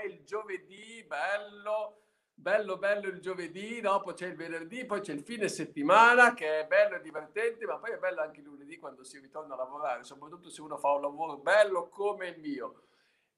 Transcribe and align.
è 0.00 0.04
il 0.06 0.22
giovedì, 0.24 1.04
bello, 1.04 2.02
bello, 2.34 2.78
bello 2.78 3.08
il 3.08 3.20
giovedì, 3.20 3.80
dopo 3.80 4.12
c'è 4.12 4.28
il 4.28 4.36
venerdì, 4.36 4.84
poi 4.84 5.00
c'è 5.00 5.12
il 5.12 5.22
fine 5.22 5.48
settimana 5.48 6.34
che 6.34 6.60
è 6.60 6.66
bello 6.66 6.96
e 6.96 7.00
divertente, 7.00 7.66
ma 7.66 7.78
poi 7.78 7.90
è 7.90 7.98
bello 7.98 8.22
anche 8.22 8.40
il 8.40 8.46
lunedì 8.46 8.78
quando 8.78 9.04
si 9.04 9.18
ritorna 9.18 9.54
a 9.54 9.58
lavorare, 9.58 10.04
soprattutto 10.04 10.48
se 10.48 10.62
uno 10.62 10.78
fa 10.78 10.92
un 10.92 11.02
lavoro 11.02 11.36
bello 11.38 11.88
come 11.88 12.28
il 12.28 12.40
mio. 12.40 12.84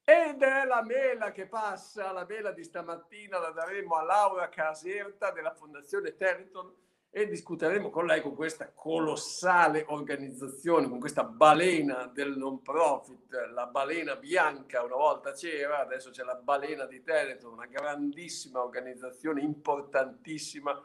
Ed 0.05 0.41
è 0.41 0.65
la 0.65 0.83
mela 0.83 1.31
che 1.31 1.47
passa, 1.47 2.11
la 2.11 2.25
mela 2.25 2.51
di 2.51 2.63
stamattina 2.63 3.39
la 3.39 3.51
daremo 3.51 3.95
a 3.95 4.03
Laura 4.03 4.49
Caserta 4.49 5.31
della 5.31 5.53
Fondazione 5.53 6.15
Territon 6.15 6.73
e 7.15 7.27
discuteremo 7.27 7.91
con 7.91 8.07
lei 8.07 8.21
con 8.21 8.33
questa 8.33 8.71
colossale 8.73 9.85
organizzazione, 9.87 10.89
con 10.89 10.99
questa 10.99 11.23
balena 11.23 12.09
del 12.11 12.35
non 12.35 12.63
profit, 12.63 13.51
la 13.53 13.67
balena 13.67 14.15
bianca 14.15 14.81
una 14.81 14.95
volta 14.95 15.31
c'era, 15.31 15.81
adesso 15.81 16.09
c'è 16.09 16.23
la 16.23 16.33
balena 16.33 16.85
di 16.85 17.03
Teleton, 17.03 17.53
una 17.53 17.67
grandissima 17.67 18.63
organizzazione 18.63 19.41
importantissima 19.41 20.81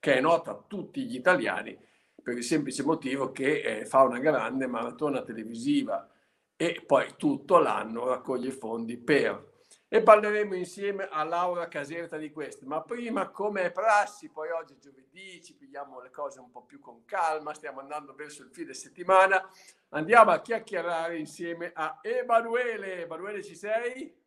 che 0.00 0.14
è 0.14 0.20
nota 0.20 0.50
a 0.50 0.64
tutti 0.66 1.04
gli 1.04 1.14
italiani 1.14 1.78
per 2.20 2.36
il 2.36 2.42
semplice 2.42 2.82
motivo 2.82 3.30
che 3.30 3.60
eh, 3.60 3.86
fa 3.86 4.02
una 4.02 4.18
grande 4.18 4.66
maratona 4.66 5.22
televisiva 5.22 6.10
e 6.56 6.82
poi 6.84 7.14
tutto 7.16 7.58
l'anno 7.58 8.08
raccoglie 8.08 8.50
fondi 8.50 8.96
per. 8.96 9.51
E 9.94 10.00
parleremo 10.00 10.54
insieme 10.54 11.06
a 11.10 11.22
Laura 11.22 11.68
Caserta 11.68 12.16
di 12.16 12.30
questo. 12.30 12.64
Ma 12.64 12.80
prima, 12.80 13.28
come 13.28 13.64
è 13.64 13.70
prassi, 13.70 14.30
poi 14.30 14.48
oggi 14.48 14.72
è 14.72 14.78
giovedì, 14.78 15.44
ci 15.44 15.54
pigliamo 15.54 16.00
le 16.00 16.10
cose 16.10 16.40
un 16.40 16.50
po' 16.50 16.62
più 16.62 16.80
con 16.80 17.04
calma, 17.04 17.52
stiamo 17.52 17.80
andando 17.80 18.14
verso 18.14 18.42
il 18.42 18.48
fine 18.50 18.72
settimana, 18.72 19.46
andiamo 19.90 20.30
a 20.30 20.40
chiacchierare 20.40 21.18
insieme 21.18 21.72
a 21.74 21.98
Emanuele. 22.00 23.02
Emanuele, 23.02 23.44
ci 23.44 23.54
sei? 23.54 24.18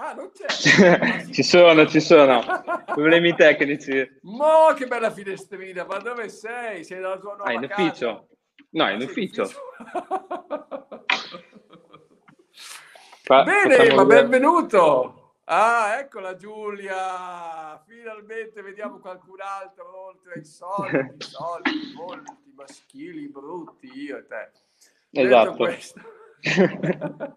Ah, 0.00 0.14
non 0.14 0.32
c'è. 0.32 0.48
ci 1.30 1.44
sono, 1.44 1.86
ci 1.86 2.00
sono. 2.00 2.42
Problemi 2.86 3.36
tecnici. 3.36 4.18
Mo 4.22 4.72
che 4.74 4.88
bella 4.88 5.12
finestrina, 5.12 5.84
ma 5.84 5.98
dove 5.98 6.28
sei? 6.28 6.82
Sei 6.82 6.98
dalla 6.98 7.20
tua 7.20 7.36
nuova 7.36 7.50
ah, 7.50 7.52
in 7.52 7.68
casa? 7.68 7.82
ufficio. 7.82 8.28
No, 8.70 8.90
in 8.90 9.00
ufficio. 9.00 9.48
Fa, 13.28 13.42
Bene, 13.42 13.92
ma 13.92 14.06
benvenuto. 14.06 15.34
Ah, 15.44 15.98
eccola 15.98 16.34
Giulia. 16.34 17.78
Finalmente 17.86 18.62
vediamo 18.62 19.00
qualcun 19.00 19.42
altro 19.42 20.06
oltre 20.06 20.32
ai 20.36 20.44
soliti, 20.46 21.16
soliti, 21.28 21.92
volti, 21.94 22.32
maschili, 22.56 23.28
brutti, 23.28 23.86
io 23.94 24.16
e 24.16 24.26
te. 24.26 24.50
Esatto. 25.10 25.68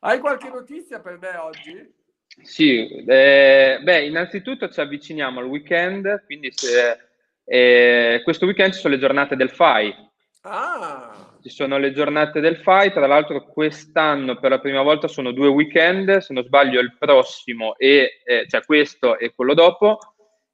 Hai 0.00 0.18
qualche 0.18 0.48
notizia 0.48 0.98
per 0.98 1.18
me 1.20 1.36
oggi? 1.36 1.94
Sì, 2.42 2.88
eh, 2.88 3.78
beh, 3.80 4.06
innanzitutto 4.06 4.68
ci 4.68 4.80
avviciniamo 4.80 5.38
al 5.38 5.46
weekend, 5.46 6.24
quindi 6.24 6.50
se, 6.52 6.98
eh, 7.44 8.22
questo 8.24 8.44
weekend 8.44 8.72
ci 8.72 8.80
sono 8.80 8.94
le 8.94 9.00
giornate 9.00 9.36
del 9.36 9.50
FAI, 9.50 9.94
Ah. 10.42 11.25
Ci 11.46 11.52
sono 11.52 11.78
le 11.78 11.92
giornate 11.92 12.40
del 12.40 12.56
FAI, 12.56 12.90
tra 12.90 13.06
l'altro 13.06 13.46
quest'anno 13.46 14.36
per 14.36 14.50
la 14.50 14.58
prima 14.58 14.82
volta 14.82 15.06
sono 15.06 15.30
due 15.30 15.46
weekend, 15.46 16.16
se 16.16 16.34
non 16.34 16.42
sbaglio 16.42 16.80
il 16.80 16.96
prossimo, 16.98 17.76
e, 17.76 18.20
eh, 18.24 18.46
cioè 18.48 18.64
questo 18.64 19.16
e 19.16 19.32
quello 19.32 19.54
dopo. 19.54 19.96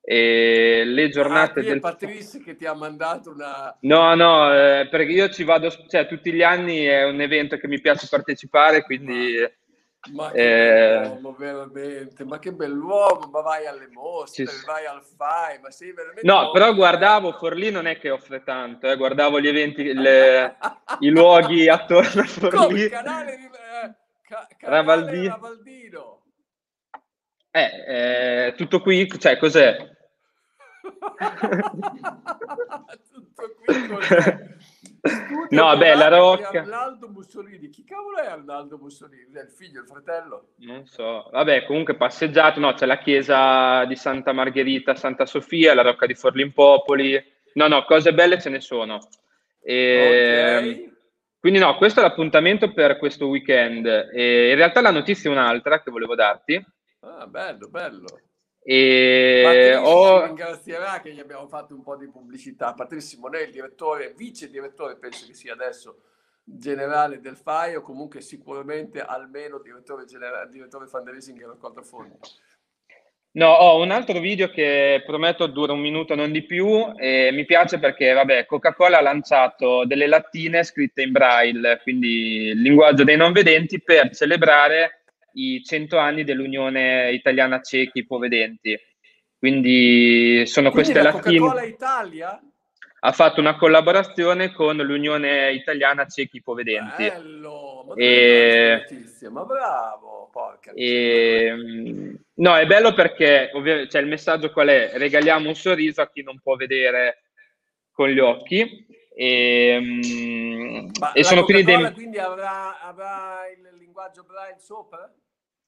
E 0.03 0.83
le 0.85 1.09
giornate 1.09 1.61
ah, 1.61 1.63
del 1.63 1.81
Patrice 1.81 2.43
che 2.43 2.57
ti 2.57 2.67
ha 2.67 2.75
mandato 2.75 3.31
una 3.31 3.75
no 3.83 4.15
no 4.17 4.53
eh, 4.53 4.89
perché 4.91 5.13
io 5.13 5.31
ci 5.31 5.45
vado 5.45 5.71
cioè 5.89 6.09
tutti 6.09 6.33
gli 6.33 6.43
anni 6.43 6.83
è 6.87 7.05
un 7.05 7.21
evento 7.21 7.57
che 7.57 7.69
mi 7.69 7.81
piace 7.81 8.09
partecipare 8.11 8.83
quindi 8.83 9.41
ah 9.41 9.51
ma 10.11 10.33
che 10.33 10.97
eh... 10.97 11.01
bell'uomo, 11.01 11.33
veramente, 11.39 12.25
ma 12.25 12.39
che 12.41 12.53
bell'uomo, 12.53 13.29
ma 13.31 13.41
vai 13.41 13.67
alle 13.67 13.87
mostre, 13.87 14.47
sì. 14.47 14.65
vai 14.67 14.85
al 14.85 15.01
FAI, 15.03 15.61
ma 15.61 15.71
sei 15.71 15.93
veramente... 15.93 16.27
No, 16.27 16.51
però 16.51 16.75
guardavo, 16.75 17.33
Forlì 17.33 17.71
non 17.71 17.87
è 17.87 17.99
che 17.99 18.11
offre 18.11 18.43
tanto, 18.43 18.91
eh, 18.91 18.97
guardavo 18.97 19.41
gli 19.41 19.47
eventi, 19.47 19.93
le, 19.93 20.57
i 21.01 21.09
luoghi 21.09 21.69
attorno 21.69 22.23
a 22.23 22.25
Forlì. 22.25 22.59
Come, 22.59 22.89
canale, 22.89 23.35
eh, 23.35 23.95
ca- 24.23 24.49
canale 24.59 24.77
Ravaldi... 24.77 25.29
Ravaldino. 25.29 26.23
Eh, 27.53 28.47
eh, 28.47 28.55
tutto 28.57 28.81
qui, 28.81 29.07
cioè 29.21 29.39
cos'è? 29.39 29.77
tutto 33.13 33.55
qui 33.65 33.87
cos'è? 33.87 34.57
No, 35.51 35.77
beh, 35.77 35.95
la 35.95 36.09
Rocca. 36.09 36.61
Arnaldo 36.61 37.09
Mussolini. 37.09 37.69
Chi 37.69 37.85
cavolo 37.85 38.19
è 38.19 38.27
Arnaldo 38.27 38.79
Mussolini? 38.79 39.33
È 39.33 39.41
il 39.41 39.51
figlio, 39.51 39.81
il 39.81 39.87
fratello? 39.87 40.51
Non 40.59 40.87
so. 40.87 41.29
Vabbè, 41.33 41.65
comunque 41.65 41.97
passeggiato, 41.97 42.61
no, 42.61 42.73
c'è 42.75 42.87
la 42.87 42.99
chiesa 42.99 43.85
di 43.85 43.97
Santa 43.97 44.33
Margherita, 44.33 44.95
Santa 44.95 45.27
Sofia, 45.27 45.75
la 45.75 45.83
Rocca 45.83 46.07
di 46.07 46.15
Forlimpopoli. 46.15 47.23
No, 47.55 47.67
no, 47.67 47.85
cose 47.85 48.15
belle 48.15 48.41
ce 48.41 48.49
ne 48.49 48.61
sono. 48.61 49.01
E... 49.61 50.57
Okay. 50.59 50.93
Quindi 51.41 51.59
no, 51.59 51.77
questo 51.77 51.99
è 51.99 52.05
l'appuntamento 52.05 52.73
per 52.73 52.99
questo 52.99 53.27
weekend. 53.27 53.87
E 54.13 54.51
in 54.51 54.55
realtà 54.55 54.81
la 54.81 54.93
notizia 54.93 55.29
è 55.29 55.33
un'altra 55.33 55.83
che 55.83 55.91
volevo 55.91 56.15
darti. 56.15 56.65
Ah, 57.01 57.27
bello, 57.27 57.69
bello. 57.69 58.21
E 58.65 59.75
ho... 59.77 60.25
ringrazierà 60.27 61.01
che 61.01 61.13
gli 61.13 61.21
abbiamo 61.21 61.49
fatto 61.49 61.75
un 61.75 61.83
po' 61.83 61.97
di 61.97 62.09
pubblicità. 62.09 62.75
Patrizio 62.75 63.17
Simonelli, 63.17 63.51
direttore, 63.51 64.15
vice 64.17 64.49
direttore, 64.49 64.97
penso 64.97 65.27
che 65.27 65.35
sia 65.35 65.53
adesso 65.53 66.03
generale 66.45 67.21
del 67.21 67.37
FAI 67.37 67.77
o 67.77 67.83
comunque 67.83 68.21
sicuramente 68.21 69.01
almeno 69.01 69.59
direttore, 69.59 70.05
generale, 70.05 70.51
direttore 70.51 70.87
fundraising 70.87 71.41
e 71.41 71.47
raccolta 71.47 71.83
fondi. 71.83 72.17
No, 73.35 73.47
ho 73.47 73.81
un 73.81 73.91
altro 73.91 74.19
video 74.21 74.51
che 74.51 75.03
prometto 75.07 75.47
dura 75.47 75.73
un 75.73 75.81
minuto, 75.81 76.15
non 76.15 76.31
di 76.33 76.43
più, 76.43 76.93
e 76.99 77.31
mi 77.33 77.47
piace 77.47 77.79
perché, 77.79 78.13
vabbè, 78.13 78.45
Coca-Cola 78.45 78.99
ha 78.99 79.03
lanciato 79.03 79.87
delle 79.87 80.07
lattine 80.07 80.63
scritte 80.65 81.01
in 81.01 81.13
braille, 81.13 81.81
quindi 81.83 82.49
il 82.49 82.61
linguaggio 82.61 83.05
dei 83.05 83.17
non 83.17 83.33
vedenti, 83.33 83.81
per 83.81 84.15
celebrare 84.15 85.02
i 85.35 85.63
100 85.63 85.99
anni 85.99 86.25
dell'Unione 86.25 87.13
Italiana 87.13 87.61
Cechi 87.61 88.01
Ipovedenti. 88.01 88.79
Quindi 89.39 90.45
sono 90.47 90.71
Quindi 90.71 90.93
queste 90.93 91.03
la. 91.03 91.13
Coca-Cola 91.13 91.65
Italia? 91.65 92.41
Ha 93.05 93.11
fatto 93.11 93.41
una 93.41 93.57
collaborazione 93.57 94.53
con 94.53 94.77
l'Unione 94.77 95.53
Italiana 95.53 96.07
Cechi 96.07 96.37
Ipovedenti. 96.37 97.09
Bello, 97.09 97.85
ma, 97.89 97.95
e... 97.97 98.87
ma 99.29 99.45
bravo, 99.45 100.31
porca. 100.31 100.71
E... 100.73 102.17
No, 102.35 102.57
è 102.57 102.67
bello 102.67 102.95
perché 102.95 103.51
ovviamente 103.55 103.91
cioè, 103.91 104.03
il 104.03 104.07
messaggio 104.07 104.53
qual 104.53 104.69
è? 104.69 104.93
Regaliamo 104.95 105.49
un 105.49 105.57
sorriso 105.57 106.01
a 106.01 106.09
chi 106.09 106.23
non 106.23 106.39
può 106.41 106.55
vedere 106.55 107.25
con 107.91 108.09
gli 108.09 108.21
occhi. 108.21 108.87
E, 109.15 110.89
e 111.13 111.25
sono 111.25 111.45
quindi 111.45 111.65
dei... 111.65 111.93
quindi 111.93 112.19
avrà, 112.19 112.81
avrà 112.81 113.41
il 113.49 113.77
linguaggio 113.79 114.23
braille 114.23 114.59
sopra? 114.59 115.13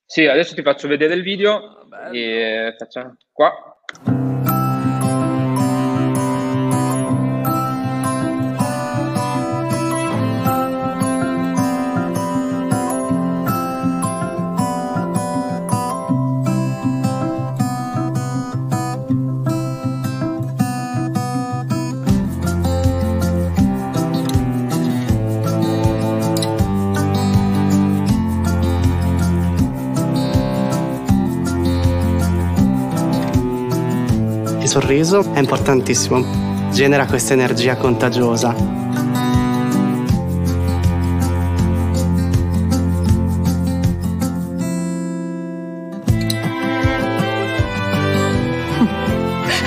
Sì, 0.07 0.27
adesso 0.27 0.55
ti 0.55 0.63
faccio 0.63 0.87
vedere 0.87 1.15
il 1.15 1.23
video 1.23 1.87
ah, 1.91 2.15
e 2.15 2.75
facciamo 2.79 3.17
qua. 3.33 3.53
Sorriso 34.75 35.33
è 35.33 35.39
importantissimo, 35.39 36.25
genera 36.73 37.07
questa 37.07 37.33
energia 37.33 37.77
contagiosa. 37.77 38.53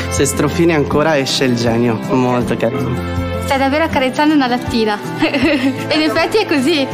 Se 0.09 0.25
strofini 0.25 0.74
ancora 0.74 1.18
esce 1.18 1.45
il 1.45 1.56
genio, 1.56 1.98
molto 2.09 2.57
carino. 2.57 3.26
Stai 3.47 3.59
davvero 3.59 3.85
accarezzando 3.85 4.33
una 4.33 4.47
lattina. 4.47 4.99
e 5.19 5.85
in 5.95 6.01
effetti 6.01 6.39
è 6.39 6.45
così. 6.45 6.85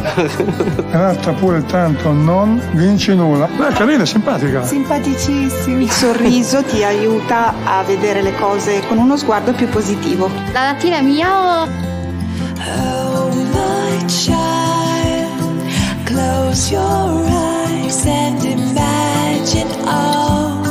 Gratta 0.91 1.31
pure 1.31 1.65
tanto, 1.65 2.11
non 2.11 2.61
vinci 2.73 3.15
nulla. 3.15 3.47
Beh, 3.47 3.73
carina, 3.73 4.05
simpatica. 4.05 4.63
Simpaticissima. 4.63 5.81
Il 5.81 5.89
sorriso 5.89 6.63
ti 6.63 6.83
aiuta 6.83 7.55
a 7.63 7.81
vedere 7.81 8.21
le 8.21 8.35
cose 8.35 8.85
con 8.87 8.99
uno 8.99 9.17
sguardo 9.17 9.53
più 9.53 9.67
positivo. 9.67 10.29
La 10.51 10.65
lattina 10.65 10.97
è 10.97 11.01
mia 11.01 11.63
o... 11.63 11.63
Oh 11.63 13.29
my 13.33 14.05
child, 14.05 15.63
close 16.03 16.71
your 16.71 17.25
eyes 17.31 18.05
and 18.05 18.43
imagine 18.43 19.71
all 19.87 20.61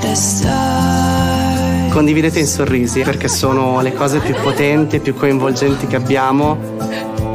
the 0.00 0.14
stars 0.14 1.07
condividete 1.88 2.38
in 2.38 2.46
sorrisi 2.46 3.02
perché 3.02 3.28
sono 3.28 3.80
le 3.80 3.92
cose 3.92 4.20
più 4.20 4.34
potenti 4.34 4.96
e 4.96 5.00
più 5.00 5.14
coinvolgenti 5.14 5.86
che 5.86 5.96
abbiamo 5.96 6.76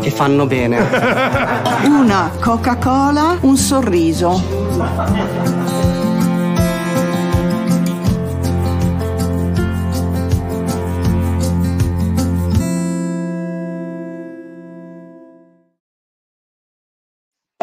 e 0.01 0.09
fanno 0.09 0.45
bene. 0.45 0.77
Una 1.85 2.31
Coca-Cola, 2.39 3.37
un 3.41 3.57
sorriso. 3.57 5.41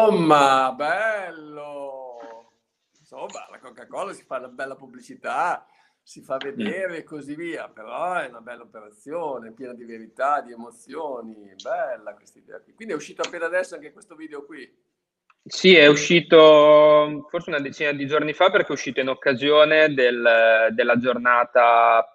Insomma, 0.01 0.73
bello. 0.73 2.19
Insomma, 2.99 3.45
la 3.51 3.59
Coca-Cola 3.59 4.13
si 4.13 4.23
fa 4.23 4.37
una 4.37 4.47
bella 4.47 4.75
pubblicità, 4.75 5.65
si 6.03 6.21
fa 6.21 6.37
vedere 6.37 6.97
e 6.97 7.03
così 7.03 7.35
via, 7.35 7.69
però 7.69 8.15
è 8.15 8.27
una 8.27 8.41
bella 8.41 8.63
operazione, 8.63 9.51
piena 9.53 9.73
di 9.73 9.85
verità, 9.85 10.41
di 10.41 10.51
emozioni, 10.51 11.53
bella 11.61 12.13
questa 12.13 12.39
idea 12.39 12.59
qui. 12.59 12.73
Quindi 12.73 12.93
è 12.93 12.97
uscito 12.97 13.21
appena 13.21 13.45
adesso 13.45 13.75
anche 13.75 13.93
questo 13.93 14.15
video 14.15 14.45
qui. 14.45 14.69
Sì, 15.43 15.75
è 15.75 15.87
uscito 15.87 17.25
forse 17.29 17.49
una 17.49 17.59
decina 17.59 17.91
di 17.93 18.05
giorni 18.05 18.33
fa 18.33 18.51
perché 18.51 18.69
è 18.69 18.73
uscito 18.73 18.99
in 18.99 19.09
occasione 19.09 19.93
del- 19.93 20.67
della 20.71 20.97
giornata 20.97 22.05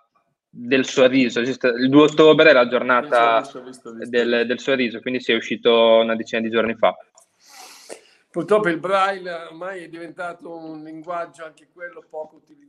del 0.49 0.87
sorriso. 0.87 1.41
Il 1.41 1.89
2 1.91 2.03
ottobre 2.03 2.50
è 2.50 2.53
la 2.53 2.69
giornata 2.69 3.41
Visto, 3.41 3.62
visto, 3.62 3.93
visto. 3.93 4.09
del, 4.09 4.47
del 4.47 4.61
sorriso, 4.61 5.00
quindi 5.00 5.21
si 5.21 5.32
è 5.32 5.35
uscito 5.37 5.73
una 6.00 6.15
decina 6.15 6.41
di 6.41 6.50
giorni 6.50 6.75
fa. 6.77 6.94
Purtroppo 8.31 8.69
il 8.69 8.79
braille 8.79 9.32
ormai 9.32 9.85
è 9.85 9.89
diventato 9.89 10.55
un 10.55 10.82
linguaggio 10.82 11.44
anche 11.44 11.69
quello 11.73 12.05
poco 12.09 12.37
utilizzato, 12.37 12.66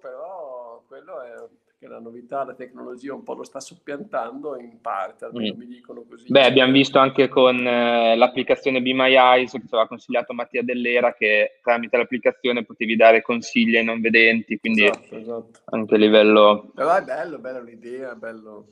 però 0.00 0.82
quello 0.86 1.22
è 1.22 1.32
perché 1.64 1.86
la 1.86 2.00
novità, 2.00 2.44
la 2.44 2.54
tecnologia 2.54 3.14
un 3.14 3.22
po' 3.22 3.34
lo 3.34 3.44
sta 3.44 3.60
soppiantando 3.60 4.58
in 4.58 4.80
parte, 4.80 5.26
almeno 5.26 5.54
Mm. 5.54 5.58
mi 5.58 5.66
dicono 5.66 6.04
così. 6.08 6.26
Beh, 6.28 6.44
abbiamo 6.44 6.72
visto 6.72 6.98
anche 6.98 7.28
con 7.28 7.56
eh, 7.64 8.16
l'applicazione 8.16 8.82
Be 8.82 8.92
My 8.94 9.14
Eyes 9.14 9.52
che 9.52 9.58
ci 9.60 9.66
aveva 9.70 9.86
consigliato 9.86 10.32
Mattia 10.32 10.62
Dell'Era 10.62 11.14
che 11.14 11.58
tramite 11.62 11.96
l'applicazione 11.96 12.64
potevi 12.64 12.96
dare 12.96 13.22
consigli 13.22 13.76
ai 13.76 13.84
non 13.84 14.00
vedenti, 14.00 14.58
quindi 14.58 14.84
Esatto, 14.84 15.16
esatto. 15.16 15.60
anche 15.66 15.94
a 15.94 15.98
livello... 15.98 16.70
Però 16.74 16.94
è 16.96 17.02
bello, 17.02 17.38
bella 17.38 17.60
l'idea, 17.60 18.14
bello. 18.16 18.66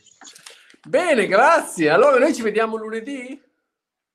Bene, 0.88 1.26
grazie. 1.26 1.88
Allora 1.90 2.18
noi 2.18 2.34
ci 2.34 2.42
vediamo 2.42 2.76
lunedì? 2.76 3.40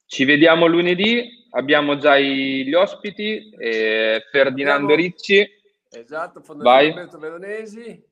Ci 0.06 0.26
vediamo 0.26 0.66
lunedì, 0.68 1.48
abbiamo 1.52 1.98
già 1.98 2.18
gli 2.20 2.74
ospiti, 2.74 3.50
eh, 3.58 4.22
Ferdinando 4.30 4.92
Abbiamo- 4.92 5.02
Ricci, 5.02 5.60
Esatto, 5.94 6.42
Fondazione 6.42 6.78
Vai. 6.78 6.90
Roberto 6.90 7.18
Veronesi. 7.18 8.10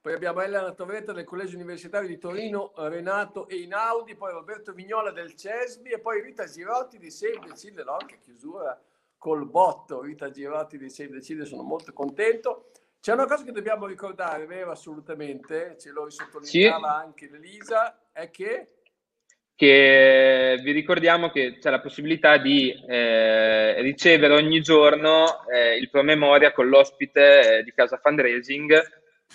Poi 0.00 0.14
abbiamo 0.14 0.40
Elena 0.40 0.70
Torretta 0.70 1.12
del 1.12 1.24
Collegio 1.24 1.56
Universitario 1.56 2.06
di 2.06 2.16
Torino, 2.16 2.72
Renato 2.76 3.48
Einaudi, 3.48 4.14
poi 4.14 4.30
Roberto 4.30 4.72
Vignola 4.72 5.10
del 5.10 5.34
CESBI 5.34 5.90
e 5.90 5.98
poi 5.98 6.22
Rita 6.22 6.46
Girotti 6.46 6.98
di 6.98 7.10
Save 7.10 7.40
the 7.40 7.54
Children, 7.54 7.86
no? 7.86 7.96
che 8.06 8.20
chiusura 8.20 8.80
col 9.18 9.48
botto. 9.48 10.02
Rita 10.02 10.30
Girotti 10.30 10.78
di 10.78 10.88
Save 10.88 11.10
the 11.10 11.18
Children, 11.18 11.48
sono 11.48 11.62
molto 11.62 11.92
contento. 11.92 12.70
C'è 13.00 13.14
una 13.14 13.26
cosa 13.26 13.42
che 13.42 13.50
dobbiamo 13.50 13.86
ricordare, 13.86 14.46
vero? 14.46 14.70
Assolutamente, 14.70 15.76
ce 15.76 15.90
lo 15.90 16.04
risottolineava 16.04 16.94
anche 16.94 17.28
Elisa, 17.28 18.10
è 18.12 18.30
che 18.30 18.75
che 19.56 20.60
vi 20.62 20.72
ricordiamo 20.72 21.30
che 21.30 21.56
c'è 21.58 21.70
la 21.70 21.80
possibilità 21.80 22.36
di 22.36 22.70
eh, 22.86 23.80
ricevere 23.80 24.34
ogni 24.34 24.60
giorno 24.60 25.46
eh, 25.50 25.76
il 25.76 25.88
promemoria 25.88 26.52
con 26.52 26.68
l'ospite 26.68 27.58
eh, 27.58 27.62
di 27.62 27.72
Casa 27.74 27.96
Fundraising, 27.96 28.78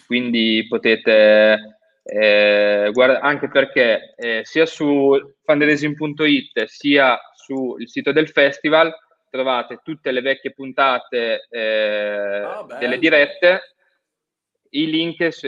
quindi 0.05 0.67
potete, 0.69 1.79
eh, 2.03 2.89
guarda- 2.93 3.19
anche 3.21 3.49
perché 3.49 4.13
eh, 4.15 4.41
sia 4.43 4.67
su 4.67 5.17
fundraising.it 5.43 6.65
sia 6.65 7.19
sul 7.33 7.87
sito 7.89 8.11
del 8.11 8.29
festival 8.29 8.93
trovate 9.31 9.79
tutte 9.83 10.11
le 10.11 10.21
vecchie 10.21 10.53
puntate 10.53 11.47
eh, 11.49 12.41
Ah, 12.43 12.65
delle 12.79 12.99
dirette 12.99 13.73
i 14.71 14.89
link 14.89 15.33
su, 15.33 15.47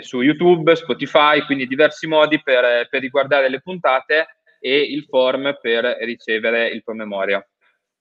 su 0.00 0.20
YouTube, 0.20 0.74
Spotify, 0.76 1.44
quindi 1.44 1.66
diversi 1.66 2.06
modi 2.06 2.42
per, 2.42 2.88
per 2.88 3.00
riguardare 3.00 3.48
le 3.48 3.60
puntate 3.60 4.26
e 4.60 4.78
il 4.78 5.04
form 5.04 5.56
per 5.60 5.84
ricevere 6.00 6.68
il 6.68 6.82
promemoria. 6.82 7.44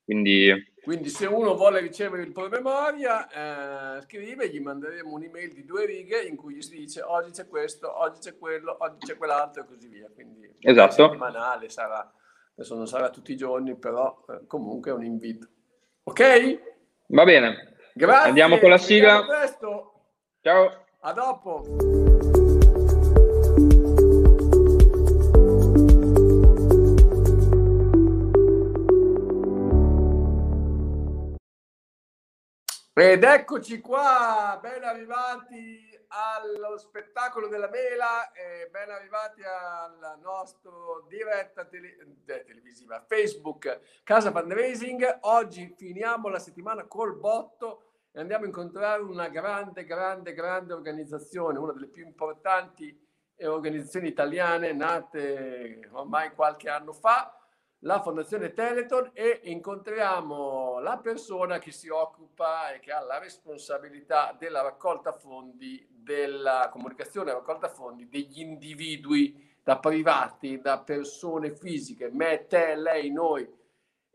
Quindi 0.04 0.52
Quindi 0.84 1.10
se 1.10 1.26
uno 1.28 1.56
vuole 1.56 1.80
ricevere 1.80 2.24
il 2.24 2.32
promemoria, 2.32 3.98
eh, 3.98 4.02
scrive, 4.02 4.50
gli 4.50 4.60
manderemo 4.60 5.14
un'email 5.14 5.54
di 5.54 5.66
due 5.66 5.86
righe 5.86 6.22
in 6.24 6.36
cui 6.36 6.56
gli 6.56 6.62
si 6.62 6.78
dice 6.78 7.02
oggi 7.02 7.32
c'è 7.32 7.48
questo, 7.48 8.00
oggi 8.02 8.20
c'è 8.20 8.38
quello, 8.38 8.76
oggi 8.80 9.06
c'è 9.06 9.18
quell'altro 9.18 9.64
e 9.64 9.66
così 9.68 9.88
via. 9.88 10.10
Quindi 10.14 10.52
Esatto. 10.62 11.06
settimanale 11.06 11.70
sarà, 11.70 12.12
adesso 12.56 12.76
non 12.76 12.88
sarà 12.88 13.10
tutti 13.10 13.32
i 13.32 13.38
giorni, 13.38 13.76
però 13.78 14.26
eh, 14.30 14.46
comunque 14.48 14.92
è 14.92 14.94
un 14.94 15.04
invito. 15.04 15.48
Ok? 16.04 16.68
va 17.10 17.24
bene, 17.24 17.76
Grazie. 17.94 18.30
Andiamo 18.30 18.58
con 18.60 18.70
la 18.70 18.78
sigla. 18.78 19.26
Ciao. 20.42 20.86
A 21.02 21.14
dopo. 21.14 21.64
Ed 32.94 33.24
eccoci 33.24 33.80
qua, 33.80 34.60
ben 34.62 34.84
arrivati 34.84 35.88
allo 36.10 36.78
spettacolo 36.78 37.48
della 37.48 37.70
mela 37.70 38.32
e 38.34 38.68
ben 38.70 38.90
arrivati 38.90 39.42
alla 39.44 40.18
nostra 40.22 40.72
diretta 41.08 41.64
tele- 41.66 41.96
eh, 42.26 42.44
televisiva 42.44 43.02
Facebook 43.08 44.02
Casa 44.04 44.32
Fundraising. 44.32 45.20
Oggi 45.22 45.74
finiamo 45.78 46.28
la 46.28 46.40
settimana 46.40 46.86
col 46.88 47.16
botto 47.16 47.89
e 48.12 48.20
andiamo 48.20 48.44
a 48.44 48.48
incontrare 48.48 49.02
una 49.02 49.30
grande, 49.30 49.86
grande, 49.86 50.34
grande 50.34 50.74
organizzazione, 50.74 51.60
una 51.60 51.74
delle 51.74 51.88
più 51.88 52.06
importanti 52.06 53.08
eh, 53.36 53.48
organizzazioni 53.48 54.08
italiane 54.08 54.74
nate 54.74 55.88
ormai 55.92 56.34
qualche 56.34 56.70
anno 56.70 56.92
fa, 56.92 57.34
la 57.84 58.02
Fondazione 58.02 58.54
Teleton 58.54 59.12
e 59.14 59.40
incontriamo 59.44 60.80
la 60.80 60.98
persona 60.98 61.60
che 61.60 61.72
si 61.72 61.88
occupa 61.88 62.74
e 62.74 62.80
che 62.80 62.92
ha 62.92 63.02
la 63.02 63.20
responsabilità 63.20 64.36
della 64.38 64.62
raccolta 64.62 65.14
fondi, 65.14 65.88
della 65.90 66.68
comunicazione 66.72 67.32
raccolta 67.32 67.70
fondi 67.70 68.10
degli 68.10 68.42
individui 68.42 69.48
da 69.64 69.78
privati, 69.78 70.60
da 70.60 70.80
persone 70.80 71.56
fisiche, 71.56 72.10
me, 72.12 72.48
te, 72.48 72.76
lei, 72.76 73.12
noi 73.12 73.48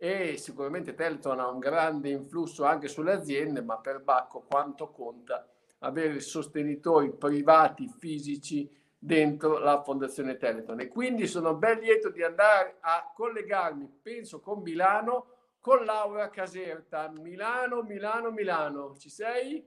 e 0.04 0.36
sicuramente 0.36 0.94
Teleton 0.94 1.40
ha 1.40 1.48
un 1.48 1.58
grande 1.58 2.10
influsso 2.10 2.64
anche 2.64 2.88
sulle 2.88 3.12
aziende, 3.12 3.62
ma 3.62 3.78
per 3.78 4.02
Bacco 4.02 4.44
quanto 4.46 4.90
conta 4.90 5.48
avere 5.78 6.20
sostenitori 6.20 7.10
privati 7.10 7.90
fisici 7.98 8.70
dentro 8.98 9.56
la 9.56 9.82
Fondazione 9.82 10.36
Teleton. 10.36 10.80
E 10.80 10.88
quindi 10.88 11.26
sono 11.26 11.54
ben 11.54 11.78
lieto 11.78 12.10
di 12.10 12.22
andare 12.22 12.76
a 12.80 13.12
collegarmi, 13.14 14.00
penso 14.02 14.40
con 14.40 14.60
Milano, 14.60 15.28
con 15.58 15.86
Laura 15.86 16.28
Caserta. 16.28 17.10
Milano, 17.18 17.80
Milano, 17.80 18.30
Milano. 18.30 18.96
Ci 18.98 19.08
sei? 19.08 19.66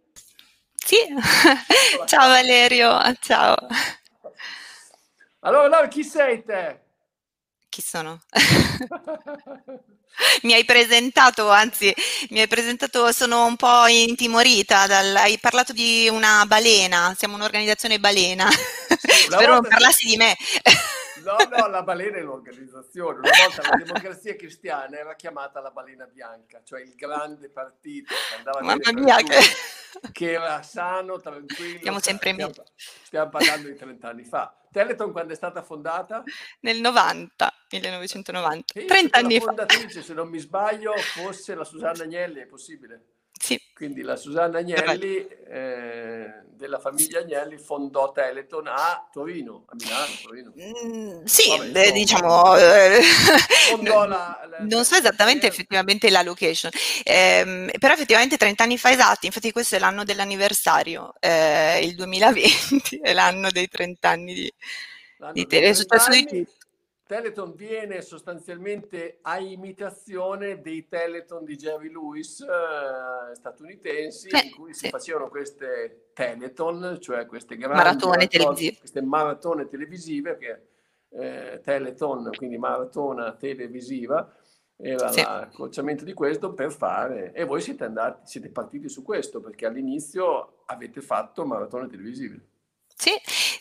Sì, 0.75 0.97
ciao 2.05 2.27
Valerio, 2.27 2.95
ciao. 3.21 3.55
Allora, 5.39 5.67
Laura, 5.67 5.87
chi 5.87 6.03
sei 6.03 6.43
te? 6.43 6.85
Chi 7.77 7.83
sono? 7.83 8.19
Mi 10.41 10.53
hai 10.53 10.65
presentato, 10.65 11.47
anzi, 11.51 11.93
mi 12.31 12.39
hai 12.39 12.47
presentato, 12.47 13.11
sono 13.11 13.45
un 13.45 13.55
po' 13.55 13.85
intimorita, 13.85 14.87
dal, 14.87 15.15
hai 15.15 15.37
parlato 15.37 15.73
di 15.73 16.09
una 16.11 16.43
balena, 16.47 17.13
siamo 17.15 17.35
un'organizzazione 17.35 17.99
balena, 17.99 18.49
spero 19.29 19.53
non 19.53 19.67
parlassi 19.67 20.07
di 20.07 20.17
me. 20.17 20.35
No, 21.27 21.57
no, 21.57 21.67
la 21.67 21.83
balena 21.83 22.17
è 22.17 22.21
l'organizzazione. 22.21 23.19
Una 23.19 23.29
volta 23.45 23.69
la 23.69 23.83
democrazia 23.83 24.35
cristiana 24.35 24.97
era 24.97 25.15
chiamata 25.15 25.59
la 25.59 25.71
balena 25.71 26.05
bianca, 26.05 26.61
cioè 26.63 26.81
il 26.81 26.95
grande 26.95 27.49
partito 27.49 28.13
che 28.29 28.35
andava 28.37 28.61
Mamma 28.61 28.91
mia, 28.93 29.17
che- 29.17 30.11
che 30.11 30.31
era 30.31 30.61
sano, 30.63 31.19
tranquillo. 31.19 31.79
Siamo 31.81 31.99
sempre 31.99 32.31
stiamo, 32.31 32.51
meglio. 32.55 32.65
stiamo 33.03 33.29
parlando 33.29 33.67
di 33.67 33.75
30 33.75 34.07
anni 34.09 34.23
fa. 34.23 34.53
Teleton 34.71 35.11
quando 35.11 35.33
è 35.33 35.35
stata 35.35 35.63
fondata? 35.63 36.23
Nel 36.61 36.79
90, 36.79 37.53
1990, 37.71 38.73
Penso 38.73 38.87
30 38.87 39.17
che 39.17 39.23
anni 39.23 39.33
la 39.33 39.39
fa. 39.39 39.45
fondatrice, 39.45 40.01
se 40.03 40.13
non 40.13 40.27
mi 40.29 40.39
sbaglio, 40.39 40.93
fosse 40.97 41.55
la 41.55 41.63
Susanna 41.63 42.03
Agnelli, 42.03 42.39
è 42.41 42.45
possibile? 42.45 43.05
Sì. 43.47 43.61
Quindi 43.73 44.01
la 44.01 44.17
Susanna 44.17 44.57
Agnelli, 44.57 45.25
eh, 45.47 46.33
della 46.49 46.79
famiglia 46.79 47.19
Agnelli, 47.19 47.57
fondò 47.57 48.11
Teleton 48.11 48.67
a 48.67 49.07
Torino, 49.09 49.63
a 49.69 49.75
Milano, 49.75 50.17
Torino. 50.21 50.51
Mm, 50.59 51.23
sì, 51.23 51.47
Vabbè, 51.47 51.69
beh, 51.69 51.79
insomma. 51.97 51.97
diciamo, 51.99 52.57
eh, 52.57 53.01
Fondò 53.69 54.05
la- 54.05 54.45
la- 54.49 54.57
non 54.67 54.83
so 54.83 54.95
esattamente 54.95 55.47
la- 55.47 55.53
effettivamente 55.53 56.09
la 56.09 56.23
location, 56.23 56.71
Ehm, 57.03 57.69
però 57.79 57.93
effettivamente 57.93 58.35
30 58.35 58.63
anni 58.63 58.77
fa 58.77 58.91
esatti, 58.91 59.27
infatti 59.27 59.51
questo 59.53 59.75
è 59.75 59.79
l'anno 59.79 60.03
dell'anniversario, 60.03 61.13
eh, 61.19 61.79
il 61.85 61.95
2020 61.95 62.97
è 63.01 63.13
l'anno 63.13 63.49
dei 63.51 63.67
30 63.69 64.09
anni 64.09 64.33
di, 64.33 64.53
l'anno 65.17 65.33
di 65.33 65.45
tele, 65.47 65.69
è 65.69 65.73
successo 65.73 66.09
di 66.11 66.25
30 66.25 66.35
anni. 66.35 66.45
tutto. 66.45 66.56
Teleton 67.07 67.55
viene 67.55 68.01
sostanzialmente 68.01 69.19
a 69.21 69.39
imitazione 69.39 70.61
dei 70.61 70.87
Teleton 70.87 71.43
di 71.45 71.55
Jerry 71.55 71.89
Lewis 71.89 72.41
eh, 72.41 73.33
statunitensi 73.33 74.27
Eh, 74.27 74.45
in 74.47 74.51
cui 74.55 74.73
si 74.73 74.85
sì. 74.85 74.89
facevano 74.89 75.29
queste 75.29 76.09
Teleton, 76.13 76.97
cioè 76.99 77.25
queste 77.25 77.55
grandi 77.57 77.77
Maratone 77.77 78.17
maratone- 78.17 78.27
televisive. 78.27 78.77
queste 78.77 79.01
maratone 79.01 79.67
televisive 79.67 80.37
che 80.37 80.61
eh, 81.09 81.61
Teleton, 81.63 82.29
quindi 82.35 82.57
maratona 82.57 83.33
televisiva, 83.33 84.31
era 84.75 85.07
Sì. 85.11 85.21
l'accorciamento 85.21 86.03
di 86.03 86.13
questo 86.13 86.53
per 86.53 86.71
fare 86.71 87.31
e 87.33 87.45
voi 87.45 87.61
siete 87.61 87.85
andati, 87.85 88.27
siete 88.27 88.49
partiti 88.49 88.89
su 88.89 89.01
questo 89.03 89.39
perché 89.39 89.65
all'inizio 89.65 90.63
avete 90.65 91.01
fatto 91.01 91.45
maratone 91.45 91.87
televisive. 91.87 92.45
Sì, 92.93 93.11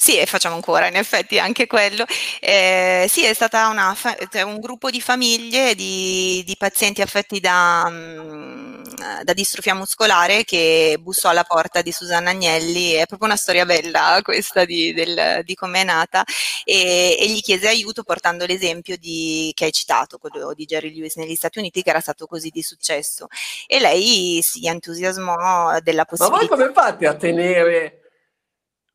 sì, 0.06 0.18
e 0.18 0.26
facciamo 0.26 0.54
ancora 0.54 0.86
in 0.86 0.94
effetti 0.94 1.36
anche 1.40 1.66
quello. 1.66 2.04
Eh, 2.40 3.06
sì, 3.08 3.24
è 3.24 3.34
stata 3.34 3.66
una 3.66 3.92
fa- 3.96 4.16
cioè, 4.30 4.42
un 4.42 4.60
gruppo 4.60 4.88
di 4.88 5.00
famiglie 5.00 5.74
di, 5.74 6.44
di 6.46 6.54
pazienti 6.56 7.02
affetti 7.02 7.40
da, 7.40 7.88
mm, 7.90 8.84
da 9.24 9.32
distrofia 9.32 9.74
muscolare 9.74 10.44
che 10.44 10.96
bussò 11.00 11.30
alla 11.30 11.42
porta 11.42 11.82
di 11.82 11.90
Susanna 11.90 12.30
Agnelli. 12.30 12.92
È 12.92 13.06
proprio 13.06 13.26
una 13.28 13.36
storia 13.36 13.64
bella 13.66 14.20
questa 14.22 14.64
di, 14.64 14.92
del- 14.92 15.40
di 15.44 15.54
come 15.56 15.80
è 15.80 15.84
nata 15.84 16.22
e, 16.64 17.16
e 17.18 17.28
gli 17.28 17.40
chiese 17.40 17.66
aiuto 17.66 18.04
portando 18.04 18.46
l'esempio 18.46 18.96
di, 18.96 19.50
che 19.54 19.64
hai 19.64 19.72
citato, 19.72 20.18
quello 20.18 20.54
di 20.54 20.66
Jerry 20.66 20.94
Lewis 20.94 21.16
negli 21.16 21.34
Stati 21.34 21.58
Uniti, 21.58 21.82
che 21.82 21.90
era 21.90 22.00
stato 22.00 22.26
così 22.26 22.50
di 22.50 22.62
successo. 22.62 23.26
E 23.66 23.80
lei 23.80 24.38
si 24.42 24.66
entusiasmò 24.68 25.80
della 25.80 26.06
Ma 26.18 26.28
voi 26.28 26.46
possibilità. 26.46 26.54
come 26.54 26.72
fate 26.72 27.06
a 27.08 27.14
tenere 27.16 28.02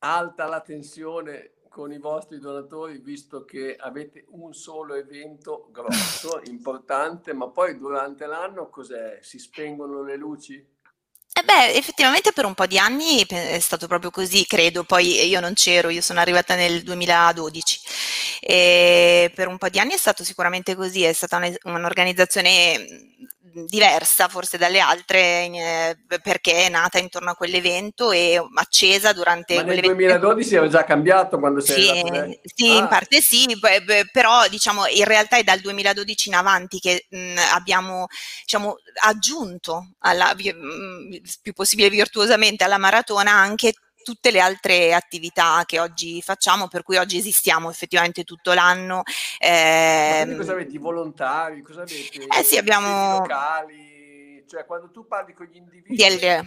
alta 0.02 0.46
la 0.46 0.62
tensione 0.62 1.54
con 1.70 1.92
i 1.92 2.00
vostri 2.00 2.40
donatori 2.40 3.00
visto 3.00 3.46
che 3.46 3.76
avete 3.78 4.26
un 4.32 4.54
solo 4.54 4.96
evento 4.96 5.70
grosso, 5.72 6.42
importante, 6.48 7.34
ma 7.34 7.50
poi 7.50 7.78
durante 7.78 8.26
l'anno 8.26 8.70
cos'è? 8.70 9.20
Si 9.22 9.40
spengono 9.40 10.04
le 10.04 10.18
luci? 10.18 10.80
Eh 11.34 11.44
beh, 11.44 11.74
effettivamente 11.78 12.34
per 12.34 12.46
un 12.46 12.54
po' 12.54 12.66
di 12.68 12.78
anni 12.78 13.26
è 13.26 13.60
stato 13.60 13.88
proprio 13.88 14.12
così, 14.12 14.46
credo, 14.46 14.84
poi 14.84 15.26
io 15.28 15.40
non 15.40 15.54
c'ero, 15.54 15.90
io 15.90 16.02
sono 16.02 16.20
arrivata 16.20 16.56
nel 16.56 16.84
2012 16.84 17.80
e 18.42 19.32
per 19.34 19.48
un 19.48 19.58
po' 19.58 19.70
di 19.70 19.80
anni 19.80 19.94
è 19.94 19.98
stato 19.98 20.24
sicuramente 20.26 20.76
così, 20.76 21.04
è 21.04 21.14
stata 21.14 21.38
un- 21.38 21.56
un'organizzazione 21.64 23.21
diversa 23.54 24.28
forse 24.28 24.58
dalle 24.58 24.80
altre 24.80 25.44
in- 25.44 25.56
eh, 25.56 25.98
perché 26.22 26.66
è 26.66 26.70
nata 26.70 27.00
intorno 27.00 27.32
a 27.32 27.36
quell'evento 27.36 28.12
e 28.12 28.42
accesa 28.56 29.14
durante 29.14 29.54
Ma 29.56 29.62
nel 29.64 29.80
quell'evento. 29.82 29.82
2012 29.82 30.56
era 30.56 30.68
già 30.68 30.84
cambiato 30.86 31.38
quando 31.40 31.60
sei 31.60 31.76
Sì, 31.76 31.90
arrivato 31.90 32.40
sì, 32.56 32.78
in 32.78 32.88
Ah, 32.88 32.88
parte 32.88 33.22
sì, 33.22 33.48
però 34.12 34.48
diciamo 34.48 34.88
in 34.88 35.04
realtà 35.06 35.38
è 35.38 35.44
dal 35.44 35.60
2012 35.60 36.30
in 36.30 36.36
avanti 36.36 36.80
che 36.80 37.06
mh, 37.10 37.36
abbiamo 37.54 38.08
diciamo, 38.42 38.78
aggiunto 39.04 39.92
alla, 40.00 40.34
mh, 40.34 40.40
il 41.14 41.22
più 41.42 41.54
possibile 41.54 41.90
virtuosamente 41.90 42.64
alla 42.64 42.80
maratona 42.80 43.32
anche 43.32 43.74
tutte 44.04 44.32
le 44.32 44.40
altre 44.40 44.94
attività 44.94 45.64
che 45.66 45.80
oggi 45.80 46.22
facciamo, 46.22 46.68
per 46.68 46.84
cui 46.84 46.98
oggi 46.98 47.18
esistiamo 47.18 47.70
effettivamente 47.70 48.24
tutto 48.24 48.54
l'anno. 48.54 49.04
Quindi 49.38 50.36
cosa 50.38 50.52
avete? 50.54 50.76
I 50.76 50.78
volontari? 50.78 51.62
Cosa 51.62 51.82
avete? 51.82 52.26
Eh 52.26 52.44
sì, 52.44 52.56
I 52.56 52.58
abbiamo- 52.58 53.16
enti 53.18 53.20
locali? 53.20 54.46
Cioè 54.48 54.66
quando 54.66 54.92
tu 54.92 55.08
parli 55.08 55.34
con 55.34 55.46
gli 55.46 55.56
individui... 55.56 55.96
DL. 55.96 56.46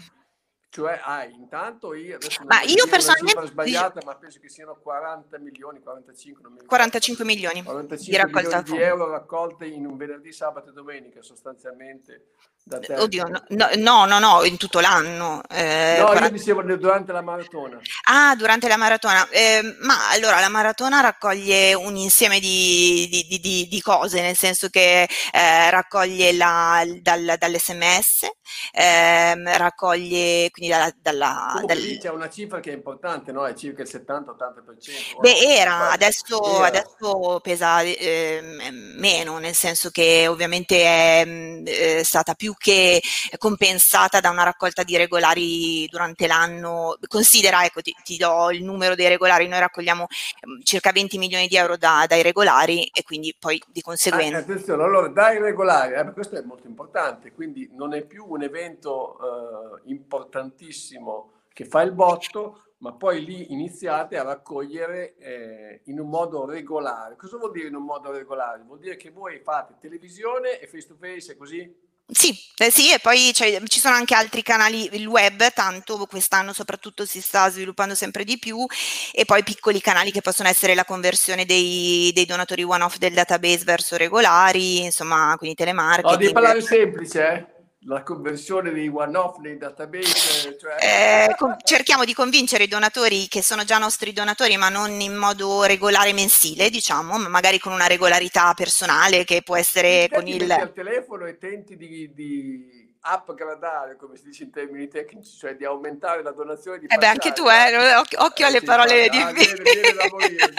Cioè, 0.75 1.01
hai 1.05 1.33
intanto 1.33 1.95
io, 1.95 2.19
Ma 2.47 2.61
io 2.63 2.89
personalmente- 2.89 3.47
sbagliata, 3.47 4.01
ma 4.05 4.17
penso 4.17 4.41
che 4.41 4.49
siano 4.49 4.75
40 4.75 5.39
milioni, 5.39 5.79
45, 5.81 6.43
non 6.43 6.53
mi 6.53 6.59
ricordo. 6.59 6.75
45 6.75 7.25
milioni 7.25 7.61
di 7.61 7.65
45 7.65 8.17
raccolta 8.19 8.57
milioni 8.59 8.79
di 8.79 8.85
euro 8.85 9.09
raccolte 9.09 9.67
in 9.67 9.87
un 9.87 9.97
venerdì, 9.97 10.33
sabato 10.33 10.71
e 10.71 10.73
domenica, 10.73 11.23
sostanzialmente. 11.23 12.31
Oddio, 12.66 13.25
no, 13.28 13.68
no, 13.76 14.06
no, 14.06 14.18
no, 14.18 14.42
in 14.44 14.56
tutto 14.56 14.80
l'anno. 14.80 15.42
eh, 15.50 15.97
No, 15.99 16.04
io 16.04 16.06
40 16.06 16.28
dicevo 16.30 16.62
durante 16.62 17.12
la 17.12 17.21
maratona. 17.21 17.78
Ah, 18.04 18.35
durante 18.37 18.68
la 18.68 18.78
maratona. 18.78 19.28
Ehm, 19.30 19.76
ma 19.80 20.09
allora 20.09 20.40
la 20.40 20.49
maratona 20.49 21.00
raccoglie 21.00 21.75
un 21.75 21.94
insieme 21.97 22.40
di, 22.40 23.06
di- 23.11 23.38
di- 23.38 23.68
di- 23.68 23.80
cose, 23.83 24.23
nel 24.23 24.35
senso 24.35 24.68
che 24.71 25.02
eh, 25.02 25.71
raccoglie 25.71 26.33
la, 26.33 26.83
dal- 27.02 27.35
dall'SMS, 27.38 28.28
ehm, 28.73 29.56
raccoglie 29.59 30.49
quindi 30.50 30.73
dalla, 30.73 30.90
dalla- 30.97 31.47
Comunque 31.52 31.75
dal- 31.75 31.99
c'è 32.00 32.09
una 32.11 32.30
cifra 32.30 32.61
che 32.61 32.71
è 32.71 32.75
importante, 32.75 33.30
no? 33.30 33.44
È 33.47 33.52
circa 33.54 33.83
il 33.83 33.88
70-80%. 33.88 35.21
Beh, 35.21 35.37
era, 35.38 35.90
adesso, 35.90 36.42
Era. 36.56 36.66
adesso 36.66 37.40
pesa 37.42 37.83
ehm, 37.83 38.94
meno, 38.97 39.37
nel 39.38 39.54
senso 39.54 39.90
che 39.90 40.26
ovviamente 40.28 40.83
è 40.83 41.25
mh, 41.26 41.62
eh, 41.66 42.02
stata 42.04 42.33
più 42.35 42.54
che 42.57 43.01
compensata 43.39 44.21
da 44.21 44.31
una 44.31 44.43
raccolta 44.45 44.83
di 44.83 44.97
regolari 44.97 45.87
durante 45.89 46.27
l'anno. 46.27 46.97
Considera, 47.09 47.65
ecco, 47.65 47.81
ti, 47.81 47.95
ti 48.03 48.17
do 48.17 48.51
il 48.51 48.63
numero 48.65 48.95
dei 48.95 49.09
regolari, 49.09 49.47
noi 49.49 49.61
raccogliamo 49.61 50.07
ehm, 50.43 50.63
circa 50.63 50.93
20 50.93 51.19
milioni 51.19 51.47
di 51.47 51.57
euro 51.57 51.77
da- 51.77 52.05
dai 52.09 52.23
regolari 52.23 52.87
e 52.93 53.03
quindi 53.03 53.35
poi 53.39 53.61
di 53.69 53.81
Ah, 53.81 53.83
conseguenza. 53.83 54.39
attenzione, 54.39 54.83
allora 54.83 55.09
dai 55.09 55.39
regolari, 55.39 55.95
eh, 55.95 56.13
questo 56.13 56.37
è 56.37 56.43
molto 56.43 56.67
importante, 56.67 57.33
quindi 57.33 57.69
non 57.73 57.95
è 57.95 58.05
più 58.05 58.25
un 58.29 58.43
evento 58.43 59.79
eh, 59.85 59.91
importantissimo 59.91 61.33
che 61.53 61.65
fa 61.67 61.83
il 61.83 61.93
botto, 61.93 62.61
ma 62.79 62.93
poi 62.93 63.25
lì 63.25 63.53
iniziate 63.53 64.19
a 64.19 64.23
raccogliere 64.25 65.17
eh, 65.17 65.81
in 65.85 66.01
un 66.01 66.09
modo 66.09 66.45
regolare. 66.45 67.17
Cosa 67.17 67.37
vuol 67.39 67.53
dire 67.53 67.69
in 67.69 67.75
un 67.77 67.85
modo 67.85 68.11
regolare? 68.11 68.63
Vuol 68.67 68.79
dire 68.81 68.97
che 68.97 69.11
voi 69.11 69.41
fate 69.41 69.77
televisione 69.81 70.59
e 70.59 70.67
face 70.67 70.87
to 70.89 70.97
face 71.01 71.33
e 71.33 71.37
così? 71.37 71.83
Sì, 72.07 72.39
eh, 72.59 72.71
sì, 72.71 72.93
e 72.93 72.99
poi 72.99 73.33
cioè, 73.33 73.63
ci 73.65 73.81
sono 73.81 73.95
anche 73.95 74.15
altri 74.15 74.43
canali, 74.43 74.89
il 74.93 75.07
web, 75.07 75.51
tanto 75.55 76.05
quest'anno 76.07 76.53
soprattutto 76.53 77.07
si 77.07 77.21
sta 77.23 77.51
sviluppando 77.51 77.95
sempre 77.95 78.25
di 78.25 78.39
più, 78.39 78.67
e 79.11 79.25
poi 79.25 79.43
piccoli 79.43 79.81
canali 79.81 80.13
che 80.13 80.21
possono 80.21 80.49
essere 80.51 80.75
la 80.75 80.85
conversione 80.85 81.47
dei, 81.47 82.13
dei 82.15 82.27
donatori 82.27 82.63
one-off 82.63 82.99
del 82.99 83.15
database 83.15 83.65
verso 83.65 83.97
regolari, 83.97 84.85
insomma, 84.85 85.35
quindi 85.39 85.57
No, 85.59 85.65
devi 85.65 85.77
telemarketing. 85.77 86.33
parlare 86.33 86.61
semplice, 86.61 87.27
eh? 87.33 87.54
La 87.87 88.03
conversione 88.03 88.73
dei 88.73 88.88
one-off 88.88 89.38
nei 89.38 89.59
database, 89.59 90.57
cioè... 90.59 90.76
Eh, 90.81 91.35
cerchiamo 91.64 92.07
di 92.07 92.14
convincere 92.14 92.64
i 92.64 92.69
donatori 92.69 93.29
che 93.29 93.43
sono 93.43 93.64
già 93.64 93.76
nostri 93.76 94.12
donatori, 94.12 94.57
ma 94.57 94.71
non 94.71 95.00
in 95.00 95.14
modo 95.14 95.64
regolare 95.64 96.14
mensile, 96.14 96.71
diciamo, 96.71 97.19
ma 97.19 97.29
magari 97.29 97.59
con 97.59 97.73
una 97.73 97.87
regolarità 97.87 98.55
personale 98.55 99.25
che 99.25 99.43
può 99.43 99.57
essere 99.57 100.09
Te 100.09 100.14
con 100.14 100.25
ti 100.25 100.37
il... 100.37 100.50
al 100.50 100.73
telefono 100.73 101.26
e 101.26 101.37
tenti 101.37 101.76
di, 101.76 102.11
di 102.14 102.84
upgradare, 103.05 103.97
come 103.97 104.17
si 104.17 104.25
dice 104.25 104.45
in 104.45 104.51
termini 104.51 104.89
tecnici, 104.89 105.37
cioè 105.37 105.55
di 105.57 105.65
aumentare 105.65 106.23
la 106.23 106.33
donazione 106.33 106.79
di 106.79 106.87
Eh 106.87 106.97
beh, 106.97 107.07
anche 107.07 107.33
tu, 107.33 107.47
eh, 107.49 107.95
occhio, 107.97 108.23
occhio 108.23 108.47
alle 108.47 108.61
sì, 108.61 108.65
parole 108.65 109.09
difficili. 109.09 109.63
viene- 109.63 109.93
viene 109.93 110.09
morire. 110.11 110.53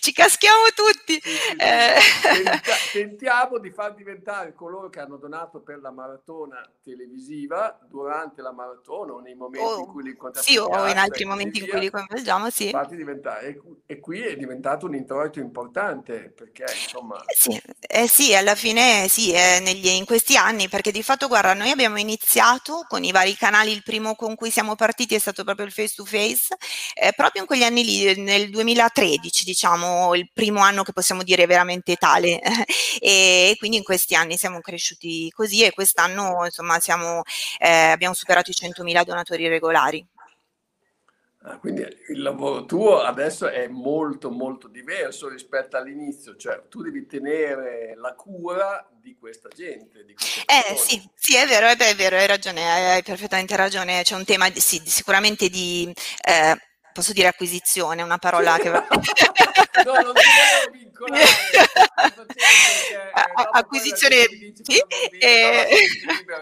Ci 0.00 0.12
caschiamo 0.12 0.64
tutti. 0.74 1.20
Sì, 1.22 1.30
sì, 1.30 1.36
sì. 1.38 1.56
Eh. 1.58 2.00
Tenta- 2.42 2.76
tentiamo 2.92 3.58
di 3.58 3.70
far 3.70 3.94
diventare 3.94 4.52
coloro 4.54 4.88
che 4.88 5.00
hanno 5.00 5.16
donato 5.16 5.60
per 5.60 5.80
la 5.80 5.90
maratona 5.90 6.60
televisiva 6.82 7.78
durante 7.88 8.42
la 8.42 8.52
maratona 8.52 9.12
o 9.12 9.20
nei 9.20 9.34
momenti 9.34 9.60
Oh, 9.64 9.78
in 9.78 9.86
cui 9.86 10.02
li 10.02 10.10
incontrate 10.10 10.46
Sì, 10.46 10.56
o 10.58 10.88
in 10.88 10.98
altri 10.98 11.24
momenti 11.24 11.58
in 11.58 11.68
cui 11.68 11.78
li 11.80 11.90
coinvolgiamo, 11.90 12.50
sì. 12.50 12.70
e, 12.70 13.60
e 13.86 14.00
qui 14.00 14.22
è 14.22 14.36
diventato 14.36 14.86
un 14.86 14.94
introito 14.94 15.38
importante 15.38 16.32
perché 16.34 16.64
insomma 16.72 17.22
Eh 17.24 17.34
Sì, 17.36 17.60
eh 17.80 18.08
sì, 18.08 18.34
alla 18.34 18.54
fine 18.54 19.06
sì, 19.08 19.32
eh, 19.32 19.60
negli- 19.62 19.86
in 19.86 20.04
questi 20.04 20.36
anni, 20.36 20.61
perché 20.68 20.90
di 20.92 21.02
fatto, 21.02 21.28
guarda, 21.28 21.54
noi 21.54 21.70
abbiamo 21.70 21.98
iniziato 21.98 22.84
con 22.88 23.04
i 23.04 23.12
vari 23.12 23.34
canali, 23.36 23.72
il 23.72 23.82
primo 23.82 24.14
con 24.14 24.34
cui 24.34 24.50
siamo 24.50 24.74
partiti 24.76 25.14
è 25.14 25.18
stato 25.18 25.44
proprio 25.44 25.66
il 25.66 25.72
face 25.72 25.94
to 25.96 26.04
face, 26.04 26.54
eh, 26.94 27.12
proprio 27.14 27.42
in 27.42 27.46
quegli 27.48 27.62
anni 27.62 27.84
lì, 27.84 28.20
nel 28.20 28.50
2013, 28.50 29.44
diciamo, 29.44 30.14
il 30.14 30.30
primo 30.32 30.60
anno 30.60 30.82
che 30.82 30.92
possiamo 30.92 31.22
dire 31.22 31.46
veramente 31.46 31.96
tale, 31.96 32.40
e 33.00 33.54
quindi 33.58 33.76
in 33.78 33.82
questi 33.82 34.14
anni 34.14 34.36
siamo 34.36 34.60
cresciuti 34.60 35.30
così 35.30 35.62
e 35.62 35.72
quest'anno, 35.72 36.44
insomma, 36.44 36.80
siamo, 36.80 37.22
eh, 37.58 37.68
abbiamo 37.68 38.14
superato 38.14 38.50
i 38.50 38.54
100.000 38.54 39.04
donatori 39.04 39.48
regolari. 39.48 40.06
Ah, 41.44 41.58
quindi 41.58 41.82
il 42.08 42.22
lavoro 42.22 42.64
tuo 42.66 43.00
adesso 43.00 43.48
è 43.48 43.66
molto 43.66 44.30
molto 44.30 44.68
diverso 44.68 45.28
rispetto 45.28 45.76
all'inizio, 45.76 46.36
cioè 46.36 46.68
tu 46.68 46.82
devi 46.82 47.04
tenere 47.04 47.94
la 47.96 48.14
cura 48.14 48.88
di 48.92 49.16
questa 49.18 49.48
gente. 49.48 50.04
Di 50.04 50.12
eh 50.12 50.76
sì, 50.76 51.02
sì, 51.16 51.34
è 51.34 51.44
vero, 51.46 51.66
è 51.66 51.94
vero, 51.96 52.16
hai 52.16 52.28
ragione, 52.28 52.70
hai 52.70 53.02
perfettamente 53.02 53.56
ragione, 53.56 54.02
c'è 54.02 54.14
un 54.14 54.24
tema 54.24 54.48
di, 54.50 54.60
sì, 54.60 54.80
sicuramente 54.84 55.48
di... 55.48 55.92
Eh, 56.24 56.56
posso 56.92 57.12
dire 57.12 57.28
acquisizione, 57.28 58.02
una 58.02 58.18
parola 58.18 58.56
che 58.58 58.68
no, 58.70 58.84
non 58.88 58.92
ti 59.82 59.84
volevo 59.84 60.12
vincolare. 61.06 61.24
acquisizione 63.52 64.16
sì, 64.62 64.82
e... 65.18 65.66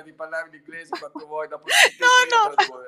di 0.04 0.12
parlare 0.12 0.48
in 0.48 0.54
inglese 0.54 0.98
quanto 0.98 1.26
vuoi 1.26 1.48
dopo 1.48 1.64
no, 1.98 2.54
no. 2.54 2.84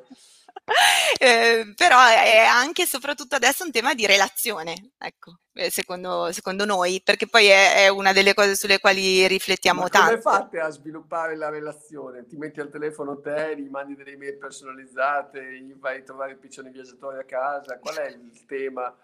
Eh, 1.19 1.73
però 1.76 1.99
è 2.07 2.38
anche 2.38 2.83
e 2.83 2.87
soprattutto 2.87 3.35
adesso 3.35 3.64
un 3.64 3.71
tema 3.71 3.95
di 3.95 4.07
relazione, 4.07 4.93
ecco, 4.99 5.38
eh, 5.55 5.71
secondo, 5.71 6.31
secondo 6.33 6.64
noi, 6.64 7.00
perché 7.02 7.26
poi 7.26 7.47
è, 7.47 7.85
è, 7.85 7.88
una 7.88 8.12
delle 8.12 8.35
cose 8.35 8.55
sulle 8.55 8.79
quali 8.79 9.26
riflettiamo 9.26 9.83
Ma 9.83 9.88
tanto. 9.88 10.09
Come 10.11 10.21
fate 10.21 10.61
a 10.61 10.69
sviluppare 10.71 11.37
la 11.37 11.49
relazione? 11.49 12.26
Ti 12.26 12.37
metti 12.37 12.61
al 12.61 12.71
telefono 12.71 13.21
te, 13.21 13.57
gli 13.59 13.69
mandi 13.69 13.97
delle 13.97 14.12
email 14.12 14.38
personalizzate, 14.38 15.59
gli 15.61 15.75
vai 15.75 16.00
a 16.00 16.02
trovare 16.02 16.33
i 16.33 16.38
piccioni 16.38 16.71
viaggiatori 16.71 17.19
a 17.19 17.25
casa, 17.25 17.79
qual 17.79 17.97
è 17.97 18.09
il 18.09 18.45
tema? 18.47 18.95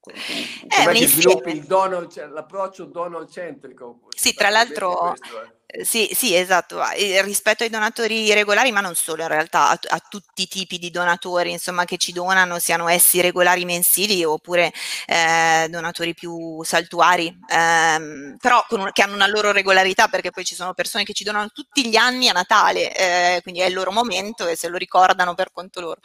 Come 0.00 0.92
che 0.98 1.06
sviluppi 1.06 1.50
il 1.50 1.64
Donald, 1.64 2.10
cioè, 2.10 2.26
l'approccio 2.26 2.86
Donald 2.86 3.30
centrico? 3.30 4.00
Sì, 4.16 4.32
tra 4.32 4.48
l'altro, 4.48 5.14
questo, 5.14 5.42
eh. 5.42 5.60
Eh, 5.72 5.84
sì, 5.84 6.10
sì, 6.12 6.34
esatto, 6.34 6.82
rispetto 7.22 7.62
ai 7.62 7.70
donatori 7.70 8.32
regolari, 8.34 8.72
ma 8.72 8.80
non 8.80 8.94
solo 8.96 9.22
in 9.22 9.28
realtà, 9.28 9.68
a, 9.68 9.78
a, 9.88 10.00
tutti 10.08 10.42
i 10.42 10.48
tipi 10.48 10.78
di 10.78 10.90
donatori, 10.90 11.52
insomma, 11.52 11.84
che 11.84 11.96
ci 11.96 12.12
donano, 12.12 12.58
siano 12.58 12.88
essi 12.88 13.20
regolari 13.20 13.64
mensili 13.64 14.24
oppure 14.24 14.72
eh, 15.06 15.68
donatori 15.70 16.12
più 16.14 16.62
saltuari, 16.64 17.32
ehm, 17.48 18.36
però 18.40 18.64
un, 18.70 18.90
che 18.92 19.02
hanno 19.02 19.14
una 19.14 19.28
loro 19.28 19.52
regolarità, 19.52 20.08
perché 20.08 20.30
poi 20.30 20.44
ci 20.44 20.56
sono 20.56 20.74
persone 20.74 21.04
che 21.04 21.12
ci 21.12 21.24
donano 21.24 21.50
tutti 21.52 21.86
gli 21.86 21.96
anni 21.96 22.28
a 22.28 22.32
Natale, 22.32 22.92
eh, 23.36 23.40
quindi 23.42 23.60
è 23.60 23.66
il 23.66 23.74
loro 23.74 23.92
momento 23.92 24.48
e 24.48 24.56
se 24.56 24.68
lo 24.68 24.76
ricordano 24.76 25.34
per 25.34 25.52
conto 25.52 25.80
loro. 25.80 26.00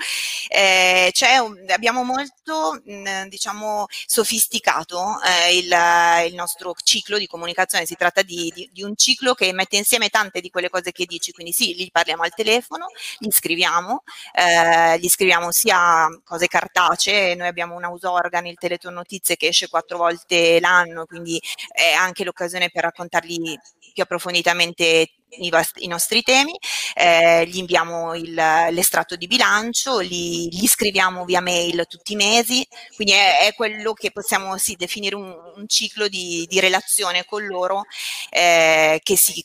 Eh, 0.47 1.11
un, 1.41 1.65
abbiamo 1.69 2.03
molto, 2.03 2.79
mh, 2.83 3.27
diciamo, 3.29 3.84
sofisticato 4.05 5.19
eh, 5.21 5.57
il, 5.57 6.29
il, 6.29 6.35
nostro 6.35 6.73
ciclo 6.83 7.17
di 7.17 7.27
comunicazione, 7.27 7.85
si 7.85 7.95
tratta 7.95 8.21
di, 8.21 8.51
di, 8.53 8.69
di 8.71 8.83
un 8.83 8.95
ciclo 8.95 9.33
che 9.33 9.51
mette 9.53 9.77
insieme 9.77 10.09
tante 10.09 10.41
di 10.41 10.49
quelle 10.49 10.69
cose 10.69 10.91
che 10.91 11.05
dici, 11.05 11.31
quindi 11.31 11.53
sì, 11.53 11.75
gli 11.75 11.89
parliamo 11.91 12.23
al 12.23 12.33
telefono, 12.33 12.87
gli 13.17 13.31
scriviamo, 13.31 14.03
eh, 14.33 14.97
gli 14.99 15.07
scriviamo 15.07 15.51
sia 15.51 16.07
cose 16.23 16.47
cartacee, 16.47 17.35
noi 17.35 17.47
abbiamo 17.47 17.75
un 17.75 17.85
house 17.85 18.07
organ, 18.07 18.45
il 18.47 18.57
Teleton 18.57 18.93
Notizie 18.93 19.37
che 19.37 19.47
esce 19.47 19.69
quattro 19.69 19.97
volte 19.97 20.59
l'anno, 20.59 21.05
quindi 21.05 21.41
è 21.71 21.91
anche 21.91 22.23
l'occasione 22.23 22.69
per 22.69 22.83
raccontargli 22.83 23.57
più 23.93 24.03
approfonditamente 24.03 25.09
i, 25.39 25.51
i 25.75 25.87
nostri 25.87 26.21
temi, 26.21 26.57
eh, 26.95 27.45
gli 27.47 27.57
inviamo 27.57 28.13
l'estratto 28.13 29.15
di 29.15 29.27
bilancio, 29.27 29.99
li, 29.99 30.47
gli 30.49 30.67
scriviamo 30.67 31.25
via 31.25 31.41
mail 31.41 31.85
tutti 31.87 32.13
i 32.13 32.15
mesi, 32.15 32.65
quindi 32.95 33.13
è, 33.13 33.47
è 33.47 33.53
quello 33.53 33.93
che 33.93 34.11
possiamo 34.11 34.57
sì, 34.57 34.75
definire 34.75 35.15
un, 35.15 35.35
un 35.55 35.67
ciclo 35.67 36.07
di, 36.07 36.45
di, 36.47 36.59
relazione 36.59 37.25
con 37.25 37.45
loro 37.45 37.83
eh, 38.29 38.99
che 39.03 39.17
si, 39.17 39.43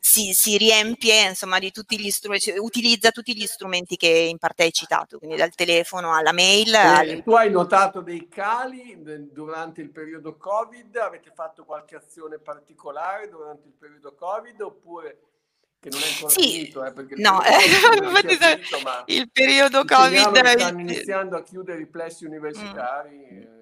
si, 0.00 0.32
si, 0.32 0.56
riempie 0.56 1.28
insomma 1.28 1.58
di 1.58 1.70
tutti 1.70 1.98
gli 1.98 2.10
strumenti, 2.10 2.50
cioè, 2.50 2.58
utilizza 2.58 3.10
tutti 3.10 3.36
gli 3.36 3.46
strumenti 3.46 3.96
che 3.96 4.08
in 4.08 4.38
parte 4.38 4.64
hai 4.64 4.72
citato, 4.72 5.18
quindi 5.18 5.36
dal 5.36 5.54
telefono 5.54 6.14
alla 6.14 6.32
mail. 6.32 6.74
Al... 6.74 7.22
Tu 7.22 7.32
hai 7.32 7.50
notato 7.50 8.00
dei 8.00 8.28
cali 8.28 8.98
durante 9.32 9.80
il 9.80 9.90
periodo 9.90 10.36
Covid? 10.36 10.96
Avete 10.96 11.30
fatto 11.34 11.64
qualche 11.64 11.96
azione 11.96 12.38
particolare 12.38 13.28
durante 13.28 13.68
il 13.68 13.74
periodo 13.78 14.14
Covid 14.14 14.60
oppure 14.60 15.29
che 15.80 15.88
non 15.88 16.00
è 16.02 16.06
ancora 16.06 16.30
sì, 16.30 16.42
finito, 16.42 16.84
eh, 16.84 16.92
perché 16.92 17.14
no, 17.16 17.42
eh, 17.42 17.58
finito, 17.58 19.04
il 19.06 19.30
periodo 19.32 19.84
Covid 19.84 20.38
stanno 20.54 20.80
iniziando 20.80 21.36
a 21.36 21.42
chiudere 21.42 21.80
i 21.80 21.86
plessi 21.86 22.26
universitari. 22.26 23.16
Mm. 23.32 23.58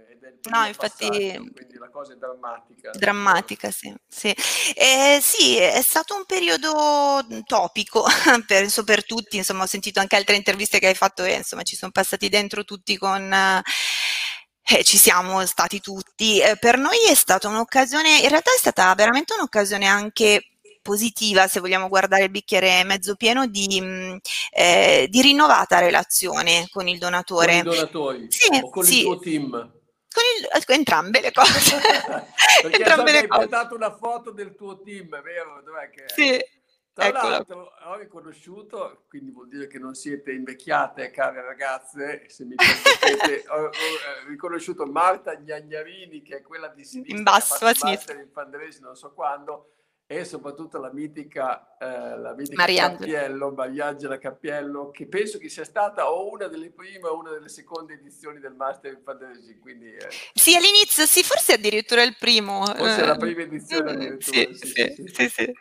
No, 0.51 0.65
infatti, 0.67 1.09
passato, 1.09 1.51
quindi 1.53 1.79
la 1.79 1.89
cosa 1.91 2.13
è 2.13 2.17
drammatica. 2.17 2.91
Drammatica, 2.91 3.71
sì. 3.71 3.95
Sì. 4.07 4.35
Eh, 4.75 5.19
sì, 5.23 5.57
è 5.57 5.81
stato 5.81 6.17
un 6.17 6.25
periodo 6.27 7.25
topico, 7.45 8.05
penso 8.47 8.83
per 8.85 9.05
tutti, 9.05 9.37
insomma 9.37 9.63
ho 9.63 9.67
sentito 9.67 10.01
anche 10.01 10.17
altre 10.17 10.37
interviste 10.37 10.79
che 10.79 10.89
hai 10.89 10.95
fatto 10.95 11.25
e 11.25 11.35
insomma 11.35 11.63
ci 11.63 11.77
sono 11.77 11.93
passati 11.93 12.29
dentro 12.29 12.65
tutti 12.65 12.97
con... 12.97 13.33
Eh, 14.71 14.85
ci 14.85 14.99
siamo 14.99 15.47
stati 15.47 15.81
tutti. 15.81 16.41
Eh, 16.41 16.57
per 16.59 16.77
noi 16.77 16.99
è 17.09 17.15
stata 17.15 17.49
un'occasione, 17.49 18.19
in 18.19 18.29
realtà 18.29 18.53
è 18.55 18.59
stata 18.59 18.95
veramente 18.95 19.33
un'occasione 19.33 19.87
anche 19.87 20.58
positiva, 20.89 21.47
se 21.49 21.61
vogliamo 21.61 21.87
guardare 21.87 22.25
il 22.25 22.31
bicchiere 22.31 22.83
mezzo 22.83 23.15
pieno, 23.15 23.47
di, 23.47 23.79
mm, 23.79 24.17
eh, 24.53 25.07
di 25.11 25.21
rinnovata 25.21 25.81
relazione 25.81 26.67
con 26.71 26.89
il 26.89 26.97
donatore. 26.97 27.63
Con 27.63 27.73
i 27.73 27.75
donatori 27.75 28.27
sì, 28.31 28.59
o 28.63 28.71
con 28.71 28.85
sì. 28.85 28.99
il 29.01 29.05
tuo 29.05 29.19
team? 29.19 29.51
Con, 29.51 30.23
il, 30.41 30.65
con 30.65 30.75
entrambe 30.77 31.21
le 31.21 31.31
cose. 31.31 31.77
Entrambe 32.65 33.13
le 33.13 33.27
cose. 33.27 33.43
hai 33.43 33.49
portato 33.49 33.75
una 33.75 33.95
foto 33.95 34.31
del 34.31 34.55
tuo 34.55 34.81
team, 34.81 35.11
vero? 35.23 35.61
Dov'è 35.63 35.91
che 35.91 36.05
Sì. 36.07 36.57
Tra 36.95 37.07
Eccola. 37.07 37.29
l'altro 37.29 37.73
ho 37.85 37.97
riconosciuto, 37.97 39.05
quindi 39.09 39.31
vuol 39.31 39.47
dire 39.47 39.69
che 39.69 39.79
non 39.79 39.95
siete 39.95 40.33
invecchiate, 40.33 41.11
care 41.11 41.43
ragazze, 41.43 42.25
se 42.29 42.45
mi 42.45 42.57
permettete, 42.57 43.45
ho, 43.55 43.67
ho, 43.67 43.71
riconosciuto 44.27 44.85
Marta 44.85 45.37
Gnagnarini, 45.37 46.23
che 46.23 46.39
è 46.39 46.43
quella 46.43 46.67
di 46.67 46.85
sinistra, 46.85 47.17
in 47.17 47.23
basso 47.23 47.67
a 47.67 47.75
sinistra, 47.75 48.15
in 48.15 48.31
fundraising, 48.33 48.85
non 48.85 48.97
so 48.97 49.13
quando, 49.13 49.75
e 50.11 50.25
soprattutto 50.25 50.79
la 50.79 50.91
mitica, 50.91 51.77
eh, 51.79 52.19
la 52.19 52.35
mitica 52.35 52.65
Cappiello, 52.65 53.51
Mariangela 53.51 54.17
Cappiello, 54.17 54.91
che 54.91 55.07
penso 55.07 55.37
che 55.37 55.51
sia 55.51 55.65
stata 55.65 56.11
o 56.11 56.31
una 56.33 56.47
delle 56.47 56.71
prime 56.71 57.07
o 57.07 57.19
una 57.19 57.33
delle 57.33 57.51
seconde 57.51 57.93
edizioni 57.93 58.41
del 58.41 58.55
Master 58.55 58.93
in 58.93 59.03
Fantasy. 59.05 59.59
Quindi, 59.59 59.93
eh. 59.93 60.09
Sì, 60.33 60.57
all'inizio, 60.57 61.05
sì, 61.05 61.23
forse 61.23 61.53
addirittura 61.53 62.03
il 62.03 62.17
primo. 62.19 62.65
Forse 62.65 63.03
eh. 63.03 63.05
la 63.05 63.17
prima 63.17 63.43
edizione 63.43 63.91
addirittura. 63.91 64.39
Sì, 64.55 64.55
sì, 64.55 64.95
sì. 65.13 65.29
sì, 65.29 65.53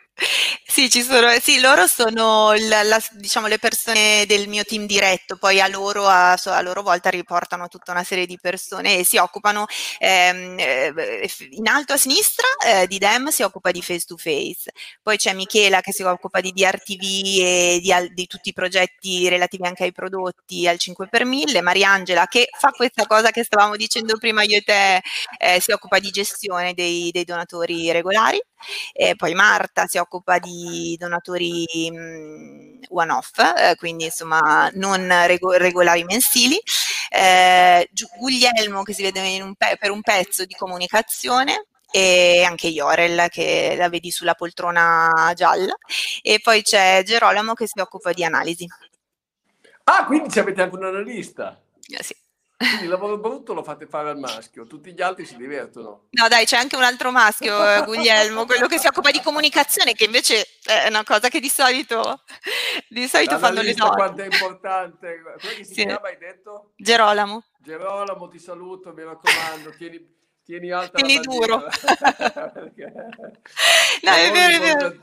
sì, 0.78 0.88
ci 0.88 1.02
sono, 1.02 1.28
sì, 1.42 1.58
loro 1.58 1.88
sono 1.88 2.52
la, 2.52 2.84
la, 2.84 3.02
diciamo, 3.14 3.48
le 3.48 3.58
persone 3.58 4.24
del 4.26 4.46
mio 4.46 4.62
team 4.62 4.86
diretto, 4.86 5.36
poi 5.36 5.60
a 5.60 5.66
loro, 5.66 6.06
a, 6.06 6.34
a, 6.34 6.60
loro 6.62 6.82
volta 6.82 7.10
riportano 7.10 7.66
tutta 7.66 7.90
una 7.90 8.04
serie 8.04 8.26
di 8.26 8.38
persone 8.40 8.98
e 8.98 9.04
si 9.04 9.16
occupano, 9.16 9.66
ehm, 9.98 10.56
eh, 10.56 11.28
in 11.50 11.66
alto 11.66 11.94
a 11.94 11.96
sinistra 11.96 12.46
eh, 12.64 12.86
di 12.86 12.98
DEM 12.98 13.26
si 13.30 13.42
occupa 13.42 13.72
di 13.72 13.82
face 13.82 14.04
to 14.06 14.16
face, 14.16 14.70
poi 15.02 15.16
c'è 15.16 15.32
Michela 15.32 15.80
che 15.80 15.92
si 15.92 16.04
occupa 16.04 16.40
di 16.40 16.52
DRTV 16.52 17.02
e 17.40 17.80
di, 17.82 17.92
di 18.14 18.26
tutti 18.28 18.50
i 18.50 18.52
progetti 18.52 19.28
relativi 19.28 19.66
anche 19.66 19.82
ai 19.82 19.92
prodotti 19.92 20.68
al 20.68 20.78
5 20.78 21.08
per 21.08 21.24
1000, 21.24 21.60
Mariangela 21.60 22.26
che 22.26 22.50
fa 22.56 22.70
questa 22.70 23.04
cosa 23.06 23.32
che 23.32 23.42
stavamo 23.42 23.74
dicendo 23.74 24.16
prima 24.16 24.44
io 24.44 24.58
e 24.58 24.62
te, 24.62 25.02
eh, 25.38 25.60
si 25.60 25.72
occupa 25.72 25.98
di 25.98 26.10
gestione 26.10 26.72
dei, 26.72 27.10
dei 27.10 27.24
donatori 27.24 27.90
regolari, 27.90 28.40
e 28.92 29.14
poi 29.16 29.34
Marta 29.34 29.86
si 29.86 29.98
occupa 29.98 30.38
di 30.38 30.67
donatori 30.96 31.66
mh, 31.90 32.80
one 32.90 33.12
off, 33.12 33.38
eh, 33.38 33.74
quindi 33.76 34.04
insomma 34.04 34.70
non 34.74 35.06
rego- 35.26 35.52
regolari 35.56 36.04
mensili, 36.04 36.58
eh, 37.10 37.88
Guglielmo 38.18 38.82
che 38.82 38.92
si 38.92 39.02
vede 39.02 39.40
un 39.40 39.54
pe- 39.54 39.76
per 39.78 39.90
un 39.90 40.00
pezzo 40.02 40.44
di 40.44 40.54
comunicazione 40.54 41.66
e 41.90 42.42
anche 42.46 42.68
Iorel 42.68 43.28
che 43.30 43.74
la 43.76 43.88
vedi 43.88 44.10
sulla 44.10 44.34
poltrona 44.34 45.32
gialla 45.34 45.74
e 46.22 46.38
poi 46.42 46.62
c'è 46.62 47.02
Gerolamo 47.04 47.54
che 47.54 47.66
si 47.66 47.80
occupa 47.80 48.12
di 48.12 48.24
analisi. 48.24 48.66
Ah, 49.84 50.04
quindi 50.04 50.38
avete 50.38 50.62
anche 50.62 50.76
un 50.76 50.84
analista? 50.84 51.58
Eh, 51.88 52.02
sì. 52.02 52.14
Quindi 52.58 52.84
il 52.84 52.88
lavoro 52.88 53.18
brutto 53.18 53.54
lo 53.54 53.62
fate 53.62 53.86
fare 53.86 54.10
al 54.10 54.18
maschio, 54.18 54.66
tutti 54.66 54.92
gli 54.92 55.00
altri 55.00 55.24
si 55.24 55.36
divertono. 55.36 56.08
No, 56.10 56.26
dai, 56.26 56.44
c'è 56.44 56.56
anche 56.56 56.74
un 56.74 56.82
altro 56.82 57.12
maschio, 57.12 57.54
eh, 57.54 57.84
Guglielmo, 57.84 58.46
quello 58.46 58.66
che 58.66 58.78
si 58.78 58.88
occupa 58.88 59.12
di 59.12 59.22
comunicazione, 59.22 59.92
che 59.92 60.06
invece 60.06 60.44
è 60.64 60.88
una 60.88 61.04
cosa 61.04 61.28
che 61.28 61.38
di 61.38 61.48
solito, 61.48 62.20
di 62.88 63.06
solito 63.06 63.38
fanno 63.38 63.62
le 63.62 63.74
donne. 63.74 63.94
quanto 63.94 64.22
è 64.22 64.24
importante. 64.24 65.22
Come 65.40 65.54
si 65.54 65.64
sì. 65.66 65.84
chiama, 65.84 66.08
hai 66.08 66.18
detto? 66.18 66.72
Gerolamo. 66.74 67.44
Gerolamo, 67.58 68.26
ti 68.26 68.40
saluto, 68.40 68.92
mi 68.92 69.04
raccomando, 69.04 69.70
tieni 69.76 70.17
tieni 70.48 70.70
alta 70.70 70.96
tieni 70.96 71.20
duro. 71.20 71.62
No, 74.00 74.12
è 74.12 74.30
vero, 74.30 74.56
è 74.56 74.60
vero. 74.60 74.96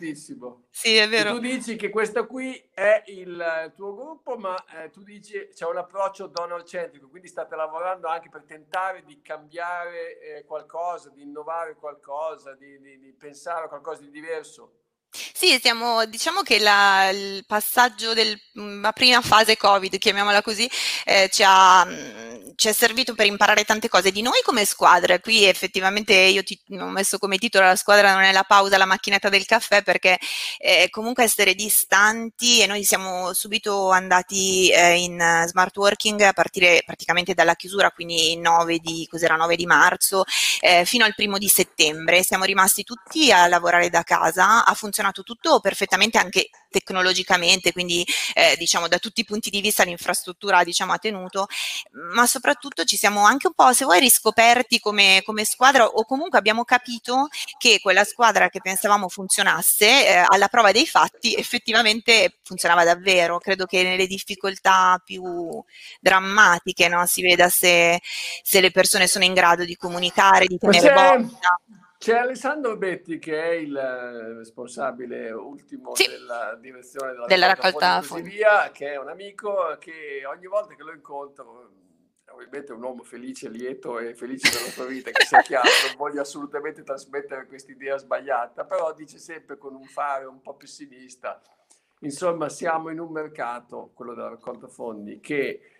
Sì, 0.69 0.95
è 0.95 1.07
vero. 1.07 1.29
E 1.29 1.33
tu 1.33 1.39
dici 1.39 1.75
che 1.75 1.89
questo 1.89 2.25
qui 2.25 2.69
è 2.73 3.03
il 3.07 3.73
tuo 3.75 3.93
gruppo, 3.93 4.37
ma 4.37 4.55
eh, 4.67 4.89
tu 4.89 5.03
dici 5.03 5.49
c'è 5.53 5.65
un 5.65 5.77
approccio 5.77 6.27
Donald 6.27 6.65
centrico, 6.65 7.09
quindi 7.09 7.27
state 7.27 7.55
lavorando 7.55 8.07
anche 8.07 8.29
per 8.29 8.43
tentare 8.45 9.03
di 9.03 9.21
cambiare 9.21 10.19
eh, 10.19 10.45
qualcosa, 10.45 11.09
di 11.09 11.21
innovare 11.21 11.75
qualcosa, 11.75 12.55
di, 12.55 12.79
di, 12.79 12.97
di 12.97 13.13
pensare 13.13 13.65
a 13.65 13.67
qualcosa 13.67 14.01
di 14.01 14.09
diverso. 14.09 14.84
Sì, 15.33 15.55
stiamo, 15.57 16.05
diciamo 16.05 16.41
che 16.41 16.59
la, 16.59 17.09
il 17.09 17.45
passaggio 17.45 18.13
della 18.13 18.91
prima 18.93 19.21
fase 19.21 19.57
Covid, 19.57 19.97
chiamiamola 19.97 20.41
così, 20.41 20.69
eh, 21.05 21.29
ci, 21.31 21.43
ha, 21.45 21.87
ci, 22.55 22.67
è 22.67 22.73
servito 22.73 23.13
per 23.15 23.25
imparare 23.25 23.63
tante 23.63 23.87
cose 23.87 24.11
di 24.11 24.21
noi 24.21 24.41
come 24.43 24.65
squadra. 24.65 25.19
Qui 25.19 25.45
effettivamente 25.45 26.13
io 26.13 26.43
ti, 26.43 26.59
ho 26.79 26.87
messo 26.87 27.17
come 27.17 27.37
titolo 27.37 27.65
la 27.65 27.75
squadra 27.75 28.13
non 28.13 28.23
è 28.23 28.31
la 28.31 28.43
pausa, 28.43 28.77
la 28.77 28.85
macchinetta 28.85 29.29
del 29.29 29.45
caffè, 29.45 29.83
perché 29.83 30.17
eh, 30.57 30.87
comunque 30.89 31.23
essere 31.23 31.53
distanti 31.55 32.61
e 32.61 32.67
noi 32.67 32.83
siamo 32.83 33.33
subito 33.33 33.91
andati 33.91 34.69
eh, 34.71 34.95
in 34.95 35.43
smart 35.47 35.75
working 35.77 36.21
a 36.21 36.33
partire 36.33 36.83
praticamente 36.85 37.33
dalla 37.33 37.55
chiusura, 37.55 37.91
quindi 37.91 38.37
9 38.37 38.79
di, 38.79 39.07
9 39.11 39.55
di 39.55 39.65
marzo, 39.65 40.23
eh, 40.59 40.85
fino 40.85 41.05
al 41.05 41.15
primo 41.15 41.37
di 41.37 41.47
settembre. 41.47 42.23
Siamo 42.23 42.43
rimasti 42.43 42.83
tutti 42.83 43.31
a 43.31 43.47
lavorare 43.47 43.89
da 43.89 44.03
casa, 44.03 44.65
ha 44.65 44.73
funzionato 45.05 45.23
tutto 45.23 45.59
perfettamente 45.59 46.17
anche 46.17 46.49
tecnologicamente, 46.69 47.71
quindi 47.71 48.05
eh, 48.33 48.55
diciamo 48.57 48.87
da 48.87 48.97
tutti 48.97 49.21
i 49.21 49.25
punti 49.25 49.49
di 49.49 49.61
vista 49.61 49.83
l'infrastruttura 49.83 50.63
diciamo, 50.63 50.93
ha 50.93 50.97
tenuto, 50.97 51.47
ma 52.13 52.25
soprattutto 52.25 52.83
ci 52.83 52.97
siamo 52.97 53.25
anche 53.25 53.47
un 53.47 53.53
po', 53.53 53.71
se 53.73 53.85
vuoi, 53.85 53.99
riscoperti 53.99 54.79
come, 54.79 55.21
come 55.23 55.45
squadra 55.45 55.85
o 55.85 56.05
comunque 56.05 56.39
abbiamo 56.39 56.63
capito 56.63 57.27
che 57.57 57.79
quella 57.81 58.03
squadra 58.03 58.49
che 58.49 58.61
pensavamo 58.61 59.07
funzionasse 59.07 60.07
eh, 60.07 60.25
alla 60.27 60.47
prova 60.47 60.71
dei 60.71 60.87
fatti 60.87 61.35
effettivamente 61.35 62.39
funzionava 62.43 62.83
davvero. 62.83 63.37
Credo 63.39 63.65
che 63.65 63.83
nelle 63.83 64.07
difficoltà 64.07 65.01
più 65.03 65.23
drammatiche 65.99 66.87
no, 66.87 67.05
si 67.05 67.21
veda 67.21 67.49
se, 67.49 68.01
se, 68.43 68.61
le 68.61 68.71
persone 68.71 69.07
sono 69.07 69.23
in 69.23 69.33
grado 69.33 69.63
di 69.65 69.75
comunicare, 69.75 70.45
di 70.45 70.57
tenere 70.57 70.93
botta. 70.93 71.59
C'è 72.05 72.17
Alessandro 72.17 72.77
Betti 72.77 73.17
che 73.17 73.41
è 73.41 73.53
il 73.53 73.75
eh, 73.75 74.33
responsabile 74.35 75.31
ultimo 75.31 75.95
sì. 75.95 76.07
della 76.07 76.55
direzione 76.61 77.13
della, 77.13 77.25
della 77.25 77.47
raccolta 77.47 77.99
fondi 78.03 78.29
via, 78.29 78.69
che 78.69 78.91
è 78.91 78.99
un 78.99 79.09
amico 79.09 79.75
che 79.79 80.23
ogni 80.23 80.45
volta 80.45 80.75
che 80.75 80.83
lo 80.83 80.93
incontro 80.93 81.71
ovviamente 82.29 82.71
è 82.71 82.75
un 82.75 82.83
uomo 82.83 83.01
felice, 83.01 83.49
lieto 83.49 83.97
e 83.97 84.13
felice 84.13 84.51
della 84.55 84.69
sua 84.69 84.85
vita, 84.85 85.09
che 85.09 85.25
sia 85.25 85.41
chiaro, 85.41 85.67
non 85.87 85.95
voglio 85.97 86.21
assolutamente 86.21 86.83
trasmettere 86.83 87.47
questa 87.47 87.71
idea 87.71 87.97
sbagliata, 87.97 88.65
però 88.65 88.93
dice 88.93 89.17
sempre 89.17 89.57
con 89.57 89.73
un 89.73 89.85
fare 89.85 90.25
un 90.25 90.41
po' 90.41 90.55
pessimista, 90.55 91.41
insomma 92.01 92.49
siamo 92.49 92.89
in 92.89 92.99
un 92.99 93.11
mercato, 93.11 93.89
quello 93.95 94.13
della 94.13 94.29
raccolta 94.29 94.67
fondi, 94.67 95.19
che 95.19 95.74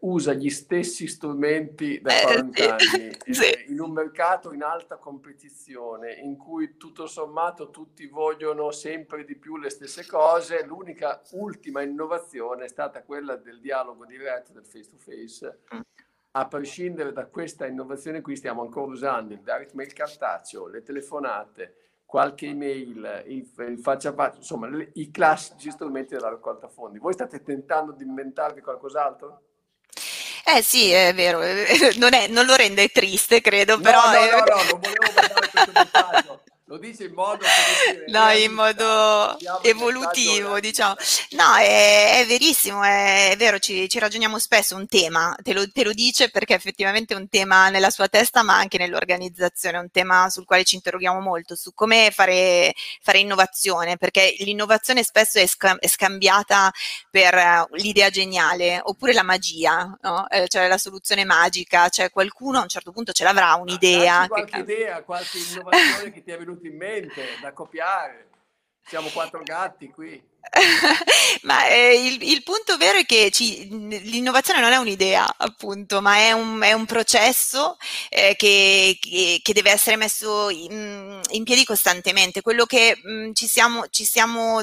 usa 0.00 0.32
gli 0.32 0.50
stessi 0.50 1.06
strumenti 1.06 2.00
da 2.00 2.12
40 2.22 2.62
eh, 2.62 2.68
anni 2.68 3.16
sì. 3.32 3.44
eh, 3.44 3.66
in 3.68 3.80
un 3.80 3.92
mercato 3.92 4.52
in 4.52 4.62
alta 4.62 4.96
competizione 4.96 6.12
in 6.14 6.36
cui 6.36 6.76
tutto 6.76 7.06
sommato 7.06 7.70
tutti 7.70 8.06
vogliono 8.06 8.72
sempre 8.72 9.24
di 9.24 9.36
più 9.36 9.56
le 9.56 9.70
stesse 9.70 10.04
cose 10.04 10.64
l'unica 10.64 11.22
ultima 11.32 11.82
innovazione 11.82 12.64
è 12.64 12.68
stata 12.68 13.02
quella 13.04 13.36
del 13.36 13.60
dialogo 13.60 14.04
diretto 14.04 14.52
del 14.52 14.66
face 14.66 14.90
to 14.90 14.96
face 14.96 15.58
a 16.32 16.48
prescindere 16.48 17.12
da 17.12 17.26
questa 17.26 17.66
innovazione 17.66 18.20
qui 18.20 18.34
stiamo 18.34 18.62
ancora 18.62 18.90
usando 18.90 19.34
il 19.34 19.40
direct 19.40 19.74
mail 19.74 19.92
cartaceo 19.92 20.66
le 20.66 20.82
telefonate 20.82 21.76
qualche 22.06 22.46
email, 22.46 23.24
il, 23.26 23.52
il 23.68 23.78
faccia 23.80 24.10
a 24.10 24.12
faccia, 24.12 24.36
insomma, 24.36 24.68
le, 24.68 24.90
i 24.94 25.10
classici 25.10 25.72
strumenti 25.72 26.14
della 26.14 26.28
raccolta 26.28 26.68
fondi. 26.68 27.00
Voi 27.00 27.12
state 27.12 27.42
tentando 27.42 27.90
di 27.90 28.04
inventarvi 28.04 28.60
qualcos'altro? 28.60 29.42
Eh 30.48 30.62
sì, 30.62 30.92
è 30.92 31.12
vero, 31.12 31.40
non, 31.98 32.14
è, 32.14 32.28
non 32.28 32.46
lo 32.46 32.54
rende 32.54 32.88
triste, 32.88 33.40
credo, 33.40 33.74
no, 33.76 33.80
però... 33.80 34.00
No, 34.12 34.24
no, 34.26 34.44
no, 34.44 34.62
non 34.62 34.78
volevo 34.80 35.10
mandare 35.12 35.50
questo. 35.50 35.72
Lo 36.68 36.78
dice 36.78 37.04
in 37.04 37.12
modo, 37.14 37.44
dire, 37.86 38.04
no, 38.08 38.28
in 38.32 38.50
modo 38.50 39.38
evolutivo, 39.62 40.58
diciamo. 40.58 40.96
No, 41.30 41.54
è, 41.54 42.18
è 42.18 42.26
verissimo, 42.26 42.82
è, 42.82 43.30
è 43.30 43.36
vero, 43.36 43.60
ci, 43.60 43.88
ci, 43.88 44.00
ragioniamo 44.00 44.36
spesso, 44.40 44.74
un 44.74 44.88
tema, 44.88 45.32
te 45.40 45.52
lo, 45.52 45.70
te 45.70 45.84
lo, 45.84 45.92
dice 45.92 46.28
perché 46.28 46.54
effettivamente 46.54 47.14
è 47.14 47.16
un 47.16 47.28
tema 47.28 47.68
nella 47.68 47.90
sua 47.90 48.08
testa, 48.08 48.42
ma 48.42 48.56
anche 48.56 48.78
nell'organizzazione, 48.78 49.76
è 49.76 49.80
un 49.80 49.92
tema 49.92 50.28
sul 50.28 50.44
quale 50.44 50.64
ci 50.64 50.74
interroghiamo 50.74 51.20
molto, 51.20 51.54
su 51.54 51.72
come 51.72 52.10
fare, 52.10 52.74
fare 53.00 53.20
innovazione, 53.20 53.96
perché 53.96 54.34
l'innovazione 54.40 55.04
spesso 55.04 55.38
è, 55.38 55.46
sca- 55.46 55.78
è 55.78 55.86
scambiata 55.86 56.72
per 57.08 57.68
uh, 57.70 57.76
l'idea 57.76 58.10
geniale, 58.10 58.80
oppure 58.82 59.12
la 59.12 59.22
magia, 59.22 59.96
no? 60.00 60.28
eh, 60.28 60.48
cioè 60.48 60.66
la 60.66 60.78
soluzione 60.78 61.24
magica, 61.24 61.88
cioè 61.90 62.10
qualcuno 62.10 62.58
a 62.58 62.62
un 62.62 62.68
certo 62.68 62.90
punto 62.90 63.12
ce 63.12 63.22
l'avrà 63.22 63.54
un'idea. 63.54 64.22
Ah, 64.22 64.26
qualche 64.26 64.50
che... 64.50 64.72
idea, 64.72 65.02
qualche 65.04 65.38
innovazione 65.38 66.10
che 66.10 66.24
ti 66.24 66.32
è 66.32 66.36
venuta 66.36 66.54
venuto 66.56 66.66
in 66.66 66.76
mente 66.76 67.22
da 67.40 67.52
copiare. 67.52 68.28
Siamo 68.88 69.08
quattro 69.08 69.42
gatti 69.42 69.90
qui. 69.90 70.34
ma 71.42 71.66
eh, 71.66 72.06
il, 72.06 72.22
il, 72.22 72.42
punto 72.44 72.76
vero 72.76 72.98
è 72.98 73.04
che 73.04 73.30
ci, 73.32 73.68
l'innovazione 73.68 74.60
non 74.60 74.70
è 74.70 74.76
un'idea, 74.76 75.26
appunto, 75.36 76.00
ma 76.00 76.16
è 76.18 76.30
un, 76.30 76.60
è 76.62 76.72
un 76.72 76.86
processo 76.86 77.76
eh, 78.08 78.36
che, 78.36 78.96
che, 79.00 79.40
che, 79.42 79.52
deve 79.52 79.72
essere 79.72 79.96
messo 79.96 80.48
in, 80.50 81.20
in 81.30 81.44
piedi 81.44 81.64
costantemente. 81.64 82.42
Quello 82.42 82.64
che 82.64 82.96
mh, 83.02 83.10
mm, 83.10 83.32
ci, 83.32 83.48
siamo, 83.48 83.88
ci 83.90 84.04
stiamo, 84.04 84.60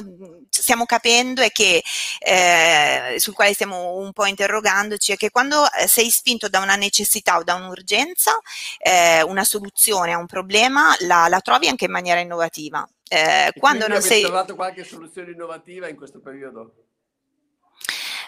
stiamo 0.48 0.86
capendo 0.86 1.42
è 1.42 1.50
che, 1.52 1.82
eh, 2.18 3.16
sul 3.18 3.34
quale 3.34 3.52
stiamo 3.52 3.96
un 3.96 4.12
po' 4.12 4.24
interrogandoci, 4.24 5.12
è 5.12 5.16
che 5.16 5.30
quando 5.30 5.70
eh, 5.70 5.86
sei 5.86 6.08
spinto 6.10 6.48
da 6.48 6.60
una 6.60 6.76
necessità 6.76 7.36
o 7.36 7.44
da 7.44 7.54
un'urgenza, 7.54 8.38
eh, 8.78 9.22
una 9.22 9.44
soluzione 9.44 10.12
a 10.12 10.18
un 10.18 10.26
problema 10.26 10.96
la, 11.00 11.28
la 11.28 11.40
trovi 11.40 11.68
anche 11.68 11.84
in 11.84 11.92
maniera 11.92 12.20
innovativa. 12.20 12.88
Eh, 13.14 13.52
quando 13.58 13.86
non 13.86 14.02
sei... 14.02 14.22
trovato 14.22 14.56
qualche 14.56 14.82
soluzione 14.82 15.30
innovativa 15.30 15.88
in 15.88 15.94
questo 15.94 16.18
periodo? 16.18 16.74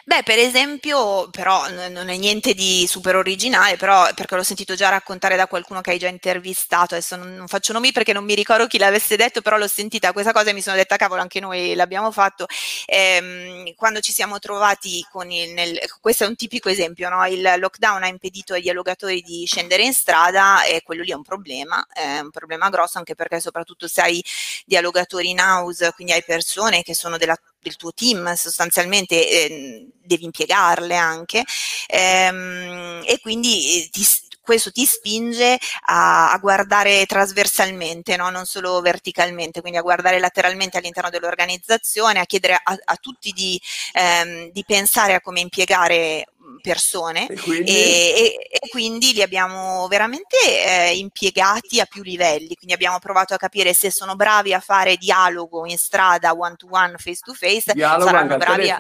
Beh, 0.09 0.23
per 0.23 0.39
esempio, 0.39 1.29
però 1.31 1.69
non 1.69 2.09
è 2.09 2.17
niente 2.17 2.55
di 2.55 2.87
super 2.87 3.17
originale, 3.17 3.77
però 3.77 4.09
perché 4.15 4.37
l'ho 4.37 4.45
sentito 4.45 4.77
già 4.77 4.89
raccontare 4.89 5.35
da 5.35 5.49
qualcuno 5.49 5.81
che 5.81 5.91
hai 5.91 5.99
già 5.99 6.07
intervistato, 6.07 6.95
adesso 6.95 7.17
non, 7.17 7.35
non, 7.35 7.49
faccio 7.49 7.73
nomi 7.73 7.91
perché 7.91 8.13
non 8.13 8.23
mi 8.25 8.37
ricordo 8.37 8.69
chi 8.69 8.79
l'avesse 8.79 9.17
detto, 9.17 9.43
però 9.43 9.57
l'ho 9.57 9.67
sentita 9.67 10.13
questa 10.13 10.31
cosa 10.31 10.51
e 10.51 10.53
mi 10.53 10.63
sono 10.63 10.77
detta, 10.77 10.95
cavolo, 10.97 11.23
anche 11.23 11.41
noi 11.41 11.75
l'abbiamo 11.75 12.13
fatto. 12.13 12.47
Ehm, 12.87 13.75
quando 13.75 13.99
ci 13.99 14.13
siamo 14.13 14.39
trovati 14.39 15.05
con 15.11 15.29
il, 15.33 15.53
nel, 15.53 15.77
questo 16.01 16.23
è 16.23 16.29
un 16.29 16.37
tipico 16.37 16.69
esempio, 16.69 17.09
no? 17.09 17.27
il 17.27 17.43
lockdown 17.59 18.05
ha 18.05 18.07
impedito 18.07 18.55
ai 18.55 18.63
dialogatori 18.63 19.23
di 19.23 19.45
scendere 19.45 19.83
in 19.83 19.93
strada 19.93 20.63
e 20.63 20.83
quello 20.85 21.03
lì 21.03 21.11
è 21.11 21.15
un 21.15 21.23
problema, 21.23 21.85
è 21.93 22.21
un 22.21 22.31
problema 22.31 22.69
grosso 22.69 22.99
anche 22.99 23.17
perché 23.17 23.41
soprattutto 23.41 23.89
se 23.89 24.03
hai 24.03 24.25
dialogatori 24.65 25.31
in 25.31 25.41
house, 25.41 25.91
quindi 25.95 26.13
hai 26.13 26.23
persone 26.23 26.83
che 26.83 26.95
sono 26.95 27.17
della 27.17 27.37
del 27.67 27.77
tuo 27.77 27.93
team 27.93 28.33
sostanzialmente 28.35 29.15
eh, 29.29 29.87
devi 30.03 30.25
impiegarle 30.25 30.97
anche. 30.97 31.43
Ehm, 31.89 33.03
e 33.05 33.19
quindi 33.21 33.83
eh, 33.83 33.89
ti, 33.91 34.05
questo 34.47 34.71
ti 34.71 34.87
spinge 34.87 35.59
a, 35.87 36.31
a 36.31 36.39
guardare 36.39 37.05
trasversalmente, 37.05 38.17
no? 38.17 38.31
non 38.31 38.45
solo 38.45 38.81
verticalmente, 38.81 39.61
quindi 39.61 39.79
a 39.79 39.83
guardare 39.83 40.21
lateralmente 40.21 40.79
all'interno 40.79 41.11
dell'organizzazione, 41.11 42.21
a 42.21 42.25
chiedere 42.25 42.55
a, 42.55 42.79
a 42.85 42.97
tutti 42.97 43.33
di, 43.33 43.61
ehm, 43.93 44.51
di, 44.53 44.65
pensare 44.65 45.15
a 45.15 45.21
come 45.21 45.41
impiegare 45.41 46.27
persone. 46.63 47.27
E 47.27 47.37
quindi, 47.37 47.73
e, 47.73 48.49
e, 48.49 48.69
quindi 48.69 49.13
li 49.13 49.23
abbiamo 49.23 49.89
veramente 49.89 50.37
eh, 50.47 50.97
impiegati 50.97 51.81
a 51.81 51.87
più 51.87 52.03
livelli, 52.03 52.55
quindi 52.55 52.73
abbiamo 52.73 53.01
provato 53.01 53.35
a 53.35 53.39
capire 53.39 53.75
se 53.75 53.91
sono 53.91 54.15
bravi 54.15 54.55
a 54.55 54.61
fare 54.61 54.97
dialogo 54.97 55.67
in 55.67 55.77
strada 55.77 56.33
one 56.33 56.55
to 56.57 56.69
one, 56.71 56.95
face 56.99 57.21
to 57.25 57.33
face, 57.33 57.73
dialogo 57.73 58.05
saranno 58.05 58.37
bravi 58.37 58.71
a, 58.71 58.79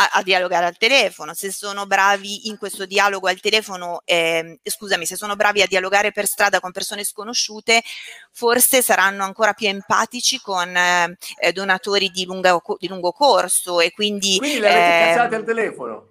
a, 0.00 0.10
a, 0.12 0.22
dialogare 0.22 0.66
al 0.66 0.76
telefono, 0.76 1.34
se 1.34 1.52
sono 1.52 1.86
bravi 1.86 2.48
in 2.48 2.56
questo 2.56 2.86
dialogo 2.86 3.28
al 3.28 3.40
telefono, 3.40 4.02
eh, 4.04 4.60
scusami, 4.62 5.04
se 5.04 5.16
sono 5.16 5.34
bravi 5.34 5.62
a 5.62 5.66
dialogare 5.66 6.12
per 6.12 6.26
strada 6.26 6.60
con 6.60 6.70
persone 6.70 7.02
sconosciute, 7.02 7.82
forse 8.30 8.80
saranno 8.80 9.24
ancora 9.24 9.54
più 9.54 9.66
empatici 9.66 10.40
con 10.40 10.74
eh, 10.76 11.52
donatori 11.52 12.10
di, 12.10 12.24
lunga, 12.24 12.60
di, 12.78 12.86
lungo 12.86 13.12
corso 13.12 13.80
e 13.80 13.90
quindi... 13.90 14.38
Quindi 14.38 14.60
li 14.60 14.66
avete 14.66 14.80
eh, 14.80 15.14
cacciati 15.14 15.34
al 15.34 15.44
telefono? 15.44 16.06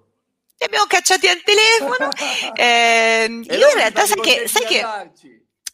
li 0.60 0.66
abbiamo 0.66 0.86
cacciati 0.88 1.28
al 1.28 1.42
telefono. 1.44 2.10
eh, 2.56 3.28
io 3.30 3.70
in 3.70 3.76
realtà 3.76 4.06
sai 4.06 4.20
che, 4.20 4.48
sai 4.48 4.66
che 4.66 4.84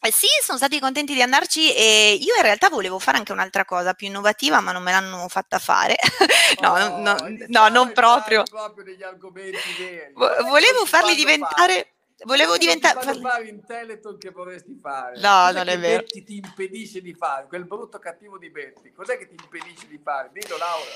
eh 0.06 0.12
sì, 0.12 0.26
sono 0.42 0.58
stati 0.58 0.78
contenti 0.80 1.14
di 1.14 1.22
andarci 1.22 1.74
e 1.74 2.18
io 2.20 2.34
in 2.36 2.42
realtà 2.42 2.68
volevo 2.68 2.98
fare 2.98 3.16
anche 3.16 3.32
un'altra 3.32 3.64
cosa 3.64 3.94
più 3.94 4.06
innovativa, 4.06 4.60
ma 4.60 4.70
non 4.70 4.82
me 4.82 4.90
l'hanno 4.90 5.28
fatta 5.28 5.58
fare. 5.58 5.96
no, 6.60 6.72
oh, 6.72 7.00
no, 7.00 7.16
no, 7.48 7.68
non 7.68 7.92
proprio. 7.92 8.42
proprio 8.42 8.84
degli 8.84 9.02
argomenti 9.02 9.58
veri. 9.78 10.12
volevo 10.12 10.84
farli 10.84 11.14
diventare... 11.14 11.88
Volevo 12.24 12.56
diventare... 12.56 13.02
Farli 13.02 13.20
fare 13.20 13.48
in 13.48 13.64
Teleton 13.66 14.18
che 14.18 14.30
vorresti 14.30 14.78
fare. 14.80 15.18
No, 15.20 15.46
Cos'è 15.46 15.52
non 15.52 15.68
è 15.68 15.78
vero. 15.78 16.02
Betty 16.02 16.22
ti 16.22 16.36
impedisce 16.36 17.00
di 17.00 17.14
fare, 17.14 17.46
quel 17.48 17.64
brutto 17.64 17.98
cattivo 17.98 18.38
di 18.38 18.50
Betty. 18.50 18.92
Cos'è 18.92 19.18
che 19.18 19.26
ti 19.26 19.36
impedisce 19.38 19.86
di 19.88 19.98
fare? 20.02 20.30
Dillo 20.32 20.56
Laura. 20.58 20.90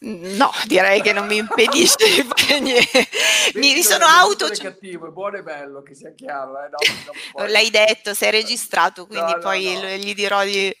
No, 0.00 0.50
direi 0.66 1.00
che 1.00 1.12
non 1.12 1.26
mi 1.26 1.36
impedisce 1.36 1.96
di 1.98 2.22
fare 2.22 2.58
niente. 2.60 3.08
Mi, 3.54 3.74
mi 3.74 3.82
sono 3.82 4.04
auto. 4.04 4.46
È 4.46 4.56
cattivo, 4.56 5.06
è 5.06 5.10
buono 5.10 5.36
e 5.36 5.42
bello, 5.42 5.82
che 5.82 5.94
sia 5.94 6.12
chiaro. 6.14 6.54
Eh? 6.64 6.68
No, 7.36 7.46
L'hai 7.46 7.70
detto, 7.70 8.14
sei 8.14 8.30
registrato, 8.30 9.06
quindi 9.06 9.32
no, 9.32 9.38
poi 9.38 9.74
no, 9.74 9.88
gli 9.96 10.14
dirò 10.14 10.42
di. 10.44 10.74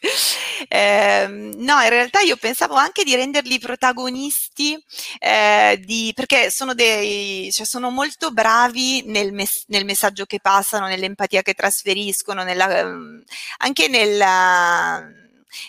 Ehm, 0.68 1.52
no, 1.56 1.80
in 1.80 1.88
realtà 1.88 2.20
io 2.20 2.36
pensavo 2.36 2.74
anche 2.74 3.04
di 3.04 3.14
renderli 3.14 3.58
protagonisti, 3.58 4.82
eh, 5.18 5.80
di, 5.84 6.12
perché 6.14 6.50
sono, 6.50 6.74
dei, 6.74 7.50
cioè 7.52 7.66
sono 7.66 7.90
molto 7.90 8.30
bravi 8.30 9.02
nel, 9.06 9.32
mes- 9.32 9.64
nel, 9.68 9.84
messaggio 9.84 10.24
che 10.24 10.40
passano, 10.40 10.86
nell'empatia 10.86 11.42
che 11.42 11.54
trasferiscono, 11.54 12.42
nella, 12.44 12.78
ehm, 12.78 13.22
anche 13.58 13.88
nella 13.88 15.20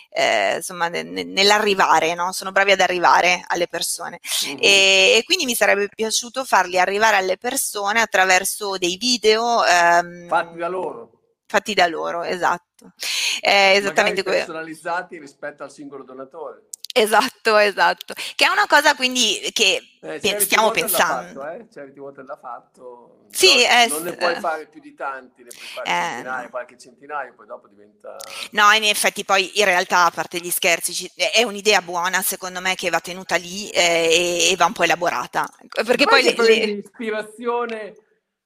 eh, 0.10 0.56
insomma, 0.58 0.88
ne, 0.88 1.04
nell'arrivare, 1.04 2.14
no? 2.14 2.32
sono 2.32 2.52
bravi 2.52 2.72
ad 2.72 2.80
arrivare 2.80 3.44
alle 3.48 3.68
persone 3.68 4.20
uh-huh. 4.48 4.58
e, 4.60 5.16
e, 5.18 5.24
quindi 5.24 5.46
mi 5.46 5.56
sarebbe 5.56 5.90
piaciuto 5.94 6.44
farli 6.44 6.80
arrivare 6.80 7.18
alle 7.18 7.38
persone 7.38 8.02
attraverso 8.02 8.78
dei 8.78 8.98
video 8.98 9.64
ehm, 9.66 10.28
fatti 10.28 10.58
da 10.58 10.68
loro. 10.68 11.12
Fatti 11.46 11.74
da 11.74 11.88
loro, 11.88 12.24
esatto. 12.24 12.94
Eh, 13.40 13.74
esattamente 13.76 14.24
quello. 14.24 14.38
Personalizzati 14.40 15.20
rispetto 15.20 15.64
al 15.64 15.72
singolo 15.72 16.04
donatore. 16.04 16.70
Esatto, 16.96 17.58
esatto. 17.58 18.14
Che 18.14 18.46
è 18.46 18.50
una 18.50 18.68
cosa 18.68 18.94
quindi 18.94 19.50
che 19.52 19.82
eh, 20.00 20.20
pe- 20.20 20.40
stiamo 20.40 20.70
pensando. 20.70 21.42
Fatto, 21.42 21.56
eh? 21.56 21.68
Charity 21.74 22.00
Water 22.00 22.24
l'ha 22.24 22.38
fatto. 22.38 23.26
Sì, 23.32 23.48
no, 23.48 23.62
eh, 23.64 23.88
non 23.88 24.04
ne 24.04 24.16
puoi 24.16 24.36
fare 24.36 24.68
più 24.68 24.80
di 24.80 24.94
tanti, 24.94 25.42
ne 25.42 25.50
puoi 25.50 25.68
fare 25.74 25.90
eh, 25.90 26.12
centinaia, 26.12 26.50
qualche 26.50 26.78
centinaio, 26.78 27.34
poi 27.34 27.48
dopo 27.48 27.68
diventa... 27.68 28.16
No, 28.52 28.72
in 28.74 28.84
effetti 28.84 29.26
poi 29.26 29.58
in 29.58 29.66
realtà, 29.66 30.06
a 30.06 30.12
parte 30.12 30.38
gli 30.38 30.52
scherzi, 30.52 31.12
è 31.16 31.42
un'idea 31.42 31.82
buona 31.82 32.22
secondo 32.22 32.62
me 32.62 32.76
che 32.76 32.92
va 32.92 33.00
tenuta 33.00 33.38
lì 33.38 33.70
eh, 33.72 34.52
e, 34.52 34.56
va 34.56 34.66
un 34.66 34.74
po' 34.74 34.84
elaborata. 34.84 35.50
Perché 35.68 36.06
poi, 36.06 36.32
poi 36.36 36.46
le, 36.46 36.66
le... 36.66 36.72
ispirazione 36.74 37.96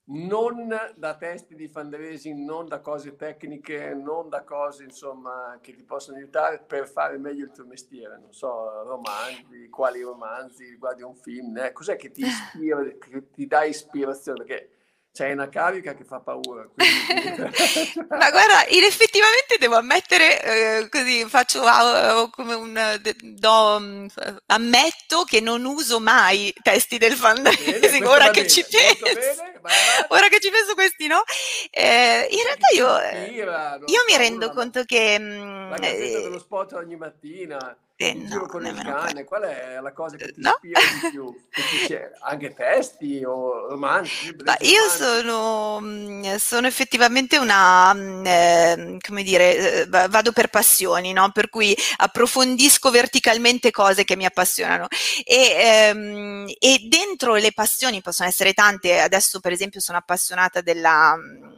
non 0.10 0.70
da 0.96 1.15
testi 1.15 1.56
di 1.56 1.67
fundraising, 1.67 2.46
non 2.46 2.67
da 2.67 2.80
cose 2.80 3.15
tecniche, 3.15 3.93
non 3.93 4.30
da 4.30 4.43
cose 4.43 4.84
insomma 4.84 5.58
che 5.62 5.74
ti 5.74 5.84
possono 5.84 6.17
aiutare 6.17 6.60
per 6.60 6.88
fare 6.88 7.17
meglio 7.17 7.46
il 7.46 7.52
tuo 7.52 7.65
mestiere. 7.65 8.17
Non 8.17 8.34
so, 8.34 8.84
romanzi, 8.84 9.67
quali 9.70 10.02
romanzi, 10.02 10.76
guardi 10.76 11.04
un 11.04 11.15
film, 11.15 11.58
eh? 11.58 11.74
cos'è 11.74 11.96
che 11.98 12.12
ti 12.12 12.22
ispira, 12.26 12.82
che 12.98 13.32
ti 13.32 13.48
dà 13.48 13.63
ispirazione? 13.63 14.46
Perché 14.46 14.70
c'è 15.17 15.32
una 15.32 15.49
carica 15.49 15.95
che 15.95 16.03
fa 16.03 16.19
paura. 16.19 16.67
Quindi... 16.75 18.06
Ma 18.08 18.30
guarda, 18.30 18.67
in 18.69 18.84
effettivamente 18.84 19.58
devo 19.58 19.75
ammettere, 19.75 20.43
eh, 20.43 20.89
così 20.89 21.25
faccio 21.25 21.63
uh, 21.63 22.30
come 22.30 22.53
un 22.53 23.01
do, 23.21 23.75
um, 23.77 24.08
ammetto 24.45 25.23
che 25.23 25.41
non 25.41 25.65
uso 25.65 25.99
mai 25.99 26.53
testi 26.62 26.99
del 26.99 27.13
fundraising. 27.13 28.06
Ora 28.06 28.30
che, 28.30 28.47
ci 28.47 28.63
penso, 28.69 29.06
bene, 29.06 30.06
ora 30.10 30.27
che 30.27 30.39
ci 30.39 30.51
penso, 30.51 30.75
questi 30.75 31.08
no. 31.08 31.23
Eh, 31.71 32.27
in 32.30 32.43
realtà 32.43 32.67
io, 32.75 33.86
io 33.88 34.03
mi 34.08 34.17
rendo 34.17 34.51
conto 34.51 34.84
che. 34.84 35.17
Mm, 35.19 35.69
la 35.71 35.77
gazzetta 35.77 36.17
eh, 36.17 36.21
dello 36.21 36.39
spot 36.39 36.73
ogni 36.73 36.95
mattina 36.95 37.75
eh, 37.99 38.13
no, 38.13 38.45
con 38.45 38.63
il 38.63 38.75
cane, 38.75 39.23
qual 39.23 39.41
è 39.41 39.79
la 39.81 39.91
cosa 39.91 40.17
che 40.17 40.31
ti 40.31 40.39
no. 40.41 40.51
ispira 40.62 40.79
di 41.01 41.10
più? 41.10 41.36
anche 42.21 42.53
testi 42.53 43.23
o 43.25 43.69
romanzi? 43.69 44.36
Ma 44.45 44.55
io 44.60 44.88
sono, 44.88 45.79
mm, 45.81 46.36
sono, 46.36 46.67
effettivamente 46.67 47.39
una, 47.39 47.91
eh, 48.23 48.97
come 48.99 49.23
dire, 49.23 49.81
eh, 49.81 49.88
vado 49.88 50.31
per 50.31 50.49
passioni, 50.49 51.12
no? 51.12 51.31
per 51.31 51.49
cui 51.49 51.75
approfondisco 51.97 52.91
verticalmente 52.91 53.71
cose 53.71 54.03
che 54.03 54.15
mi 54.15 54.25
appassionano 54.25 54.86
e, 55.25 55.55
ehm, 55.57 56.45
e 56.60 56.86
dentro 56.88 57.33
le 57.33 57.51
passioni 57.51 58.03
possono 58.03 58.29
essere 58.29 58.53
tante, 58.53 58.99
adesso 58.99 59.39
per 59.39 59.53
esempio 59.53 59.79
sono 59.79 59.97
appassionata 59.97 60.62
della 60.62 61.15
mm, 61.17 61.57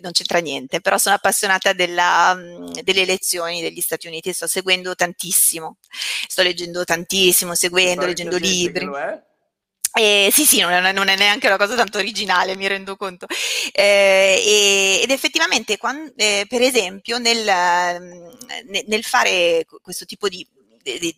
non 0.00 0.12
c'entra 0.12 0.38
niente, 0.38 0.80
però 0.80 0.98
sono 0.98 1.14
appassionata 1.14 1.72
della, 1.72 2.38
delle 2.82 3.02
elezioni 3.02 3.60
degli 3.60 3.80
Stati 3.80 4.06
Uniti, 4.06 4.32
sto 4.32 4.46
seguendo 4.46 4.94
tantissimo, 4.94 5.76
sto 6.26 6.42
leggendo 6.42 6.84
tantissimo, 6.84 7.54
seguendo, 7.54 8.06
leggendo 8.06 8.36
libri. 8.36 8.88
Eh, 9.94 10.30
sì, 10.32 10.46
sì, 10.46 10.60
non 10.60 10.72
è, 10.72 10.92
non 10.92 11.08
è, 11.08 11.16
neanche 11.16 11.48
una 11.48 11.58
cosa 11.58 11.74
tanto 11.74 11.98
originale, 11.98 12.56
mi 12.56 12.66
rendo 12.66 12.96
conto. 12.96 13.26
Eh, 13.72 15.00
ed 15.02 15.10
effettivamente, 15.10 15.76
quando, 15.76 16.12
eh, 16.16 16.46
per 16.48 16.62
esempio, 16.62 17.18
nel, 17.18 17.44
nel, 18.86 19.04
fare 19.04 19.66
questo 19.82 20.06
tipo 20.06 20.28
di, 20.28 20.46
di, 20.82 21.14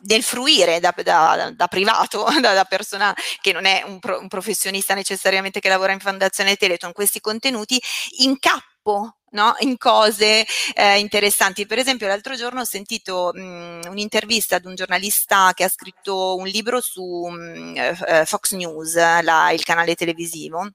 del 0.00 0.22
fruire 0.22 0.80
da, 0.80 0.94
da, 1.02 1.52
da 1.54 1.66
privato, 1.66 2.24
da, 2.40 2.54
da, 2.54 2.64
persona 2.64 3.14
che 3.40 3.52
non 3.52 3.64
è 3.64 3.82
un, 3.86 3.98
pro, 3.98 4.20
un, 4.20 4.28
professionista 4.28 4.94
necessariamente 4.94 5.60
che 5.60 5.68
lavora 5.68 5.92
in 5.92 6.00
Fondazione 6.00 6.56
Teleton, 6.56 6.92
questi 6.92 7.20
contenuti, 7.20 7.80
incappo 8.18 9.16
no? 9.32 9.54
in 9.60 9.76
cose 9.76 10.46
eh, 10.74 10.98
interessanti. 10.98 11.66
Per 11.66 11.78
esempio, 11.78 12.06
l'altro 12.06 12.34
giorno 12.34 12.60
ho 12.60 12.64
sentito 12.64 13.30
mh, 13.34 13.88
un'intervista 13.88 14.56
ad 14.56 14.64
un 14.66 14.74
giornalista 14.74 15.52
che 15.54 15.64
ha 15.64 15.68
scritto 15.68 16.36
un 16.36 16.46
libro 16.46 16.80
su 16.80 17.26
mh, 17.26 17.74
eh, 17.76 18.24
Fox 18.26 18.52
News, 18.52 18.94
la, 18.94 19.50
il 19.52 19.62
canale 19.62 19.94
televisivo 19.94 20.68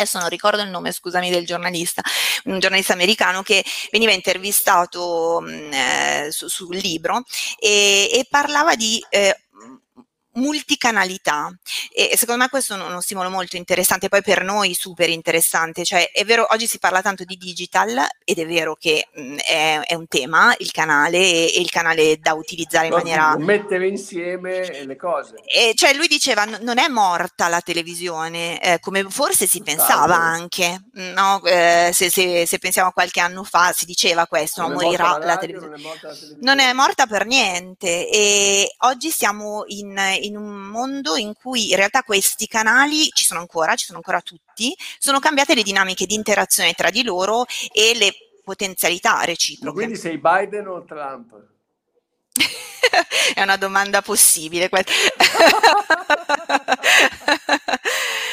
adesso 0.00 0.18
non 0.18 0.28
ricordo 0.28 0.62
il 0.62 0.70
nome, 0.70 0.92
scusami, 0.92 1.30
del 1.30 1.46
giornalista, 1.46 2.02
un 2.44 2.58
giornalista 2.58 2.92
americano 2.92 3.42
che 3.42 3.64
veniva 3.90 4.12
intervistato 4.12 5.40
mh, 5.40 5.72
eh, 5.72 6.28
su, 6.30 6.48
sul 6.48 6.76
libro 6.76 7.22
e, 7.58 8.08
e 8.12 8.26
parlava 8.28 8.74
di 8.74 9.04
eh, 9.10 9.36
multicanalità 10.38 11.50
e 11.92 12.16
secondo 12.16 12.42
me 12.42 12.48
questo 12.48 12.74
è 12.74 12.82
uno 12.82 13.00
stimolo 13.00 13.28
molto 13.28 13.56
interessante, 13.56 14.08
poi 14.08 14.22
per 14.22 14.42
noi 14.42 14.74
super 14.74 15.08
interessante, 15.08 15.84
cioè 15.84 16.10
è 16.10 16.24
vero, 16.24 16.46
oggi 16.50 16.66
si 16.66 16.78
parla 16.78 17.02
tanto 17.02 17.24
di 17.24 17.36
digital 17.36 18.06
ed 18.24 18.38
è 18.38 18.46
vero 18.46 18.74
che 18.74 19.08
mh, 19.12 19.36
è, 19.36 19.80
è, 19.86 19.94
un 19.94 20.06
tema, 20.06 20.54
il 20.58 20.70
canale 20.70 21.18
e, 21.18 21.52
e, 21.54 21.60
il 21.60 21.70
canale 21.70 22.18
da 22.18 22.34
utilizzare 22.34 22.86
in 22.86 22.92
maniera... 22.92 23.36
Mettere 23.36 23.88
insieme 23.88 24.84
le 24.84 24.96
cose. 24.96 25.36
E 25.44 25.72
cioè 25.74 25.94
lui 25.94 26.06
diceva 26.06 26.44
non 26.44 26.78
è 26.78 26.88
morta 26.88 27.48
la 27.48 27.60
televisione, 27.60 28.60
eh, 28.60 28.78
come 28.80 29.04
forse 29.08 29.46
si 29.46 29.62
pensava 29.62 30.16
anche, 30.16 30.82
no? 30.92 31.42
eh, 31.44 31.90
se, 31.92 32.10
se, 32.10 32.46
se, 32.46 32.58
pensiamo 32.58 32.88
a 32.88 32.92
qualche 32.92 33.20
anno 33.20 33.44
fa 33.44 33.72
si 33.72 33.84
diceva 33.84 34.26
questo, 34.26 34.62
non 34.62 34.72
no? 34.72 34.80
morirà 34.80 35.18
la, 35.18 35.24
la, 35.24 35.36
televisione. 35.36 35.76
Non 35.76 35.90
è, 35.90 35.94
la 35.94 35.98
televisione. 36.00 36.38
Non 36.40 36.58
è 36.60 36.72
morta 36.72 37.06
per 37.06 37.26
niente 37.26 38.08
e 38.08 38.74
oggi 38.78 39.10
siamo 39.10 39.64
in 39.66 39.96
in 40.27 40.27
un 40.36 40.68
mondo 40.68 41.16
in 41.16 41.34
cui 41.34 41.70
in 41.70 41.76
realtà 41.76 42.02
questi 42.02 42.46
canali 42.46 43.08
ci 43.12 43.24
sono 43.24 43.40
ancora, 43.40 43.74
ci 43.74 43.86
sono 43.86 43.98
ancora 43.98 44.20
tutti, 44.20 44.76
sono 44.98 45.18
cambiate 45.18 45.54
le 45.54 45.62
dinamiche 45.62 46.06
di 46.06 46.14
interazione 46.14 46.72
tra 46.74 46.90
di 46.90 47.02
loro 47.02 47.44
e 47.72 47.94
le 47.96 48.12
potenzialità 48.44 49.22
reciproche. 49.24 49.74
quindi 49.74 49.96
sei 49.96 50.18
Biden 50.18 50.66
o 50.68 50.84
Trump? 50.84 51.34
È 53.34 53.42
una 53.42 53.56
domanda 53.56 54.02
possibile. 54.02 54.68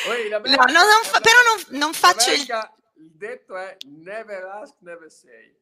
No, 0.06 0.40
no, 0.40 0.66
non 0.68 1.04
fa, 1.04 1.20
però 1.20 1.38
non, 1.44 1.80
non 1.80 1.94
faccio 1.94 2.32
il... 2.32 2.46
Il 2.98 3.12
detto 3.18 3.58
è 3.58 3.76
never 3.86 4.44
ask, 4.46 4.76
never 4.80 5.12
say. 5.12 5.54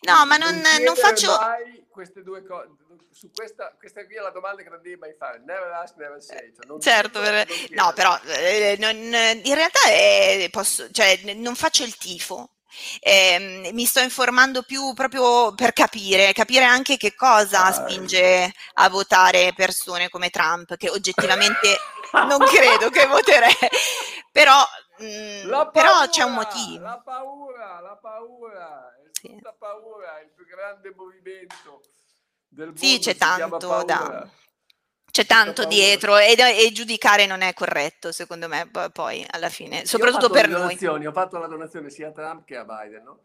No, 0.00 0.26
ma 0.26 0.36
non, 0.36 0.60
non 0.84 0.94
faccio... 0.96 1.36
Mai 1.36 1.86
queste 1.90 2.22
due 2.22 2.44
cose 2.44 2.68
su 3.18 3.32
questa, 3.34 3.74
questa 3.76 4.04
qui 4.04 4.14
è 4.14 4.20
la 4.20 4.30
domanda 4.30 4.62
che 4.62 4.68
non 4.68 4.80
devi 4.80 4.94
mai 4.94 5.12
fare. 5.18 5.42
Never 5.44 5.72
ask, 5.72 5.96
never 5.96 6.22
say. 6.22 6.52
Cioè, 6.54 6.80
certo, 6.80 7.20
per... 7.20 7.48
no, 7.70 7.92
però 7.92 8.16
eh, 8.24 8.76
non, 8.78 8.94
in 8.96 9.54
realtà 9.54 9.88
è, 9.88 10.48
posso, 10.52 10.88
cioè, 10.92 11.34
non 11.34 11.56
faccio 11.56 11.82
il 11.82 11.96
tifo. 11.96 12.50
Eh, 13.00 13.70
mi 13.72 13.84
sto 13.86 13.98
informando 14.00 14.62
più 14.62 14.92
proprio 14.94 15.52
per 15.54 15.72
capire, 15.72 16.32
capire 16.32 16.64
anche 16.64 16.96
che 16.96 17.14
cosa 17.14 17.64
ah, 17.64 17.72
spinge 17.72 18.52
a 18.74 18.88
votare 18.88 19.52
persone 19.52 20.08
come 20.08 20.30
Trump, 20.30 20.76
che 20.76 20.88
oggettivamente 20.88 21.76
non 22.12 22.38
credo 22.46 22.88
che 22.90 23.06
voterei, 23.06 23.52
però, 24.30 24.62
mh, 24.98 25.04
mm, 25.04 25.48
paura, 25.48 25.66
però 25.70 26.08
c'è 26.08 26.22
un 26.22 26.34
motivo. 26.34 26.84
La 26.84 27.02
paura, 27.04 27.80
la 27.80 27.98
paura, 28.00 28.97
sì. 29.20 29.28
tutta 29.28 29.54
paura, 29.58 30.20
il 30.20 30.30
più 30.30 30.46
grande 30.46 30.92
movimento 30.94 31.82
del 32.48 32.72
sì, 32.76 32.98
c'è 32.98 33.16
tanto 33.16 33.82
da... 33.84 34.28
C'è 35.10 35.24
tanto 35.24 35.64
dietro 35.64 36.16
e, 36.18 36.36
e, 36.38 36.70
giudicare 36.70 37.26
non 37.26 37.40
è 37.40 37.52
corretto, 37.52 38.12
secondo 38.12 38.46
me, 38.46 38.70
poi 38.92 39.26
alla 39.30 39.48
fine, 39.48 39.84
soprattutto 39.84 40.28
per 40.30 40.48
noi. 40.48 40.78
Ho 41.06 41.12
fatto 41.12 41.38
la 41.38 41.46
donazione 41.48 41.90
sia 41.90 42.08
a 42.08 42.12
Trump 42.12 42.44
che 42.44 42.56
a 42.56 42.64
Biden, 42.64 43.02
no? 43.02 43.20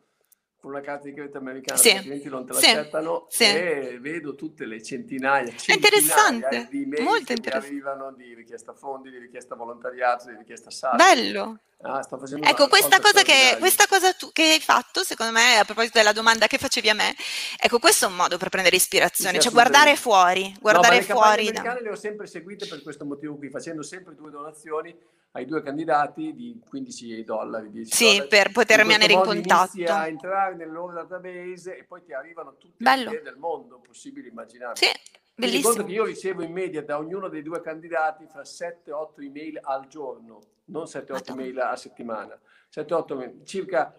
Con 0.63 0.71
una 0.71 0.80
carta 0.80 1.10
di 1.10 1.13
credito 1.13 1.39
americana, 1.39 1.78
sì. 1.78 1.89
altrimenti 1.89 2.30
non 2.30 2.45
te 2.45 2.54
l'accettano 2.54 3.26
sì. 3.28 3.43
e 3.43 3.97
vedo 3.99 4.34
tutte 4.34 4.65
le 4.65 4.82
centinaia, 4.82 5.54
centinaia 5.58 6.67
di 6.69 6.86
mail 6.86 7.26
che 7.26 7.49
arrivano 7.49 8.13
di 8.13 8.34
richiesta 8.34 8.73
fondi, 8.73 9.10
di 9.10 9.17
richiesta 9.17 9.56
volontariato, 9.56 10.30
di 10.30 10.38
richiesta 10.38 10.69
SAT. 10.69 10.95
Bello! 10.95 11.60
Ah, 11.82 11.99
ecco, 12.43 12.69
questa 12.69 13.02
cosa, 13.02 13.23
che, 13.23 13.58
questa 13.60 13.88
cosa 13.88 14.13
tu, 14.13 14.32
che, 14.32 14.54
hai 14.54 14.62
fatto, 14.62 15.04
secondo 15.04 15.34
me, 15.34 15.58
a 15.58 15.65
proposito 15.65 15.97
della 15.97 16.13
domanda 16.13 16.47
che 16.47 16.58
facevi 16.58 16.88
a 16.88 16.93
me, 16.93 17.13
ecco, 17.60 17.78
questo 17.80 18.06
è 18.06 18.08
un 18.08 18.15
modo 18.15 18.38
per 18.38 18.47
prendere 18.47 18.78
ispirazione, 18.78 19.39
cioè 19.39 19.52
guardare 19.52 19.97
fuori, 19.97 20.56
guardare 20.62 20.99
no, 20.99 21.04
fuori. 21.04 21.43
Le 21.43 21.49
americane 21.49 21.80
da... 21.80 21.82
le 21.82 21.89
ho 21.89 21.97
sempre 21.97 22.26
seguite 22.26 22.67
per 22.67 22.82
questo 22.84 23.04
motivo 23.04 23.36
qui, 23.36 23.49
facendo 23.49 23.84
sempre 23.84 24.15
due 24.15 24.32
donazioni, 24.32 24.97
ai 25.36 25.46
due 25.46 25.62
candidati 25.63 26.34
di 26.34 26.62
15 26.67 27.24
dollari. 27.24 27.72
10 27.72 27.91
Sì, 27.91 28.06
dollari. 28.12 28.28
per 28.28 28.52
poter 28.52 28.80
In 28.80 28.86
rimanere 28.86 29.13
in 29.13 29.22
contatto. 29.22 29.78
inizi 29.78 29.91
a 29.91 30.08
entrare 30.08 30.56
nel 30.56 30.72
loro 30.72 30.93
database 30.93 31.78
e 31.78 31.84
poi 31.86 32.04
ti 32.04 32.13
arrivano 32.13 32.56
tutte 32.58 32.76
Bello. 32.78 33.10
le 33.10 33.17
idee 33.17 33.22
del 33.32 33.38
mondo 33.38 33.80
possibili 33.80 34.28
immaginabili. 34.30 34.86
Sì, 34.86 34.91
bellissimo. 35.34 35.84
che 35.86 35.91
io 35.91 36.04
ricevo 36.06 36.43
in 36.43 36.52
media 36.52 36.84
da 36.84 36.98
ognuno 37.00 37.30
dei 37.30 37.41
due 37.41 37.62
candidati 37.62 38.28
fra 38.28 38.43
7-8 38.43 39.24
email 39.24 39.60
al 39.63 39.88
giorno, 39.88 40.39
non 40.65 40.84
7-8 40.84 41.12
Madonna. 41.13 41.41
email 41.41 41.60
a 41.62 41.76
settimana. 41.76 42.39
7-8 42.69 43.15
mail, 43.15 43.41
circa 43.43 43.91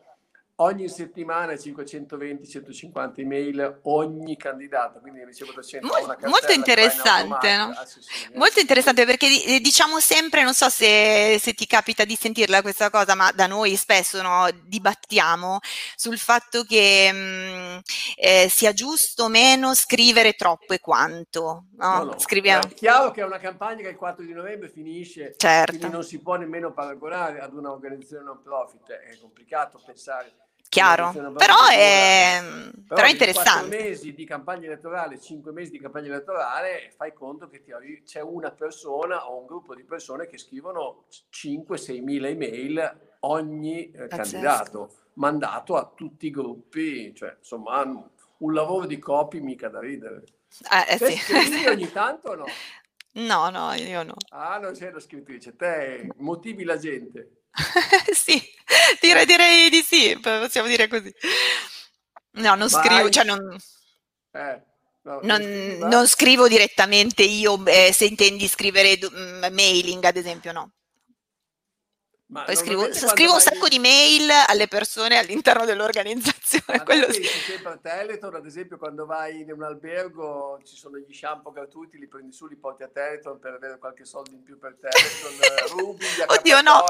ogni 0.56 0.88
settimana 0.88 1.52
520-150 1.54 3.12
email 3.16 3.80
ogni 3.84 4.36
candidato, 4.36 5.00
quindi 5.00 5.24
ricevo 5.24 5.52
da 5.52 5.62
100 5.62 5.86
Mol- 5.86 6.04
una 6.04 6.28
molto 6.28 6.52
in 6.52 6.58
interessante, 6.58 7.56
no? 7.56 7.70
Ah. 7.70 7.86
Molto 8.34 8.60
interessante 8.60 9.04
perché 9.04 9.26
eh, 9.44 9.60
diciamo 9.60 9.98
sempre, 9.98 10.42
non 10.42 10.54
so 10.54 10.68
se, 10.68 11.38
se 11.40 11.54
ti 11.54 11.66
capita 11.66 12.04
di 12.04 12.16
sentirla 12.20 12.62
questa 12.62 12.90
cosa, 12.90 13.14
ma 13.14 13.32
da 13.32 13.46
noi 13.46 13.74
spesso 13.76 14.22
no, 14.22 14.48
dibattiamo 14.64 15.58
sul 15.96 16.18
fatto 16.18 16.62
che 16.64 17.10
mh, 17.12 17.16
eh, 18.16 18.48
sia 18.50 18.72
giusto 18.72 19.24
o 19.24 19.28
meno 19.28 19.74
scrivere 19.74 20.32
troppo 20.32 20.72
e 20.74 20.80
quanto. 20.80 21.66
No? 21.76 21.96
No, 21.98 22.02
no. 22.04 22.18
Scriviamo. 22.18 22.64
È 22.64 22.74
chiaro 22.74 23.10
che 23.10 23.20
è 23.20 23.24
una 23.24 23.38
campagna 23.38 23.82
che 23.82 23.88
il 23.88 23.96
4 23.96 24.24
di 24.24 24.32
novembre 24.32 24.68
finisce, 24.68 25.34
Certo. 25.36 25.76
quindi 25.76 25.92
non 25.92 26.04
si 26.04 26.20
può 26.20 26.34
nemmeno 26.36 26.72
paragonare 26.72 27.40
ad 27.40 27.54
un'organizzazione 27.54 28.24
non 28.24 28.42
profit, 28.42 28.90
è 28.90 29.18
complicato 29.18 29.80
pensare. 29.84 30.32
Chiaro, 30.68 31.12
non 31.12 31.34
però 31.34 31.54
è, 31.70 32.40
però 32.42 32.96
Però 32.96 33.04
in 33.06 33.12
interessante. 33.12 33.68
quattro 33.68 33.84
mesi 33.84 34.12
di 34.12 34.24
campagna 34.24 34.66
elettorale, 34.66 35.20
cinque 35.20 35.52
mesi 35.52 35.70
di 35.70 35.78
campagna 35.78 36.08
elettorale, 36.08 36.92
fai 36.96 37.12
conto 37.12 37.46
che 37.46 37.62
c'è 38.04 38.20
una 38.20 38.50
persona 38.50 39.30
o 39.30 39.38
un 39.38 39.46
gruppo 39.46 39.76
di 39.76 39.84
persone 39.84 40.26
che 40.26 40.36
scrivono 40.36 41.04
5-6 41.30 42.02
mila 42.02 42.26
email 42.28 43.16
ogni 43.20 43.90
eh, 43.92 44.08
Pazzesco. 44.08 44.16
candidato, 44.16 44.90
mandato 45.14 45.76
a 45.76 45.90
tutti 45.94 46.26
i 46.26 46.30
gruppi, 46.30 47.14
cioè 47.14 47.36
insomma 47.38 47.82
un 47.82 48.52
lavoro 48.52 48.86
di 48.86 48.98
copy 48.98 49.40
mica 49.40 49.68
da 49.68 49.80
ridere. 49.80 50.22
Eh, 50.70 50.94
eh, 50.94 50.98
Te 50.98 51.10
sì. 51.10 51.16
scrivi 51.16 51.66
ogni 51.66 51.90
tanto 51.90 52.30
o 52.30 52.34
no? 52.34 52.46
No, 53.14 53.48
no, 53.50 53.72
io 53.74 54.02
no. 54.02 54.14
Ah, 54.30 54.58
non 54.58 54.74
sei 54.74 54.88
una 54.88 55.00
scrittrice, 55.00 55.54
te 55.54 56.10
motivi 56.18 56.64
la 56.64 56.76
gente. 56.76 57.42
Sì, 58.12 58.40
direi, 59.00 59.24
direi 59.26 59.70
di 59.70 59.82
sì, 59.82 60.18
possiamo 60.20 60.68
dire 60.68 60.88
così. 60.88 61.12
No, 62.32 62.54
non 62.56 62.68
Ma 62.68 62.80
scrivo, 62.80 63.08
cioè 63.10 63.24
non, 63.24 63.56
Eh, 64.32 64.62
no, 65.02 65.20
non- 65.22 65.78
non 65.78 66.06
scrivo 66.08 66.48
direttamente 66.48 67.22
io, 67.22 67.64
eh, 67.66 67.92
se 67.92 68.06
intendi 68.06 68.48
scrivere 68.48 68.98
mm, 68.98 69.44
mailing, 69.52 70.02
ad 70.04 70.16
esempio, 70.16 70.50
no. 70.52 70.72
Ma 72.26 72.44
Poi 72.44 72.56
scrivo, 72.56 72.92
scrivo 72.92 73.34
un 73.34 73.40
sacco 73.40 73.68
di 73.68 73.78
mail 73.78 74.28
alle 74.48 74.66
persone 74.66 75.18
all'interno 75.18 75.66
dell'organizzazione. 75.66 76.64
Ma 76.78 76.82
quello 76.84 77.12
sì. 77.12 77.22
sempre 77.22 77.72
a 77.72 77.76
Teleton, 77.76 78.34
ad 78.34 78.46
esempio, 78.46 78.78
quando 78.78 79.04
vai 79.04 79.40
in 79.40 79.52
un 79.52 79.62
albergo 79.62 80.58
ci 80.64 80.74
sono 80.74 80.96
gli 80.96 81.12
shampoo 81.12 81.52
gratuiti, 81.52 81.98
li 81.98 82.08
prendi 82.08 82.32
su, 82.32 82.46
li 82.46 82.56
porti 82.56 82.82
a 82.82 82.88
Teleton 82.88 83.38
per 83.38 83.52
avere 83.52 83.78
qualche 83.78 84.04
soldo 84.06 84.30
in 84.30 84.42
più 84.42 84.58
per 84.58 84.76
Teleton, 84.80 85.32
eh, 85.42 85.68
rubi, 85.68 86.06
Oddio 86.26 86.60
no, 86.62 86.84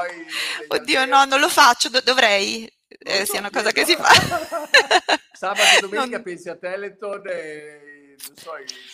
oddio 0.67 0.99
alberghi. 1.01 1.09
no, 1.09 1.25
non 1.25 1.39
lo 1.41 1.49
faccio, 1.49 1.89
do- 1.89 2.01
dovrei, 2.01 2.71
eh, 2.87 3.25
sia 3.25 3.39
una 3.39 3.51
cosa 3.51 3.71
che 3.71 3.85
si 3.85 3.95
fa. 3.95 4.11
Sabato 5.33 5.77
e 5.77 5.79
domenica 5.81 6.15
Non- 6.15 6.23
pensi 6.23 6.49
a 6.49 6.55
Teleton 6.55 7.21
e 7.27 8.15
non 8.25 8.37
so, 8.37 8.51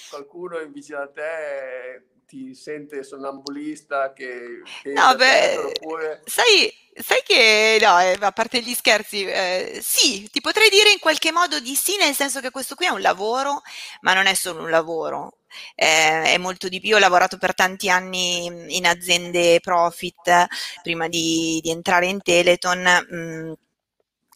qualcuno 0.10 0.60
in 0.60 0.72
vicino 0.72 1.00
a 1.00 1.08
te 1.08 2.04
ti 2.32 2.56
sente 2.56 3.04
sonnambulista 3.04 4.14
che 4.14 4.78
pensa 4.82 5.10
No, 5.10 5.16
beh, 5.16 5.58
oppure... 5.58 6.22
sai, 6.26 6.72
sai 6.94 7.22
che 7.26 7.78
no, 7.82 7.98
eh, 8.00 8.18
a 8.20 8.32
parte 8.32 8.62
gli 8.62 8.74
scherzi, 8.74 9.24
eh, 9.26 9.80
sì, 9.82 10.30
ti 10.30 10.42
potrei 10.42 10.70
dire 10.70 10.92
in 10.92 11.00
qualche 11.00 11.32
modo 11.32 11.60
di 11.62 11.76
sì, 11.76 11.96
nel 11.98 12.14
senso 12.14 12.42
che 12.42 12.52
questo 12.52 12.76
qui 12.76 12.88
è 12.88 12.90
un 12.90 13.00
lavoro, 13.02 13.62
ma 14.02 14.14
non 14.14 14.26
è 14.26 14.34
solo 14.34 14.62
un 14.64 14.70
lavoro. 14.70 15.38
eh, 15.76 16.24
è 16.34 16.38
molto 16.38 16.68
di 16.70 16.80
più. 16.80 16.96
Ho 16.96 17.00
lavorato 17.00 17.38
per 17.38 17.54
tanti 17.56 17.90
anni 17.90 18.76
in 18.78 18.86
aziende 18.86 19.60
profit 19.62 20.48
prima 20.82 21.08
di, 21.08 21.60
di 21.62 21.70
entrare 21.72 22.08
in 22.08 22.22
Teleton. 22.22 22.80
mh, 23.10 23.54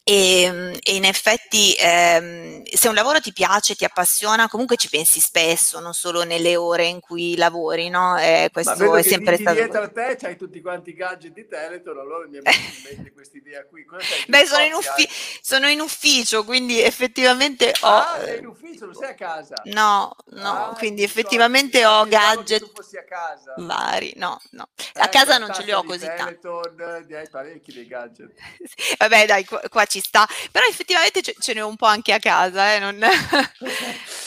e, 0.08 0.78
e 0.82 0.94
in 0.94 1.04
effetti 1.04 1.74
ehm, 1.76 2.62
se 2.64 2.86
un 2.88 2.94
lavoro 2.94 3.20
ti 3.20 3.32
piace, 3.32 3.74
ti 3.74 3.84
appassiona, 3.84 4.48
comunque 4.48 4.76
ci 4.76 4.88
pensi 4.88 5.18
spesso, 5.18 5.80
non 5.80 5.94
solo 5.94 6.22
nelle 6.22 6.54
ore 6.54 6.84
in 6.86 7.00
cui 7.00 7.36
lavori, 7.36 7.88
no? 7.88 8.16
Eh, 8.16 8.50
questo 8.52 8.94
è 8.94 9.02
sempre 9.02 9.34
di- 9.34 9.42
stato 9.42 9.56
dietro 9.56 9.82
a 9.82 9.88
te 9.88 10.16
c'hai 10.16 10.36
tutti 10.36 10.60
quanti 10.60 10.90
i 10.90 10.94
gadget 10.94 11.32
di 11.32 11.46
Teleton, 11.48 11.98
allora 11.98 12.26
mi 12.28 12.38
è 12.38 12.42
venuta 12.42 12.72
in 12.72 12.80
mente 12.82 13.12
questa 13.12 13.36
idea 13.36 13.64
qui. 13.66 13.84
Beh, 14.28 14.46
sono 14.46 14.62
in, 14.64 14.74
uffi- 14.74 15.08
sono 15.40 15.68
in 15.68 15.80
ufficio, 15.80 16.44
quindi 16.44 16.80
effettivamente 16.80 17.72
ho... 17.80 17.88
Ah, 17.88 18.20
sei 18.24 18.38
in 18.38 18.46
ufficio, 18.46 18.84
non 18.84 18.94
sei 18.94 19.10
a 19.10 19.14
casa. 19.14 19.56
No, 19.64 20.14
no, 20.26 20.70
Ah, 20.70 20.74
quindi 20.78 21.02
ti 21.02 21.04
effettivamente 21.04 21.80
scocchi. 21.80 21.84
ho 21.84 22.06
gadget 22.06 22.58
tu 22.60 22.70
fossi 22.74 22.96
a 22.96 23.04
casa. 23.04 23.54
vari. 23.58 24.12
No, 24.16 24.40
no. 24.50 24.68
A 24.94 25.04
Eh, 25.04 25.08
casa 25.08 25.38
non 25.38 25.52
ce 25.52 25.62
li 25.62 25.72
ho 25.72 25.82
così 25.82 26.12
tanti. 26.14 26.38
Teleton, 26.40 27.06
hai 27.12 27.28
parecchi 27.28 27.72
dei 27.72 27.86
gadget. 27.86 28.32
Vabbè, 28.98 29.26
dai, 29.26 29.44
qua, 29.44 29.60
qua 29.68 29.84
ci 29.86 29.95
sta. 30.00 30.26
Però 30.50 30.64
effettivamente 30.66 31.22
ce, 31.22 31.34
ce 31.38 31.54
n'è 31.54 31.62
un 31.62 31.76
po' 31.76 31.86
anche 31.86 32.12
a 32.12 32.18
casa, 32.18 32.74
eh, 32.74 32.78
non... 32.78 32.98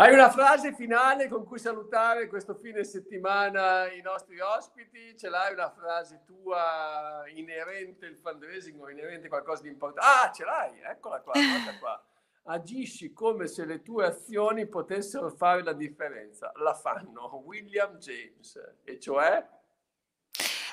Hai 0.00 0.12
una 0.12 0.30
frase 0.30 0.74
finale 0.74 1.26
con 1.26 1.44
cui 1.44 1.58
salutare 1.58 2.28
questo 2.28 2.54
fine 2.54 2.84
settimana 2.84 3.90
i 3.90 4.00
nostri 4.00 4.38
ospiti? 4.38 5.18
Ce 5.18 5.28
l'hai 5.28 5.52
una 5.52 5.70
frase 5.70 6.22
tua 6.24 7.24
inerente 7.34 8.06
al 8.06 8.14
fundraising 8.14 8.80
o 8.80 8.88
inerente 8.90 9.26
a 9.26 9.30
qualcosa 9.30 9.62
di 9.62 9.70
importante? 9.70 10.08
Ah, 10.08 10.30
ce 10.30 10.44
l'hai, 10.44 10.80
eccola 10.88 11.20
qua, 11.20 11.32
guarda 11.32 11.78
qua. 11.80 12.00
Agisci 12.46 13.12
come 13.12 13.48
se 13.48 13.64
le 13.64 13.82
tue 13.82 14.06
azioni 14.06 14.68
potessero 14.68 15.30
fare 15.30 15.64
la 15.64 15.72
differenza. 15.72 16.52
La 16.62 16.74
fanno 16.74 17.42
William 17.44 17.98
James, 17.98 18.56
e 18.84 19.00
cioè 19.00 19.44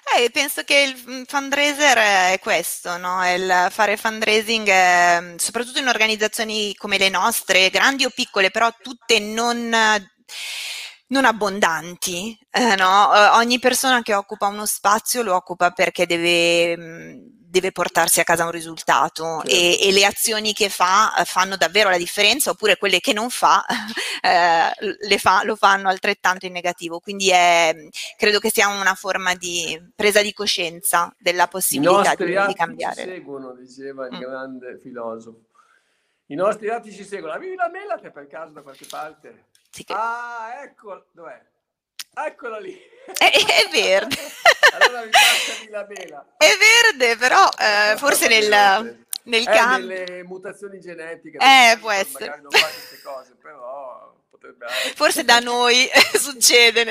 Eh, 0.07 0.29
penso 0.31 0.63
che 0.63 0.75
il 0.95 1.03
mm, 1.09 1.23
fundraiser 1.23 1.97
è 2.33 2.39
questo, 2.39 2.95
no? 2.97 3.21
Il 3.33 3.67
fare 3.71 3.97
fundraising, 3.97 4.67
ehm, 4.67 5.35
soprattutto 5.37 5.79
in 5.79 5.87
organizzazioni 5.87 6.73
come 6.75 6.97
le 6.97 7.09
nostre, 7.09 7.69
grandi 7.69 8.05
o 8.05 8.09
piccole, 8.13 8.51
però 8.51 8.69
tutte 8.81 9.19
non, 9.19 9.73
non 11.07 11.25
abbondanti, 11.25 12.37
eh, 12.51 12.75
no? 12.75 13.13
Eh, 13.13 13.27
Ogni 13.37 13.59
persona 13.59 14.01
che 14.01 14.13
occupa 14.13 14.47
uno 14.47 14.65
spazio 14.65 15.21
lo 15.23 15.35
occupa 15.35 15.71
perché 15.71 16.05
deve, 16.05 16.77
mm, 16.77 17.17
deve 17.55 17.71
portarsi 17.71 18.19
a 18.19 18.23
casa 18.25 18.43
un 18.43 18.51
risultato 18.51 19.41
Certo. 19.45 19.49
e, 19.49 19.79
e 19.87 19.91
le 19.93 20.05
azioni 20.05 20.51
che 20.51 20.67
fa 20.67 21.15
eh, 21.15 21.23
fanno 21.23 21.55
davvero 21.55 21.89
la 21.89 21.97
differenza, 21.97 22.49
oppure 22.49 22.75
quelle 22.77 22.99
che 22.99 23.13
non 23.13 23.29
fa, 23.29 23.63
eh, 24.21 24.71
le 25.07 25.17
fa- 25.17 25.43
lo 25.43 25.55
fanno 25.55 25.87
altrettanto 25.87 26.45
in 26.45 26.51
negativo. 26.51 26.99
Quindi 26.99 27.29
è, 27.29 27.73
credo 28.17 28.39
che 28.39 28.49
sia 28.51 28.67
una 28.67 28.93
forma 28.95 29.33
di 29.35 29.81
presa 29.95 30.21
di 30.21 30.33
coscienza 30.33 31.13
della 31.17 31.47
possibilità 31.47 32.13
di, 32.15 32.25
di 32.25 32.35
atti 32.35 32.51
ci 32.51 32.57
cambiare. 32.57 33.03
seguono, 33.05 33.53
diceva 33.53 34.07
il 34.07 34.15
Mm. 34.15 34.19
grande 34.19 34.79
filosofo. 34.81 35.39
I 36.27 36.35
nostri 36.35 36.69
atti 36.69 36.91
ci 36.91 37.05
seguono. 37.05 37.33
Avevi 37.35 37.55
la 37.55 37.69
mela 37.69 37.97
te 37.97 38.09
per 38.11 38.27
caso 38.27 38.51
da 38.53 38.61
qualche 38.61 38.85
parte? 38.89 39.45
Sì 39.69 39.83
che- 39.83 39.93
Ah, 39.93 40.59
ecco, 40.63 41.05
dov'è? 41.11 41.39
Eccola 42.17 42.59
lì. 42.59 42.75
È- 43.17 43.31
è 43.31 43.69
verde. 43.71 44.15
allora 44.79 45.03
mi 45.03 45.09
passami 45.09 45.69
la 45.69 45.85
mela. 45.87 46.25
È 46.37 46.51
verde, 46.57 47.17
però 47.17 47.47
eh, 47.57 47.97
forse 47.97 48.27
nel, 48.27 49.05
nel 49.23 49.43
cambio. 49.45 49.87
nelle 49.87 50.23
mutazioni 50.23 50.79
genetiche. 50.79 51.37
Eh, 51.37 51.77
può 51.79 51.91
essere. 51.91 52.25
Magari 52.25 52.41
non 52.41 52.51
fa 52.51 52.67
queste 52.67 53.01
cose, 53.01 53.35
però. 53.41 54.13
Forse 54.95 55.23
da 55.23 55.39
noi 55.39 55.89
succede. 56.13 56.85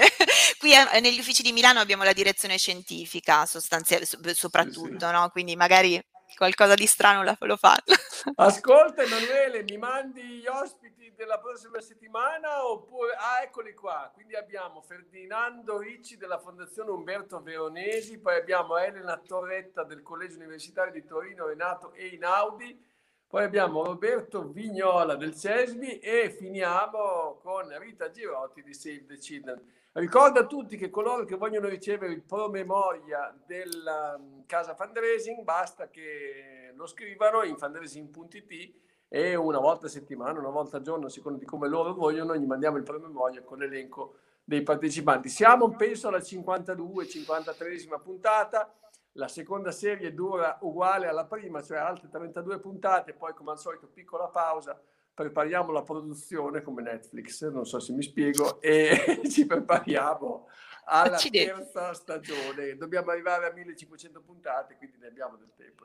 Qui 0.58 0.72
eh, 0.72 1.00
negli 1.00 1.20
uffici 1.20 1.42
di 1.42 1.52
Milano 1.52 1.78
abbiamo 1.80 2.02
la 2.02 2.12
direzione 2.12 2.58
scientifica 2.58 3.46
sostanziale, 3.46 4.06
so- 4.06 4.18
soprattutto, 4.34 5.10
no? 5.10 5.28
Quindi 5.30 5.54
magari 5.54 6.02
qualcosa 6.34 6.74
di 6.74 6.86
strano 6.86 7.22
lo 7.22 7.56
fanno. 7.56 7.82
Ascolta 8.36 9.02
Emanuele, 9.02 9.62
mi 9.62 9.76
mandi 9.76 10.22
gli 10.22 10.46
ospiti 10.46 11.12
della 11.14 11.38
prossima 11.38 11.80
settimana 11.80 12.66
oppure... 12.66 13.12
Ah, 13.14 13.42
eccoli 13.42 13.74
qua. 13.74 14.10
Quindi 14.12 14.34
abbiamo 14.34 14.80
Ferdinando 14.80 15.78
Ricci 15.78 16.16
della 16.16 16.38
Fondazione 16.38 16.90
Umberto 16.90 17.42
Veronesi, 17.42 18.18
poi 18.18 18.36
abbiamo 18.36 18.76
Elena 18.76 19.16
Torretta 19.18 19.84
del 19.84 20.02
Collegio 20.02 20.36
Universitario 20.36 20.92
di 20.92 21.04
Torino, 21.04 21.46
Renato 21.46 21.92
Einaudi, 21.94 22.92
poi 23.26 23.44
abbiamo 23.44 23.84
Roberto 23.84 24.48
Vignola 24.48 25.16
del 25.16 25.34
CESBI 25.34 25.98
e 25.98 26.30
finiamo 26.30 27.40
con 27.42 27.66
Rita 27.78 28.10
Girotti 28.10 28.62
di 28.62 28.72
Save 28.72 29.06
the 29.06 29.18
Children. 29.18 29.60
Ricordo 29.96 30.40
a 30.40 30.46
tutti 30.46 30.76
che 30.76 30.90
coloro 30.90 31.24
che 31.24 31.36
vogliono 31.36 31.68
ricevere 31.68 32.12
il 32.12 32.24
promemoria 32.24 33.32
della 33.46 34.18
mm, 34.18 34.40
casa 34.44 34.74
fundraising 34.74 35.44
basta 35.44 35.88
che 35.88 36.72
lo 36.74 36.84
scrivano 36.86 37.44
in 37.44 37.56
fundraising.it 37.56 38.74
e 39.06 39.36
una 39.36 39.60
volta 39.60 39.86
a 39.86 39.88
settimana, 39.88 40.40
una 40.40 40.50
volta 40.50 40.78
al 40.78 40.82
giorno, 40.82 41.06
a 41.06 41.10
seconda 41.10 41.38
di 41.38 41.44
come 41.44 41.68
loro 41.68 41.94
vogliono, 41.94 42.34
gli 42.34 42.44
mandiamo 42.44 42.76
il 42.76 42.82
promemoria 42.82 43.44
con 43.44 43.58
l'elenco 43.58 44.16
dei 44.42 44.64
partecipanti. 44.64 45.28
Siamo, 45.28 45.76
penso, 45.76 46.08
alla 46.08 46.18
52-53esima 46.18 48.02
puntata. 48.02 48.74
La 49.12 49.28
seconda 49.28 49.70
serie 49.70 50.12
dura 50.12 50.58
uguale 50.62 51.06
alla 51.06 51.26
prima, 51.26 51.62
cioè 51.62 51.78
altre 51.78 52.08
32 52.08 52.58
puntate, 52.58 53.12
poi 53.12 53.32
come 53.32 53.52
al 53.52 53.60
solito 53.60 53.86
piccola 53.86 54.26
pausa, 54.26 54.76
prepariamo 55.14 55.70
la 55.70 55.82
produzione 55.82 56.60
come 56.60 56.82
Netflix, 56.82 57.48
non 57.48 57.64
so 57.64 57.78
se 57.78 57.92
mi 57.92 58.02
spiego, 58.02 58.60
e 58.60 59.20
ci 59.30 59.46
prepariamo 59.46 60.48
alla 60.86 61.16
terza 61.16 61.94
stagione. 61.94 62.76
Dobbiamo 62.76 63.10
arrivare 63.10 63.46
a 63.46 63.52
1500 63.52 64.20
puntate, 64.20 64.76
quindi 64.76 64.98
ne 64.98 65.06
abbiamo 65.06 65.36
del 65.36 65.52
tempo. 65.56 65.84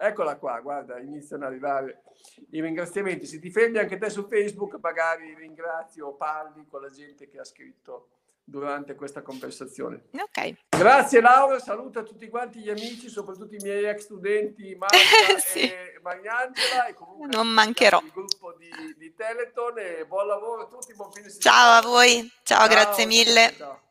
Eccola 0.00 0.36
qua, 0.36 0.60
guarda, 0.60 1.00
iniziano 1.00 1.44
ad 1.44 1.50
arrivare 1.50 2.02
i 2.50 2.60
ringraziamenti. 2.60 3.26
Se 3.26 3.40
ti 3.40 3.50
fermi 3.50 3.78
anche 3.78 3.98
te 3.98 4.08
su 4.10 4.28
Facebook, 4.28 4.78
magari 4.80 5.34
ringrazi 5.34 6.00
o 6.00 6.14
parli 6.14 6.64
con 6.66 6.82
la 6.82 6.88
gente 6.88 7.28
che 7.28 7.40
ha 7.40 7.44
scritto 7.44 8.10
durante 8.48 8.94
questa 8.94 9.20
conversazione. 9.22 10.04
Ok. 10.12 10.54
Grazie 10.70 11.20
Laura, 11.20 11.58
saluto 11.58 11.98
a 11.98 12.02
tutti 12.02 12.28
quanti 12.28 12.60
gli 12.60 12.70
amici, 12.70 13.08
soprattutto 13.08 13.54
i 13.54 13.58
miei 13.62 13.84
ex 13.84 14.04
studenti 14.04 14.74
Marta 14.78 15.38
sì. 15.38 15.60
e 15.60 16.00
Mariangela 16.02 16.86
e 16.86 16.94
comunque 16.94 17.28
non 17.28 17.46
mancherò. 17.48 18.00
il 18.02 18.10
gruppo 18.10 18.54
di, 18.54 18.68
di, 18.96 19.14
Teleton 19.14 19.78
e 19.78 20.06
buon 20.06 20.26
lavoro 20.26 20.62
a 20.62 20.66
tutti, 20.66 20.94
buon 20.94 21.12
fine 21.12 21.28
settimana. 21.28 21.60
Ciao 21.60 21.78
a 21.78 21.82
voi, 21.82 22.32
ciao, 22.42 22.58
ciao 22.58 22.68
grazie 22.68 23.06
mille. 23.06 23.54
Ciao. 23.56 23.86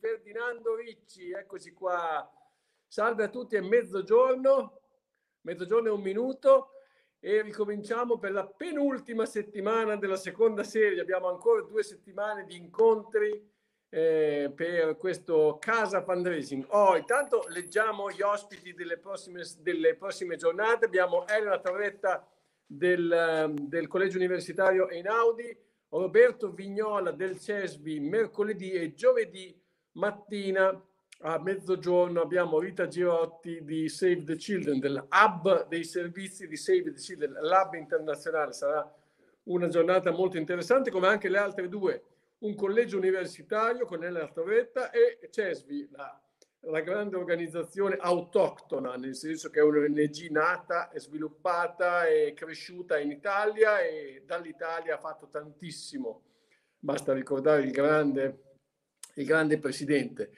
Ferdinando 0.00 0.76
Ricci, 0.76 1.32
eccoci 1.32 1.72
qua. 1.72 2.30
Salve 2.88 3.24
a 3.24 3.28
tutti, 3.28 3.56
è 3.56 3.60
mezzogiorno, 3.60 4.80
mezzogiorno 5.42 5.88
e 5.88 5.92
un 5.92 6.00
minuto 6.00 6.70
e 7.18 7.42
ricominciamo 7.42 8.18
per 8.18 8.32
la 8.32 8.46
penultima 8.46 9.26
settimana 9.26 9.96
della 9.96 10.16
seconda 10.16 10.62
serie. 10.62 11.00
Abbiamo 11.00 11.28
ancora 11.28 11.62
due 11.62 11.82
settimane 11.82 12.44
di 12.44 12.56
incontri 12.56 13.52
eh, 13.88 14.52
per 14.54 14.96
questo 14.96 15.58
Casa 15.60 16.02
Fundraising. 16.02 16.66
Oh, 16.68 16.96
intanto 16.96 17.44
leggiamo 17.48 18.10
gli 18.10 18.22
ospiti 18.22 18.74
delle 18.74 18.98
prossime, 18.98 19.42
delle 19.60 19.96
prossime 19.96 20.36
giornate. 20.36 20.86
Abbiamo 20.86 21.26
Elena 21.26 21.58
Torretta 21.58 22.28
del, 22.64 23.54
del 23.62 23.88
Collegio 23.88 24.18
Universitario 24.18 24.88
Einaudi, 24.88 25.56
Roberto 25.88 26.50
Vignola 26.52 27.10
del 27.10 27.38
CESBI 27.38 28.00
mercoledì 28.00 28.72
e 28.72 28.94
giovedì 28.94 29.58
mattina 29.92 30.80
a 31.20 31.38
mezzogiorno 31.38 32.20
abbiamo 32.20 32.58
Rita 32.58 32.88
Girotti 32.88 33.64
di 33.64 33.88
Save 33.88 34.24
the 34.24 34.36
Children, 34.36 34.78
del 34.78 35.06
hub 35.10 35.66
dei 35.68 35.84
servizi 35.84 36.46
di 36.46 36.56
Save 36.56 36.92
the 36.92 37.00
Children, 37.00 37.32
l'hub 37.40 37.74
internazionale. 37.74 38.52
Sarà 38.52 38.94
una 39.44 39.68
giornata 39.68 40.10
molto 40.10 40.36
interessante, 40.36 40.90
come 40.90 41.06
anche 41.06 41.28
le 41.28 41.38
altre 41.38 41.68
due. 41.68 42.02
Un 42.38 42.54
collegio 42.54 42.98
universitario 42.98 43.86
con 43.86 44.04
Elena 44.04 44.28
Torretta 44.28 44.90
e 44.90 45.18
CESVI, 45.30 45.88
la, 45.92 46.20
la 46.60 46.80
grande 46.80 47.16
organizzazione 47.16 47.96
autoctona, 47.98 48.96
nel 48.96 49.14
senso 49.14 49.48
che 49.48 49.60
è 49.60 49.62
un'ONG 49.62 50.28
nata, 50.30 50.90
e 50.90 51.00
sviluppata 51.00 52.06
e 52.06 52.34
cresciuta 52.34 52.98
in 52.98 53.10
Italia 53.10 53.80
e 53.80 54.22
dall'Italia 54.26 54.96
ha 54.96 54.98
fatto 54.98 55.28
tantissimo. 55.28 56.22
Basta 56.78 57.14
ricordare 57.14 57.62
il 57.62 57.70
grande 57.70 58.40
il 59.16 59.24
grande 59.24 59.58
presidente. 59.58 60.30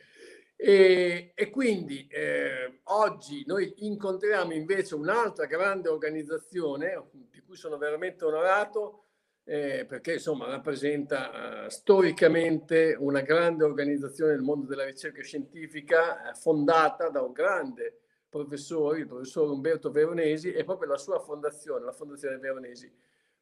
E, 0.60 1.30
e 1.36 1.50
quindi 1.50 2.08
eh, 2.10 2.80
oggi 2.84 3.44
noi 3.46 3.72
incontriamo 3.76 4.52
invece 4.52 4.96
un'altra 4.96 5.46
grande 5.46 5.88
organizzazione 5.88 7.00
di 7.30 7.40
cui 7.42 7.54
sono 7.54 7.78
veramente 7.78 8.24
onorato 8.24 9.04
eh, 9.44 9.86
perché 9.88 10.14
insomma 10.14 10.48
rappresenta 10.48 11.66
eh, 11.66 11.70
storicamente 11.70 12.96
una 12.98 13.20
grande 13.20 13.62
organizzazione 13.62 14.32
nel 14.32 14.42
mondo 14.42 14.66
della 14.66 14.84
ricerca 14.84 15.22
scientifica 15.22 16.28
eh, 16.28 16.34
fondata 16.34 17.08
da 17.08 17.22
un 17.22 17.32
grande 17.32 18.00
professore, 18.28 18.98
il 18.98 19.06
professor 19.06 19.48
Umberto 19.48 19.92
Veronesi 19.92 20.50
e 20.52 20.64
proprio 20.64 20.90
la 20.90 20.98
sua 20.98 21.20
fondazione, 21.20 21.84
la 21.84 21.92
Fondazione 21.92 22.36
Veronesi. 22.36 22.92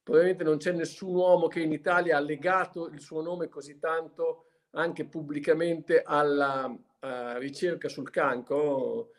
Probabilmente 0.03 0.45
non 0.45 0.59
c'è 0.59 0.73
nessun 0.73 1.15
uomo 1.15 1.49
che 1.49 1.61
in 1.61 1.73
Italia 1.73 2.19
ha 2.19 2.21
legato 2.21 2.89
il 2.89 3.01
suo 3.01 3.23
nome 3.23 3.49
così 3.49 3.79
tanto 3.79 4.43
anche 4.73 5.07
pubblicamente 5.07 6.03
alla 6.03 6.73
ricerca 7.39 7.89
sul 7.89 8.11
cancro. 8.11 9.11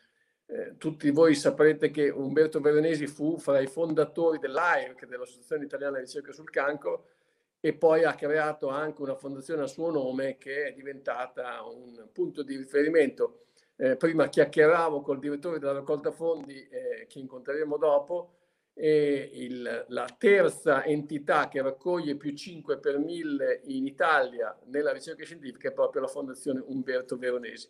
Eh, 0.45 0.77
tutti 0.77 1.09
voi 1.11 1.35
saprete 1.35 1.91
che 1.91 2.09
Umberto 2.09 2.61
Veronesi 2.61 3.05
fu 3.07 3.37
fra 3.37 3.59
i 3.59 3.67
fondatori 3.67 4.39
dell'AIRC, 4.39 5.05
dell'Associazione 5.05 5.65
Italiana 5.65 5.97
di 5.97 6.05
Ricerca 6.05 6.31
sul 6.31 6.49
Cancro, 6.49 7.07
e 7.59 7.73
poi 7.73 8.05
ha 8.05 8.15
creato 8.15 8.69
anche 8.69 9.01
una 9.01 9.15
fondazione 9.15 9.63
a 9.63 9.67
suo 9.67 9.91
nome 9.91 10.37
che 10.37 10.67
è 10.67 10.73
diventata 10.73 11.61
un 11.63 12.07
punto 12.13 12.43
di 12.43 12.55
riferimento. 12.55 13.47
Eh, 13.75 13.95
prima 13.95 14.29
chiacchieravo 14.29 15.01
col 15.01 15.19
direttore 15.19 15.59
della 15.59 15.73
raccolta 15.73 16.11
fondi 16.11 16.67
eh, 16.67 17.05
che 17.07 17.19
incontreremo 17.19 17.77
dopo 17.77 18.31
e 18.79 19.31
il, 19.33 19.85
la 19.87 20.05
terza 20.19 20.85
entità 20.85 21.47
che 21.47 21.63
raccoglie 21.63 22.15
più 22.15 22.31
5 22.31 22.77
per 22.77 22.99
1000 22.99 23.61
in 23.65 23.87
Italia 23.87 24.55
nella 24.65 24.91
ricerca 24.91 25.25
scientifica 25.25 25.69
è 25.69 25.73
proprio 25.73 26.03
la 26.03 26.07
Fondazione 26.07 26.63
Umberto 26.63 27.17
Veronesi. 27.17 27.67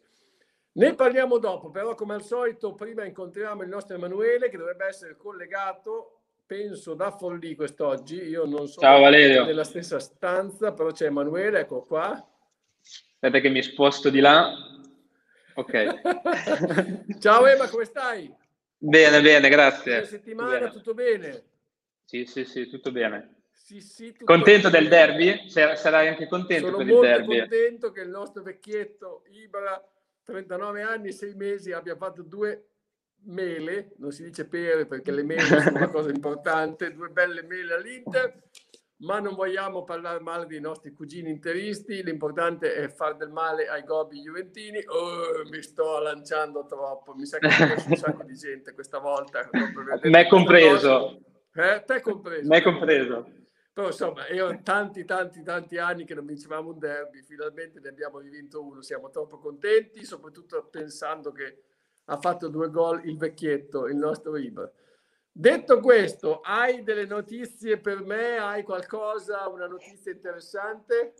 Ne 0.73 0.95
parliamo 0.95 1.37
dopo, 1.37 1.69
però 1.71 1.95
come 1.95 2.13
al 2.13 2.23
solito 2.23 2.73
prima 2.73 3.05
incontriamo 3.05 3.63
il 3.63 3.69
nostro 3.69 3.95
Emanuele 3.95 4.49
che 4.49 4.57
dovrebbe 4.57 4.85
essere 4.85 5.15
collegato, 5.15 6.19
penso 6.45 6.93
da 6.93 7.09
Forlì 7.11 7.55
quest'oggi, 7.55 8.21
io 8.21 8.45
non 8.45 8.67
sono 8.67 8.85
Ciao, 8.85 8.99
Valerio. 8.99 9.45
nella 9.45 9.63
stessa 9.63 9.99
stanza, 9.99 10.73
però 10.73 10.91
c'è 10.91 11.05
Emanuele, 11.05 11.61
ecco 11.61 11.83
qua. 11.83 12.11
Aspetta 12.81 13.39
che 13.39 13.49
mi 13.49 13.63
sposto 13.63 14.09
di 14.09 14.19
là. 14.19 14.53
Ok. 15.55 17.15
Ciao 17.17 17.47
Ema, 17.47 17.69
come 17.69 17.85
stai? 17.85 18.45
Bene, 18.77 19.21
bene, 19.21 19.49
grazie. 19.49 20.05
settimana 20.05 20.69
tutto 20.69 20.93
bene. 20.93 21.29
tutto 21.31 21.31
bene? 21.31 21.43
Sì, 22.05 22.25
sì, 22.25 22.45
sì, 22.45 22.67
tutto 22.69 22.91
bene. 22.91 23.35
Sì, 23.51 23.81
sì, 23.81 24.11
tutto 24.11 24.25
contento 24.25 24.69
bene. 24.69 24.87
del 24.87 24.89
derby? 24.89 25.49
Sarai 25.49 26.07
anche 26.07 26.27
contento 26.27 26.67
Sono 26.67 26.77
per 26.77 26.87
il 26.87 26.99
derby? 26.99 27.35
Sono 27.35 27.47
contento 27.47 27.91
che 27.91 28.01
il 28.01 28.09
nostro 28.09 28.43
vecchietto 28.43 29.23
Ibra, 29.31 29.83
39 30.23 30.81
anni 30.83 31.07
e 31.09 31.11
6 31.11 31.33
mesi, 31.35 31.71
abbia 31.71 31.95
fatto 31.95 32.21
due 32.21 32.67
mele, 33.23 33.93
non 33.97 34.11
si 34.11 34.23
dice 34.23 34.45
pere 34.45 34.85
perché 34.85 35.11
le 35.11 35.23
mele 35.23 35.41
sono 35.41 35.69
una 35.71 35.89
cosa 35.89 36.09
importante, 36.09 36.93
due 36.93 37.09
belle 37.09 37.41
mele 37.43 37.73
all'Inter 37.73 38.41
ma 38.99 39.19
non 39.19 39.35
vogliamo 39.35 39.83
parlare 39.83 40.19
male 40.19 40.47
dei 40.47 40.59
nostri 40.59 40.91
cugini 40.91 41.29
interisti, 41.29 42.03
l'importante 42.03 42.73
è 42.73 42.89
far 42.89 43.15
del 43.15 43.29
male 43.29 43.67
ai 43.67 43.83
gobbi 43.83 44.21
juventini. 44.21 44.83
Oh, 44.87 45.47
mi 45.49 45.61
sto 45.61 45.99
lanciando 45.99 46.65
troppo, 46.65 47.13
mi 47.13 47.25
sa 47.25 47.37
che 47.37 47.47
c'è 47.47 47.83
un 47.87 47.95
sacco 47.95 48.23
di 48.23 48.35
gente 48.35 48.73
questa 48.73 48.99
volta. 48.99 49.47
Me 50.03 50.27
compreso. 50.27 51.21
Eh, 51.53 51.83
te 51.85 52.01
compreso. 52.01 52.47
Me 52.47 52.61
compreso. 52.61 53.31
Però 53.71 53.87
insomma, 53.87 54.27
io 54.29 54.59
tanti, 54.63 55.05
tanti, 55.05 55.43
tanti 55.43 55.77
anni 55.77 56.03
che 56.03 56.15
non 56.15 56.25
vincevamo 56.25 56.71
un 56.71 56.79
derby, 56.79 57.21
finalmente 57.21 57.79
ne 57.79 57.89
abbiamo 57.89 58.17
rivinto 58.17 58.63
uno, 58.63 58.81
siamo 58.81 59.11
troppo 59.11 59.37
contenti, 59.37 60.03
soprattutto 60.03 60.67
pensando 60.71 61.31
che 61.31 61.61
ha 62.05 62.17
fatto 62.17 62.47
due 62.47 62.71
gol 62.71 63.07
il 63.07 63.17
vecchietto, 63.17 63.85
il 63.85 63.95
nostro 63.95 64.35
Ibra. 64.35 64.67
Detto 65.39 65.81
questo, 65.81 66.41
hai 66.43 66.81
delle 66.81 67.05
notizie 67.05 67.77
per 67.77 68.03
me? 68.03 68.37
Hai 68.37 68.63
qualcosa, 68.63 69.47
una 69.47 69.67
notizia 69.67 70.11
interessante? 70.11 71.13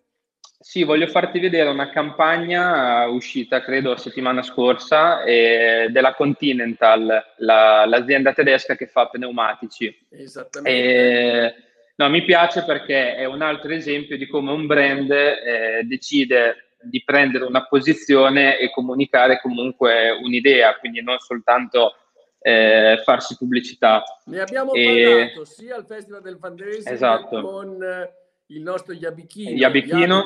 Sì, 0.60 0.82
voglio 0.82 1.06
farti 1.06 1.40
vedere 1.40 1.70
una 1.70 1.92
campagna 1.92 3.06
uscita, 3.06 3.62
credo, 3.62 3.96
settimana 3.96 4.42
scorsa, 4.42 5.22
eh, 5.22 5.90
della 5.92 6.16
Continental, 6.16 7.26
la, 7.38 7.86
l'azienda 7.86 8.34
tedesca 8.34 8.76
che 8.76 8.88
fa 8.88 9.08
pneumatici. 9.08 9.96
Esattamente. 10.10 10.82
E, 10.82 11.56
no, 11.98 12.10
mi 12.10 12.26
piace 12.26 12.64
perché 12.64 13.14
è 13.14 13.26
un 13.26 13.44
altro 13.44 13.72
esempio 13.72 14.18
di 14.18 14.26
come 14.26 14.50
un 14.52 14.66
brand 14.66 15.12
eh, 15.12 15.84
decide 15.84 16.72
di 16.82 17.04
prendere 17.04 17.46
una 17.46 17.68
posizione 17.68 18.58
e 18.58 18.72
comunicare 18.72 19.40
comunque 19.40 20.10
un'idea, 20.10 20.76
quindi 20.78 21.04
non 21.04 21.20
soltanto 21.20 21.94
eh, 22.40 23.02
farsi 23.04 23.36
pubblicità. 23.38 24.04
Ne 24.26 24.40
abbiamo 24.40 24.74
e... 24.74 25.04
parlato 25.04 25.46
sia 25.46 25.76
al 25.76 25.86
Festival 25.86 26.22
del 26.22 26.38
Fundraising 26.40 26.94
esatto. 26.94 27.42
con 27.42 27.82
eh, 27.82 28.14
il 28.48 28.62
nostro 28.62 28.94
Yabichino, 28.94 29.50
Yabichino. 29.50 30.24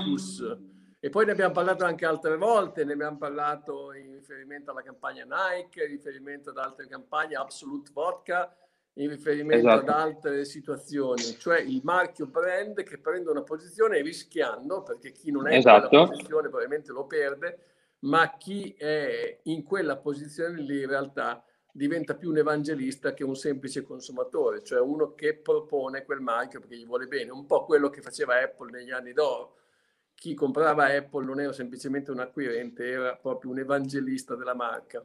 e 0.99 1.09
poi 1.09 1.26
ne 1.26 1.32
abbiamo 1.32 1.53
parlato 1.53 1.86
anche 1.86 2.05
altre 2.05 2.38
volte, 2.38 2.84
ne 2.84 2.93
abbiamo 2.93 3.18
parlato 3.18 3.93
in 3.93 4.14
riferimento 4.14 4.72
alla 4.72 4.84
campagna 4.84 5.24
Nike, 5.24 5.84
in 5.84 5.89
riferimento 5.89 6.51
ad 6.51 6.57
altre 6.57 6.88
campagne, 6.88 7.36
Absolute 7.36 7.91
Vodka, 7.93 8.55
in 8.95 9.09
riferimento 9.09 9.68
esatto. 9.68 9.89
ad 9.91 9.99
altre 9.99 10.45
situazioni, 10.45 11.22
cioè 11.39 11.59
il 11.62 11.80
marchio 11.84 12.28
brand 12.28 12.84
che 12.84 12.99
prende 12.99 13.32
una 13.32 13.43
posizione 13.43 14.01
rischiando, 14.01 14.84
perché 14.84 15.12
chi 15.12 15.32
non 15.32 15.47
è 15.47 15.55
esatto. 15.55 15.84
in 15.84 15.89
quella 15.89 16.07
posizione 16.07 16.49
probabilmente 16.49 16.91
lo 16.91 17.05
perde, 17.07 17.59
ma 17.99 18.36
chi 18.38 18.76
è 18.78 19.39
in 19.43 19.64
quella 19.64 19.97
posizione 19.97 20.59
lì 20.62 20.82
in 20.82 20.89
realtà 20.89 21.43
diventa 21.74 22.15
più 22.15 22.30
un 22.30 22.38
evangelista 22.38 23.13
che 23.13 23.24
un 23.24 23.36
semplice 23.36 23.84
consumatore, 23.84 24.63
cioè 24.63 24.82
uno 24.82 25.13
che 25.13 25.36
propone 25.36 26.03
quel 26.03 26.19
marchio 26.19 26.59
perché 26.59 26.78
gli 26.78 26.86
vuole 26.86 27.07
bene, 27.07 27.32
un 27.32 27.45
po' 27.45 27.65
quello 27.65 27.89
che 27.89 28.01
faceva 28.01 28.41
Apple 28.41 28.72
negli 28.72 28.91
anni 28.91 29.13
d'oro. 29.13 29.55
Chi 30.13 30.34
comprava 30.34 30.86
Apple 30.86 31.26
non 31.26 31.39
era 31.39 31.53
semplicemente 31.53 32.11
un 32.11 32.19
acquirente, 32.19 32.86
era 32.86 33.15
proprio 33.15 33.51
un 33.51 33.59
evangelista 33.59 34.36
della 34.36 34.53
marca. 34.53 35.03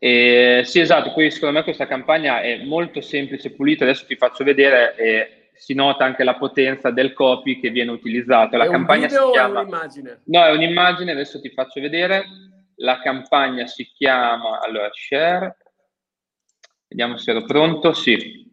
Eh, 0.00 0.62
sì, 0.64 0.80
esatto, 0.80 1.12
poi 1.12 1.30
secondo 1.30 1.58
me 1.58 1.64
questa 1.64 1.86
campagna 1.86 2.40
è 2.40 2.64
molto 2.64 3.00
semplice, 3.00 3.52
pulita, 3.52 3.84
adesso 3.84 4.06
ti 4.06 4.16
faccio 4.16 4.44
vedere 4.44 4.96
e 4.96 5.50
si 5.54 5.74
nota 5.74 6.04
anche 6.04 6.22
la 6.22 6.36
potenza 6.36 6.90
del 6.90 7.12
copy 7.12 7.60
che 7.60 7.70
viene 7.70 7.90
utilizzato. 7.90 8.56
La 8.56 8.66
è 8.66 8.70
campagna 8.70 9.08
si 9.08 9.16
chiama... 9.32 9.60
è 9.60 9.62
un'immagine? 9.62 10.20
No, 10.24 10.44
è 10.44 10.52
un'immagine, 10.52 11.10
adesso 11.10 11.40
ti 11.40 11.50
faccio 11.50 11.80
vedere. 11.80 12.24
La 12.80 13.00
campagna 13.00 13.66
si 13.66 13.90
chiama, 13.92 14.60
allora, 14.60 14.88
share, 14.92 15.56
vediamo 16.88 17.16
se 17.16 17.32
ero 17.32 17.44
pronto, 17.44 17.92
sì, 17.92 18.46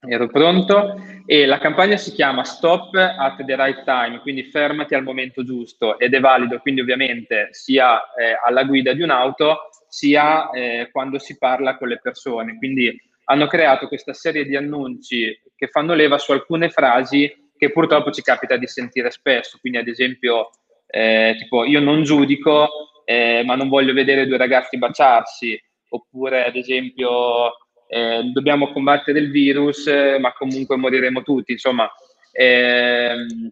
ero 0.00 0.28
pronto, 0.28 0.94
e 1.26 1.44
la 1.44 1.58
campagna 1.58 1.98
si 1.98 2.12
chiama 2.12 2.42
Stop 2.44 2.94
at 2.94 3.44
the 3.44 3.54
right 3.54 3.84
time, 3.84 4.20
quindi 4.20 4.44
fermati 4.44 4.94
al 4.94 5.02
momento 5.02 5.44
giusto, 5.44 5.98
ed 5.98 6.14
è 6.14 6.20
valido 6.20 6.58
quindi 6.60 6.80
ovviamente 6.80 7.48
sia 7.50 7.98
eh, 8.14 8.38
alla 8.42 8.64
guida 8.64 8.94
di 8.94 9.02
un'auto, 9.02 9.68
sia 9.88 10.48
eh, 10.50 10.88
quando 10.90 11.18
si 11.18 11.36
parla 11.36 11.76
con 11.76 11.88
le 11.88 11.98
persone, 12.00 12.56
quindi 12.56 12.98
hanno 13.24 13.46
creato 13.46 13.88
questa 13.88 14.14
serie 14.14 14.46
di 14.46 14.56
annunci 14.56 15.38
che 15.54 15.68
fanno 15.68 15.92
leva 15.92 16.16
su 16.16 16.32
alcune 16.32 16.70
frasi 16.70 17.50
che 17.56 17.72
purtroppo 17.72 18.10
ci 18.10 18.22
capita 18.22 18.56
di 18.56 18.66
sentire 18.66 19.10
spesso, 19.10 19.58
quindi 19.60 19.78
ad 19.78 19.88
esempio 19.88 20.50
eh, 20.86 21.34
tipo 21.38 21.64
io 21.64 21.80
non 21.80 22.04
giudico 22.04 22.68
eh, 23.08 23.44
ma 23.44 23.54
non 23.54 23.68
voglio 23.68 23.92
vedere 23.92 24.26
due 24.26 24.36
ragazzi 24.36 24.78
baciarsi, 24.78 25.58
oppure 25.90 26.44
ad 26.44 26.56
esempio 26.56 27.52
eh, 27.86 28.22
dobbiamo 28.32 28.72
combattere 28.72 29.20
il 29.20 29.30
virus, 29.30 29.86
eh, 29.86 30.18
ma 30.18 30.32
comunque 30.32 30.76
moriremo 30.76 31.22
tutti. 31.22 31.52
Insomma, 31.52 31.88
ehm, 32.32 33.48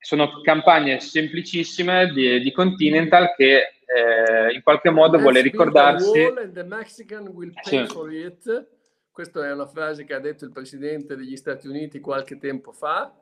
sono 0.00 0.40
campagne 0.42 0.98
semplicissime 0.98 2.10
di, 2.12 2.40
di 2.40 2.50
Continental 2.50 3.32
che 3.36 3.56
eh, 3.56 4.52
in 4.52 4.62
qualche 4.62 4.90
modo 4.90 5.16
vuole 5.18 5.42
ricordarsi. 5.42 6.10
Sì. 7.62 7.86
Questa 9.12 9.46
è 9.46 9.52
una 9.52 9.66
frase 9.66 10.04
che 10.04 10.14
ha 10.14 10.18
detto 10.18 10.44
il 10.44 10.52
presidente 10.52 11.14
degli 11.14 11.36
Stati 11.36 11.68
Uniti 11.68 12.00
qualche 12.00 12.38
tempo 12.38 12.72
fa 12.72 13.14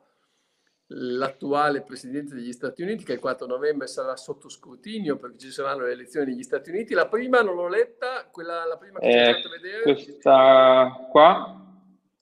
l'attuale 0.93 1.81
presidente 1.81 2.35
degli 2.35 2.51
Stati 2.51 2.81
Uniti, 2.81 3.03
che 3.03 3.13
il 3.13 3.19
4 3.19 3.45
novembre 3.45 3.87
sarà 3.87 4.15
sotto 4.15 4.49
scrutinio 4.49 5.17
perché 5.17 5.37
ci 5.37 5.51
saranno 5.51 5.85
le 5.85 5.93
elezioni 5.93 6.31
negli 6.31 6.43
Stati 6.43 6.69
Uniti. 6.69 6.93
La 6.93 7.07
prima 7.07 7.41
non 7.41 7.55
l'ho 7.55 7.67
letta, 7.67 8.27
quella 8.31 8.65
la 8.65 8.77
prima 8.77 8.99
che 8.99 9.07
eh, 9.07 9.11
ci 9.11 9.17
hai 9.17 9.33
fatto 9.33 9.49
vedere. 9.49 9.81
Questa 9.83 11.07
qua 11.09 11.61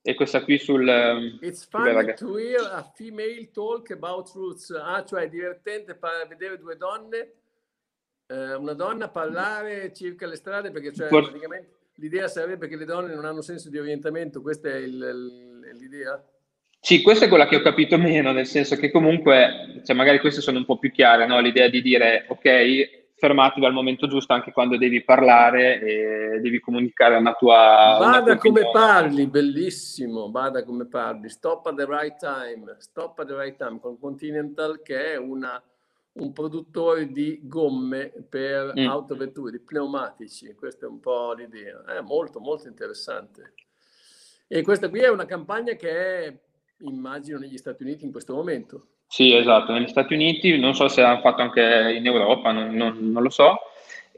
e 0.02 0.14
questa 0.14 0.44
qui 0.44 0.58
sul. 0.58 0.88
Um, 0.88 1.40
It's 1.42 1.66
funny 1.66 2.14
to 2.16 2.38
hear 2.38 2.62
a 2.72 2.84
female 2.96 3.50
talk 3.52 3.92
about 3.92 4.32
roots. 4.34 4.70
Ah, 4.72 5.04
cioè 5.04 5.24
è 5.24 5.30
divertente 5.30 5.98
vedere 6.28 6.58
due 6.58 6.78
donne, 6.78 7.34
eh, 8.28 8.54
una 8.54 8.74
donna 8.74 9.10
parlare 9.10 9.92
circa 9.94 10.28
le 10.28 10.36
strade 10.36 10.72
perché 10.72 10.94
cioè, 10.94 11.08
For... 11.08 11.24
praticamente 11.24 11.78
l'idea 11.96 12.28
sarebbe 12.28 12.68
che 12.68 12.76
le 12.76 12.86
donne 12.86 13.14
non 13.14 13.26
hanno 13.26 13.42
senso 13.42 13.70
di 13.70 13.78
orientamento, 13.78 14.42
questa 14.42 14.70
è 14.70 14.76
il, 14.76 15.60
l'idea? 15.74 16.24
Sì, 16.82 17.02
questa 17.02 17.26
è 17.26 17.28
quella 17.28 17.46
che 17.46 17.58
ho 17.58 17.62
capito 17.62 17.98
meno, 17.98 18.32
nel 18.32 18.48
senso 18.48 18.78
che 18.78 18.90
comunque, 18.90 19.82
cioè 19.84 19.96
magari 19.96 20.20
queste 20.20 20.40
sono 20.40 20.60
un 20.60 20.66
po' 20.66 20.78
più 20.78 20.92
chiare, 20.92 21.28
no? 21.28 21.40
l'idea 21.40 21.68
di 21.68 21.82
dire 21.82 22.26
ok, 22.30 23.00
fermatevi 23.20 23.66
al 23.66 23.74
momento 23.74 24.08
giusto 24.08 24.32
anche 24.32 24.54
quando 24.54 24.78
devi 24.78 25.04
parlare 25.04 25.82
e 25.82 26.40
devi 26.40 26.62
comunicare 26.62 27.18
una 27.18 27.34
tua... 27.34 27.98
Bada 28.00 28.32
una 28.32 28.38
come 28.38 28.62
parli, 28.72 29.28
bellissimo, 29.28 30.30
bada 30.30 30.64
come 30.64 30.86
parli, 30.86 31.28
stop 31.28 31.68
at 31.68 31.76
the 31.76 31.86
right 31.86 32.16
time, 32.18 32.78
stop 32.80 33.20
at 33.20 33.28
the 33.28 33.36
right 33.36 33.58
time 33.58 33.80
con 33.82 34.00
Continental 34.00 34.82
che 34.82 35.14
è 35.14 35.18
una, 35.18 35.62
un 36.14 36.32
produttore 36.32 37.08
di 37.08 37.42
gomme 37.44 38.10
per 38.30 38.74
mm. 38.80 38.88
autovetture, 38.88 39.52
di 39.52 39.60
pneumatici, 39.60 40.56
questa 40.56 40.86
è 40.86 40.90
un 40.90 41.02
po' 41.02 41.34
l'idea, 41.34 41.84
è 41.86 42.00
molto 42.00 42.40
molto 42.40 42.70
interessante. 42.70 43.54
E 44.48 44.64
questa 44.64 44.90
qui 44.90 45.02
è 45.02 45.10
una 45.10 45.26
campagna 45.26 45.74
che 45.74 46.26
è 46.26 46.34
immagino 46.82 47.38
negli 47.38 47.58
Stati 47.58 47.84
Uniti 47.84 48.06
in 48.06 48.12
questo 48.12 48.34
momento. 48.34 48.88
Sì, 49.08 49.34
esatto, 49.36 49.72
negli 49.72 49.88
Stati 49.88 50.14
Uniti, 50.14 50.58
non 50.58 50.76
so 50.76 50.88
se 50.88 51.02
l'hanno 51.02 51.22
fatto 51.22 51.42
anche 51.42 51.94
in 51.96 52.06
Europa, 52.06 52.52
non, 52.52 52.74
non, 52.76 53.12
non 53.12 53.24
lo 53.24 53.30
so, 53.30 53.58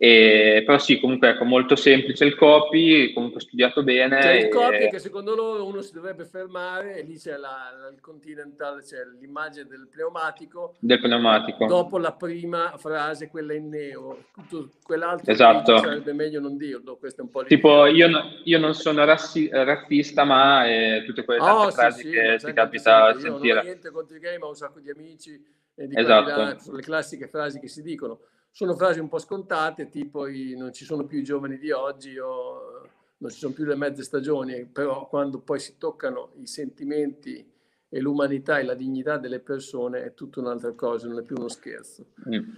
e, 0.04 0.64
però 0.66 0.80
sì, 0.80 1.00
comunque 1.00 1.30
ecco, 1.30 1.44
molto 1.44 1.76
semplice 1.76 2.26
il 2.26 2.34
copy, 2.34 3.14
comunque 3.14 3.40
studiato 3.40 3.84
bene. 3.84 4.18
C'è 4.18 4.32
il 4.32 4.48
copy 4.48 4.90
che 4.90 4.98
secondo 4.98 5.36
loro 5.36 5.64
uno 5.64 5.84
si 5.84 5.94
dovrebbe 5.94 6.26
fermare 6.26 6.96
e 6.96 7.04
lì 7.04 7.20
c'è 7.20 7.38
la, 7.38 7.70
il 7.94 8.02
Continental, 8.02 8.82
c'è 8.82 8.98
l'immagine 9.20 9.68
del 9.68 9.88
pneumatico. 9.92 10.74
Del 10.80 11.00
pneumatico. 11.00 11.68
Dopo 11.68 12.00
la 12.00 12.14
prima 12.14 12.74
frase, 12.80 13.28
quella 13.28 13.54
in 13.54 13.70
nero. 13.70 14.30
Tutto 14.34 14.72
quell'altro 14.82 15.32
esatto. 15.32 15.78
sarebbe 15.78 16.14
meglio 16.14 16.40
non 16.40 16.58
dirlo, 16.58 16.98
questo 16.98 17.22
è 17.22 17.24
un 17.24 17.30
po' 17.30 17.44
Tipo 17.44 17.86
io, 17.86 18.10
no, 18.10 18.24
io 18.46 18.58
non 18.58 18.74
sono 18.74 19.06
rassi, 19.06 19.50
razzista, 19.52 20.24
ma 20.24 20.66
eh, 20.66 21.04
tutte 21.06 21.24
quelle 21.24 21.42
oh, 21.42 21.70
sì, 21.70 21.76
frasi 21.76 22.02
sì, 22.02 22.10
che 22.10 22.40
ti 22.44 22.54
capita 22.54 23.06
a 23.06 23.20
sentire. 23.20 23.48
Io 23.50 23.54
non 23.54 23.62
ho 23.62 23.66
niente 23.66 23.92
contro 23.92 24.16
i 24.16 24.20
gay, 24.20 24.40
ma 24.40 24.48
ho 24.48 24.50
un 24.50 24.56
sacco 24.56 24.80
di 24.80 24.90
amici 24.90 25.40
e 25.76 25.86
di 25.86 25.96
esatto. 25.96 26.60
sono 26.60 26.76
le 26.76 26.82
classiche 26.82 27.28
frasi 27.28 27.60
che 27.60 27.68
si 27.68 27.84
dicono 27.84 28.22
sono 28.52 28.76
frasi 28.76 29.00
un 29.00 29.08
po' 29.08 29.18
scontate, 29.18 29.90
tipo 29.90 30.28
i, 30.28 30.56
non 30.58 30.74
ci 30.74 30.84
sono 30.84 31.06
più 31.06 31.20
i 31.20 31.24
giovani 31.24 31.58
di 31.58 31.72
oggi 31.72 32.18
o 32.18 32.90
non 33.18 33.30
ci 33.30 33.38
sono 33.38 33.54
più 33.54 33.66
le 33.66 33.76
mezze 33.76 34.04
stagioni, 34.04 34.66
però 34.66 35.08
quando 35.08 35.40
poi 35.40 35.60
si 35.60 35.78
toccano 35.78 36.34
i 36.40 36.48
sentimenti 36.48 37.50
e 37.88 38.00
l'umanità 38.00 38.60
e 38.60 38.64
la 38.64 38.74
dignità 38.74 39.18
delle 39.18 39.40
persone 39.40 40.04
è 40.04 40.14
tutta 40.14 40.40
un'altra 40.40 40.74
cosa, 40.74 41.08
non 41.08 41.20
è 41.20 41.24
più 41.24 41.36
uno 41.38 41.50
scherzo. 41.50 42.08
Mm. 42.30 42.50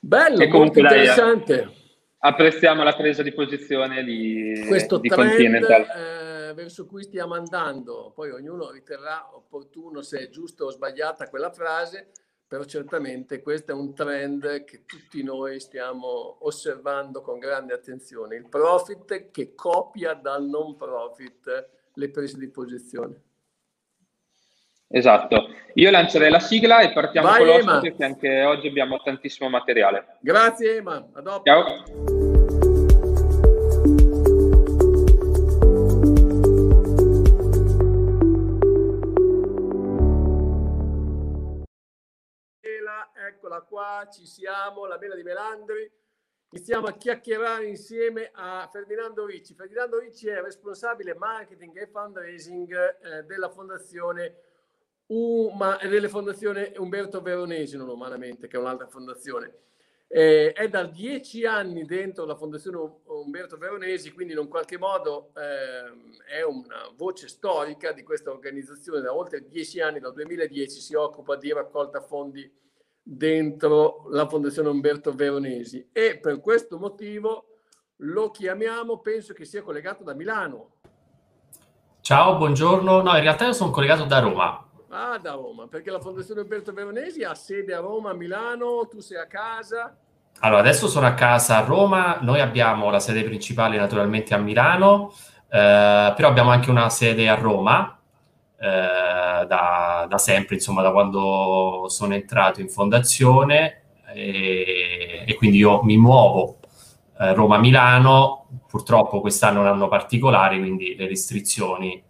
Bello, 0.00 0.48
molto 0.48 0.80
interessante. 0.80 1.56
Dai, 1.56 1.74
apprezziamo 2.18 2.82
la 2.82 2.94
presa 2.94 3.22
di 3.22 3.32
posizione 3.32 4.02
di, 4.02 4.64
questo 4.66 4.98
di 4.98 5.08
trend 5.08 5.64
eh, 5.64 6.52
verso 6.54 6.86
cui 6.86 7.04
stiamo 7.04 7.34
andando. 7.34 8.12
Poi 8.14 8.30
ognuno 8.30 8.70
riterrà 8.70 9.28
opportuno 9.34 10.02
se 10.02 10.18
è 10.18 10.28
giusta 10.28 10.64
o 10.64 10.70
sbagliata 10.70 11.28
quella 11.28 11.50
frase, 11.50 12.10
però 12.52 12.64
certamente 12.64 13.40
questo 13.40 13.72
è 13.72 13.74
un 13.74 13.94
trend 13.94 14.64
che 14.64 14.84
tutti 14.84 15.22
noi 15.22 15.58
stiamo 15.58 16.36
osservando 16.40 17.22
con 17.22 17.38
grande 17.38 17.72
attenzione, 17.72 18.36
il 18.36 18.46
profit 18.46 19.30
che 19.30 19.54
copia 19.54 20.12
dal 20.12 20.44
non 20.44 20.76
profit 20.76 21.68
le 21.94 22.10
prese 22.10 22.36
di 22.36 22.50
posizione. 22.50 23.22
Esatto, 24.86 25.48
io 25.72 25.90
lancerei 25.90 26.30
la 26.30 26.40
sigla 26.40 26.80
e 26.80 26.92
partiamo 26.92 27.28
Vai, 27.28 27.38
con 27.38 27.46
l'ospite 27.46 27.80
perché 27.80 28.04
anche 28.04 28.44
oggi 28.44 28.66
abbiamo 28.66 29.00
tantissimo 29.00 29.48
materiale. 29.48 30.18
Grazie 30.20 30.76
Ema, 30.76 31.08
a 31.10 31.20
dopo. 31.22 31.44
Ciao. 31.44 32.31
Qua, 43.82 44.08
ci 44.08 44.26
siamo, 44.26 44.86
la 44.86 44.96
Mela 44.96 45.16
di 45.16 45.24
Melandri. 45.24 45.90
Iniziamo 46.50 46.86
a 46.86 46.92
chiacchierare 46.92 47.66
insieme 47.66 48.30
a 48.32 48.68
Ferdinando 48.70 49.26
Ricci. 49.26 49.54
Ferdinando 49.54 49.98
Ricci 49.98 50.28
è 50.28 50.40
responsabile 50.40 51.14
marketing 51.14 51.76
e 51.80 51.88
fundraising 51.88 52.72
eh, 52.72 53.22
della 53.24 53.50
fondazione 53.50 54.36
Uma, 55.06 55.76
delle 55.82 56.08
fondazione 56.08 56.72
Umberto 56.76 57.20
Veronesi, 57.20 57.76
non 57.76 57.88
umanamente, 57.88 58.46
che 58.46 58.56
è 58.56 58.60
un'altra 58.60 58.86
fondazione. 58.86 59.52
Eh, 60.06 60.52
è 60.52 60.68
da 60.68 60.84
dieci 60.84 61.44
anni 61.44 61.84
dentro 61.84 62.24
la 62.24 62.36
fondazione 62.36 63.00
Umberto 63.06 63.58
Veronesi, 63.58 64.12
quindi 64.12 64.32
in 64.32 64.38
un 64.38 64.48
qualche 64.48 64.78
modo 64.78 65.32
eh, 65.34 66.38
è 66.38 66.42
una 66.42 66.88
voce 66.94 67.28
storica 67.28 67.92
di 67.92 68.04
questa 68.04 68.30
organizzazione. 68.30 69.00
Da 69.00 69.14
oltre 69.14 69.46
dieci 69.46 69.80
anni, 69.80 69.98
dal 69.98 70.14
2010, 70.14 70.80
si 70.80 70.94
occupa 70.94 71.36
di 71.36 71.52
raccolta 71.52 72.00
fondi 72.00 72.60
dentro 73.02 74.04
la 74.10 74.28
Fondazione 74.28 74.68
Umberto 74.68 75.12
Veronesi 75.12 75.88
e 75.92 76.18
per 76.18 76.40
questo 76.40 76.78
motivo 76.78 77.46
lo 77.96 78.30
chiamiamo, 78.30 78.98
penso 78.98 79.32
che 79.32 79.44
sia 79.44 79.62
collegato 79.62 80.04
da 80.04 80.14
Milano. 80.14 80.76
Ciao, 82.00 82.36
buongiorno. 82.36 83.00
No, 83.00 83.16
in 83.16 83.22
realtà 83.22 83.46
io 83.46 83.52
sono 83.52 83.70
collegato 83.70 84.04
da 84.04 84.18
Roma. 84.18 84.66
Ah, 84.88 85.18
da 85.18 85.32
Roma, 85.32 85.68
perché 85.68 85.90
la 85.90 86.00
Fondazione 86.00 86.42
Umberto 86.42 86.72
Veronesi 86.72 87.22
ha 87.22 87.34
sede 87.34 87.74
a 87.74 87.80
Roma, 87.80 88.10
a 88.10 88.14
Milano, 88.14 88.86
tu 88.88 89.00
sei 89.00 89.18
a 89.18 89.26
casa. 89.26 89.96
Allora, 90.40 90.60
adesso 90.60 90.88
sono 90.88 91.06
a 91.06 91.14
casa 91.14 91.58
a 91.58 91.64
Roma, 91.64 92.18
noi 92.20 92.40
abbiamo 92.40 92.90
la 92.90 92.98
sede 92.98 93.22
principale 93.22 93.78
naturalmente 93.78 94.34
a 94.34 94.38
Milano, 94.38 95.12
eh, 95.48 96.12
però 96.16 96.28
abbiamo 96.28 96.50
anche 96.50 96.70
una 96.70 96.90
sede 96.90 97.28
a 97.28 97.36
Roma, 97.36 98.01
eh, 98.62 99.44
da, 99.48 100.06
da, 100.08 100.18
sempre, 100.18 100.54
insomma, 100.54 100.82
da 100.82 100.92
quando 100.92 101.86
sono 101.88 102.14
entrato 102.14 102.60
in 102.60 102.68
fondazione. 102.68 103.82
E, 104.14 105.24
e, 105.26 105.34
quindi 105.34 105.56
io 105.56 105.82
mi 105.82 105.96
muovo 105.96 106.58
eh, 107.18 107.34
Roma-Milano, 107.34 108.46
purtroppo 108.68 109.20
quest'anno 109.20 109.58
è 109.58 109.62
un 109.62 109.66
anno 109.66 109.88
particolare, 109.88 110.58
quindi 110.58 110.94
le 110.94 111.08
restrizioni 111.08 112.00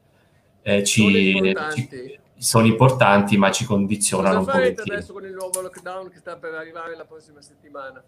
eh, 0.61 0.85
ci, 0.85 1.33
Sono 1.33 1.47
importanti. 1.47 1.89
ci- 1.89 2.19
sono 2.37 2.67
importanti, 2.67 3.37
ma 3.39 3.51
ci 3.51 3.65
condizionano 3.65 4.41
Cosa 4.41 4.51
un 4.51 4.57
pochettino. 4.59 4.95
adesso 4.97 5.13
con 5.15 5.25
il 5.25 5.33
nuovo 5.33 5.61
lockdown 5.61 6.11
che 6.11 6.19
sta 6.19 6.37
per 6.37 6.53
arrivare 6.55 6.97
la 6.97 7.05
prossima 7.05 7.41
settimana? 7.41 8.03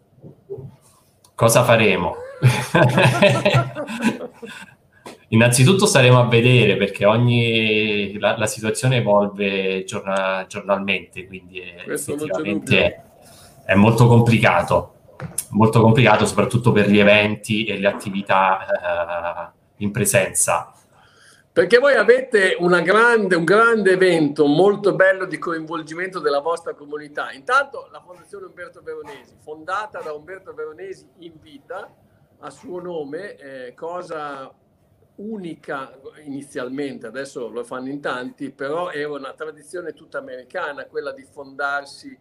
Cosa 1.35 1.65
faremo? 1.65 2.17
Innanzitutto 5.29 5.87
staremo 5.87 6.21
a 6.21 6.29
vedere 6.29 6.77
perché 6.77 7.05
ogni, 7.05 8.19
la, 8.19 8.39
la 8.39 8.47
situazione 8.47 8.99
evolve 8.99 9.85
giorna- 9.85 10.45
giornalmente, 10.49 11.27
quindi 11.27 11.59
è, 11.59 11.91
effettivamente 11.91 12.85
è, 12.85 13.03
è 13.65 13.75
molto 13.75 14.07
complicato, 14.07 14.95
molto 15.51 15.81
complicato 15.81 16.25
soprattutto 16.25 16.73
per 16.73 16.89
gli 16.89 16.99
eventi 16.99 17.65
e 17.65 17.79
le 17.79 17.89
attività 17.89 19.53
eh, 19.53 19.85
in 19.85 19.91
presenza. 19.91 20.73
Perché 21.53 21.79
voi 21.79 21.95
avete 21.95 22.57
una 22.59 22.81
grande, 22.81 23.37
un 23.37 23.45
grande 23.45 23.93
evento 23.93 24.47
molto 24.47 24.95
bello 24.95 25.25
di 25.25 25.39
coinvolgimento 25.39 26.19
della 26.19 26.41
vostra 26.41 26.75
comunità. 26.75 27.31
Intanto 27.33 27.89
la 27.93 28.03
Fondazione 28.05 28.47
Umberto 28.47 28.83
Veronesi, 28.83 29.37
fondata 29.41 30.01
da 30.01 30.13
Umberto 30.13 30.53
Veronesi 30.53 31.09
in 31.19 31.33
vita, 31.41 31.89
a 32.41 32.51
suo 32.51 32.81
nome, 32.81 33.37
eh, 33.37 33.75
cosa 33.75 34.53
unica 35.17 35.97
inizialmente, 36.25 37.07
adesso 37.07 37.49
lo 37.49 37.63
fanno 37.63 37.89
in 37.89 38.01
tanti, 38.01 38.51
però 38.51 38.91
era 38.91 39.13
una 39.13 39.33
tradizione 39.33 39.93
tutta 39.93 40.19
americana, 40.19 40.87
quella 40.87 41.13
di 41.13 41.25
fondarsi 41.25 42.17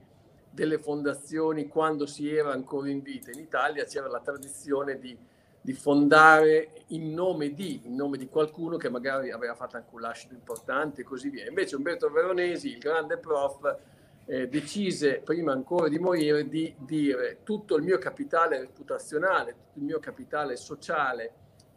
delle 0.50 0.78
fondazioni 0.78 1.68
quando 1.68 2.06
si 2.06 2.32
era 2.32 2.52
ancora 2.52 2.90
in 2.90 3.02
vita. 3.02 3.32
In 3.32 3.40
Italia 3.40 3.86
c'era 3.86 4.08
la 4.08 4.20
tradizione 4.20 5.00
di, 5.00 5.18
di 5.60 5.74
fondare 5.74 6.84
in 6.88 7.12
nome 7.14 7.54
di, 7.54 7.82
in 7.86 7.96
nome 7.96 8.18
di 8.18 8.28
qualcuno 8.28 8.78
che 8.78 8.90
magari 8.90 9.32
aveva 9.32 9.56
fatto 9.56 9.78
anche 9.78 9.96
un 9.96 10.02
lascito 10.02 10.36
importante 10.36 11.02
e 11.02 11.04
così 11.04 11.30
via. 11.30 11.48
Invece 11.48 11.76
Umberto 11.76 12.12
Veronesi, 12.12 12.70
il 12.70 12.78
grande 12.78 13.18
prof, 13.18 13.78
eh, 14.26 14.48
decise 14.48 15.22
prima 15.24 15.52
ancora 15.52 15.90
di 15.90 15.98
morire 15.98 16.48
di 16.48 16.74
dire 16.78 17.40
tutto 17.44 17.76
il 17.76 17.84
mio 17.84 17.98
capitale 17.98 18.60
reputazionale, 18.60 19.54
tutto 19.54 19.80
il 19.80 19.86
mio 19.86 20.00
capitale 20.00 20.56
sociale 20.56 21.34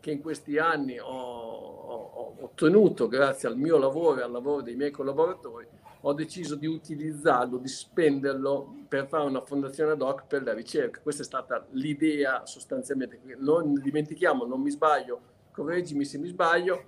che 0.07 0.13
in 0.13 0.21
questi 0.21 0.57
anni 0.57 1.01
ho, 1.01 1.09
ho- 1.09 2.37
ottenuto 2.43 3.09
grazie 3.09 3.49
al 3.49 3.57
mio 3.57 3.77
lavoro 3.77 4.21
e 4.21 4.23
al 4.23 4.31
lavoro 4.31 4.63
dei 4.63 4.77
miei 4.77 4.93
collaboratori, 4.93 5.67
ho 6.03 6.13
deciso 6.13 6.55
di 6.55 6.69
utilizzarlo, 6.69 7.57
di 7.57 7.67
spenderlo 7.67 8.85
per 8.87 9.09
fare 9.09 9.25
una 9.25 9.41
fondazione 9.41 9.91
ad 9.91 10.03
hoc 10.03 10.27
per 10.29 10.45
la 10.45 10.55
ricerca. 10.55 11.01
Questa 11.03 11.23
è 11.23 11.25
stata 11.25 11.67
l'idea 11.71 12.47
sostanzialmente. 12.47 13.19
Non 13.39 13.75
dimentichiamo, 13.83 14.45
non 14.45 14.61
mi 14.61 14.71
sbaglio, 14.71 15.21
correggimi 15.51 16.05
se 16.05 16.19
mi 16.19 16.29
sbaglio, 16.29 16.85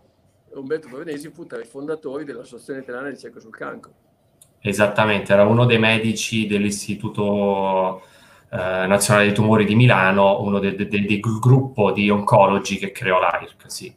Umberto 0.51 0.89
Veronesi 0.89 1.29
fu 1.31 1.45
tra 1.45 1.61
i 1.61 1.65
fondatori 1.65 2.23
dell'Associazione 2.23 2.81
Italiana 2.83 3.09
di 3.09 3.15
Ricerca 3.15 3.41
sul 3.41 3.57
Cancro. 3.57 3.93
Esattamente, 4.61 5.33
era 5.33 5.45
uno 5.45 5.67
dei 5.67 5.81
medici 5.81 6.47
dell'Istituto 6.47 8.03
eh, 8.51 8.87
Nazionale 8.87 9.27
dei 9.27 9.35
Tumori 9.35 9.65
di 9.65 9.75
Milano, 9.75 10.41
uno 10.43 10.59
del, 10.59 10.75
del- 10.77 10.89
del 11.07 11.21
gruppo 11.41 11.93
di 11.93 12.09
oncologi 12.11 12.79
che 12.79 12.91
creò 12.93 13.19
l'AIRC, 13.21 13.71
sì, 13.71 13.95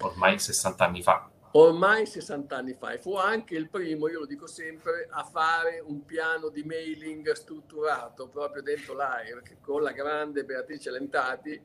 ormai 0.00 0.38
60 0.38 0.84
anni 0.84 1.02
fa. 1.02 1.28
ormai 1.56 2.04
60 2.04 2.56
anni 2.56 2.74
fa 2.74 2.90
e 2.92 2.98
fu 2.98 3.14
anche 3.16 3.54
il 3.54 3.68
primo, 3.68 4.08
io 4.08 4.20
lo 4.20 4.26
dico 4.26 4.46
sempre, 4.48 5.06
a 5.10 5.22
fare 5.24 5.80
un 5.86 6.04
piano 6.04 6.48
di 6.48 6.64
mailing 6.64 7.30
strutturato 7.32 8.28
proprio 8.28 8.60
dentro 8.62 8.94
l'AIRC 8.94 9.60
con 9.60 9.82
la 9.82 9.92
grande 9.92 10.44
Beatrice 10.44 10.90
Lentati 10.90 11.62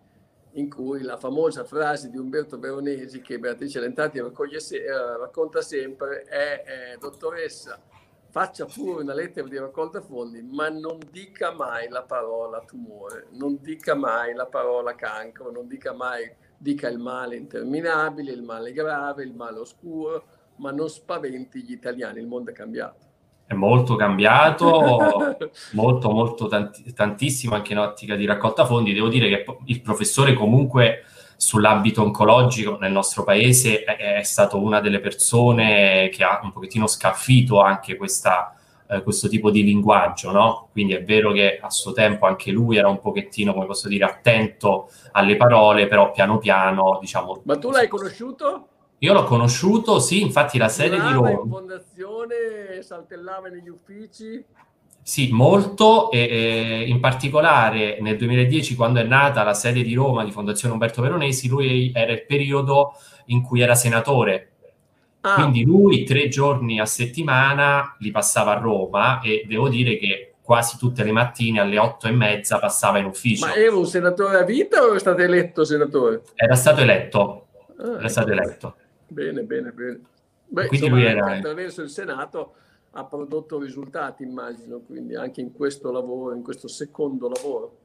in 0.53 0.69
cui 0.69 1.01
la 1.01 1.17
famosa 1.17 1.63
frase 1.63 2.09
di 2.09 2.17
Umberto 2.17 2.57
Veronesi 2.59 3.21
che 3.21 3.37
Beatrice 3.39 3.79
Lentati 3.79 4.19
raccoglie 4.19 4.57
eh, 4.57 5.17
racconta 5.17 5.61
sempre 5.61 6.21
è 6.23 6.63
eh, 6.93 6.97
dottoressa 6.99 7.79
faccia 8.29 8.65
pure 8.65 9.03
una 9.03 9.13
lettera 9.13 9.47
di 9.47 9.57
raccolta 9.57 10.01
fondi 10.01 10.41
ma 10.41 10.69
non 10.69 10.99
dica 11.11 11.51
mai 11.51 11.89
la 11.89 12.03
parola 12.03 12.59
tumore 12.61 13.27
non 13.31 13.57
dica 13.61 13.95
mai 13.95 14.33
la 14.33 14.45
parola 14.45 14.95
cancro 14.95 15.51
non 15.51 15.67
dica 15.67 15.93
mai 15.93 16.31
dica 16.59 16.89
il 16.89 16.99
male 16.99 17.37
interminabile, 17.37 18.31
il 18.33 18.43
male 18.43 18.73
grave, 18.73 19.23
il 19.23 19.33
male 19.33 19.59
oscuro, 19.59 20.23
ma 20.57 20.71
non 20.71 20.89
spaventi 20.89 21.63
gli 21.63 21.71
italiani, 21.71 22.19
il 22.19 22.27
mondo 22.27 22.51
è 22.51 22.53
cambiato. 22.53 23.07
È 23.45 23.53
molto 23.53 23.95
cambiato, 23.95 25.37
molto, 25.73 26.11
molto 26.11 26.47
tanti- 26.47 26.93
tantissimo 26.93 27.55
anche 27.55 27.71
in 27.71 27.79
ottica 27.79 28.15
di 28.15 28.25
raccolta 28.25 28.65
fondi. 28.65 28.93
Devo 28.93 29.07
dire 29.07 29.29
che 29.29 29.45
il 29.65 29.81
professore 29.81 30.33
comunque 30.33 31.05
sull'ambito 31.39 32.01
oncologico 32.01 32.77
nel 32.81 32.91
nostro 32.91 33.23
paese 33.23 33.85
è, 33.85 34.17
è 34.17 34.23
stato 34.23 34.61
una 34.61 34.81
delle 34.81 34.99
persone 34.99 36.09
che 36.09 36.21
ha 36.21 36.41
un 36.43 36.51
pochettino 36.51 36.85
scalfito 36.85 37.61
anche 37.61 37.95
questa, 37.95 38.53
eh, 38.89 39.01
questo 39.03 39.29
tipo 39.29 39.49
di 39.49 39.63
linguaggio, 39.63 40.31
no? 40.31 40.67
Quindi 40.73 40.95
è 40.95 41.03
vero 41.03 41.31
che 41.31 41.57
a 41.61 41.69
suo 41.69 41.93
tempo 41.93 42.25
anche 42.25 42.51
lui 42.51 42.75
era 42.75 42.89
un 42.89 42.99
pochettino, 42.99 43.53
come 43.53 43.67
posso 43.67 43.87
dire, 43.87 44.03
attento 44.03 44.89
alle 45.13 45.37
parole, 45.37 45.87
però 45.87 46.11
piano 46.11 46.39
piano, 46.39 46.97
diciamo... 46.99 47.39
Ma 47.45 47.57
tu 47.57 47.71
l'hai 47.71 47.87
conosciuto? 47.87 48.67
Io 48.97 49.13
l'ho 49.13 49.23
conosciuto, 49.23 49.99
sì, 49.99 50.21
infatti 50.21 50.57
la 50.57 50.67
sede 50.67 50.99
di 50.99 51.09
Roma... 51.13 51.29
in 51.31 51.47
fondazione, 51.47 52.81
saltellava 52.81 53.47
negli 53.47 53.69
uffici. 53.69 54.43
Sì, 55.09 55.29
molto, 55.31 56.11
e, 56.11 56.19
e 56.29 56.83
in 56.87 56.99
particolare 56.99 57.97
nel 57.99 58.15
2010, 58.15 58.75
quando 58.75 58.99
è 58.99 59.03
nata 59.03 59.41
la 59.41 59.55
sede 59.55 59.81
di 59.81 59.95
Roma 59.95 60.23
di 60.23 60.29
Fondazione 60.29 60.71
Umberto 60.75 61.01
Veronesi, 61.01 61.47
lui 61.47 61.91
era 61.95 62.11
il 62.11 62.27
periodo 62.27 62.91
in 63.25 63.41
cui 63.41 63.59
era 63.59 63.73
senatore. 63.73 64.51
Ah, 65.21 65.33
Quindi 65.33 65.63
lui 65.63 66.03
tre 66.03 66.27
giorni 66.27 66.79
a 66.79 66.85
settimana 66.85 67.95
li 67.97 68.11
passava 68.11 68.51
a 68.51 68.59
Roma 68.59 69.19
e 69.21 69.45
devo 69.47 69.67
dire 69.67 69.97
che 69.97 70.35
quasi 70.43 70.77
tutte 70.77 71.03
le 71.03 71.11
mattine 71.11 71.59
alle 71.59 71.79
otto 71.79 72.07
e 72.07 72.11
mezza 72.11 72.59
passava 72.59 72.99
in 72.99 73.05
ufficio. 73.05 73.47
ma 73.47 73.55
era 73.55 73.75
un 73.75 73.87
senatore 73.87 74.37
a 74.37 74.43
vita 74.43 74.83
o 74.83 74.93
è 74.93 74.99
stato 74.99 75.23
eletto 75.23 75.63
senatore? 75.63 76.21
Era 76.35 76.53
stato 76.53 76.81
eletto, 76.81 77.47
Ah, 77.79 77.97
era 77.97 78.09
stato 78.09 78.29
eletto. 78.29 78.75
Bene, 79.07 79.41
bene, 79.41 79.71
bene. 79.71 79.99
Beh, 80.45 80.67
Quindi 80.67 80.85
insomma, 80.85 81.01
lui 81.01 81.11
era- 81.11 81.31
attraverso 81.35 81.81
il 81.81 81.89
Senato 81.89 82.53
ha 82.91 83.05
prodotto 83.05 83.59
risultati, 83.59 84.23
immagino, 84.23 84.79
quindi 84.79 85.15
anche 85.15 85.41
in 85.41 85.51
questo 85.51 85.91
lavoro, 85.91 86.35
in 86.35 86.43
questo 86.43 86.67
secondo 86.67 87.29
lavoro. 87.29 87.77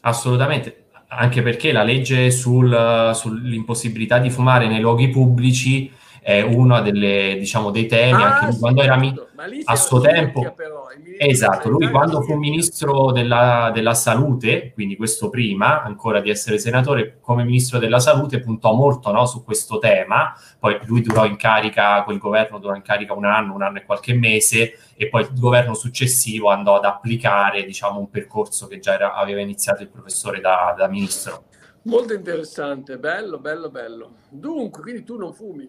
Assolutamente, 0.00 0.86
anche 1.08 1.42
perché 1.42 1.72
la 1.72 1.82
legge 1.82 2.30
sul- 2.30 3.10
sull'impossibilità 3.14 4.18
di 4.18 4.30
fumare 4.30 4.68
nei 4.68 4.80
luoghi 4.80 5.08
pubblici 5.08 5.90
è 6.20 6.40
uno 6.42 6.80
delle, 6.82 7.36
diciamo, 7.38 7.70
dei 7.70 7.86
temi, 7.86 8.22
Ah, 8.22 8.34
anche 8.36 8.52
sì, 8.52 8.58
quando 8.58 8.82
era 8.82 8.96
mi- 8.96 9.14
lì 9.48 9.62
a 9.64 9.76
suo 9.76 10.00
tempo- 10.00 10.52
però, 10.54 10.88
Esatto, 11.22 11.68
lui 11.68 11.90
quando 11.90 12.22
fu 12.22 12.34
ministro 12.34 13.12
della, 13.12 13.70
della 13.74 13.92
salute, 13.92 14.72
quindi 14.72 14.96
questo 14.96 15.28
prima 15.28 15.82
ancora 15.82 16.20
di 16.20 16.30
essere 16.30 16.58
senatore, 16.58 17.18
come 17.20 17.44
ministro 17.44 17.78
della 17.78 17.98
salute 17.98 18.40
puntò 18.40 18.72
molto 18.72 19.12
no, 19.12 19.26
su 19.26 19.44
questo 19.44 19.78
tema, 19.78 20.32
poi 20.58 20.78
lui 20.84 21.02
durò 21.02 21.26
in 21.26 21.36
carica, 21.36 22.02
quel 22.04 22.16
governo 22.18 22.58
durò 22.58 22.74
in 22.74 22.80
carica 22.82 23.12
un 23.12 23.26
anno, 23.26 23.54
un 23.54 23.62
anno 23.62 23.78
e 23.78 23.84
qualche 23.84 24.14
mese 24.14 24.78
e 24.96 25.08
poi 25.08 25.22
il 25.22 25.38
governo 25.38 25.74
successivo 25.74 26.48
andò 26.48 26.76
ad 26.76 26.84
applicare 26.86 27.64
diciamo, 27.64 27.98
un 27.98 28.08
percorso 28.08 28.66
che 28.66 28.78
già 28.78 28.94
era- 28.94 29.14
aveva 29.14 29.40
iniziato 29.40 29.82
il 29.82 29.88
professore 29.88 30.40
da, 30.40 30.74
da 30.76 30.88
ministro. 30.88 31.44
Molto 31.82 32.12
interessante, 32.14 32.98
bello, 32.98 33.38
bello, 33.38 33.70
bello. 33.70 34.10
Dunque, 34.28 34.82
quindi 34.82 35.02
tu 35.04 35.16
non 35.16 35.32
fumi, 35.34 35.68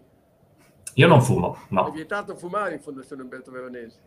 Io 0.95 1.07
non 1.07 1.21
fumo, 1.21 1.55
è 1.55 1.57
no. 1.69 1.89
vietato 1.91 2.35
fumare 2.35 2.73
in 2.73 2.79
Fondazione 2.79 3.21
Umberto 3.21 3.51
Veronesi. 3.51 3.97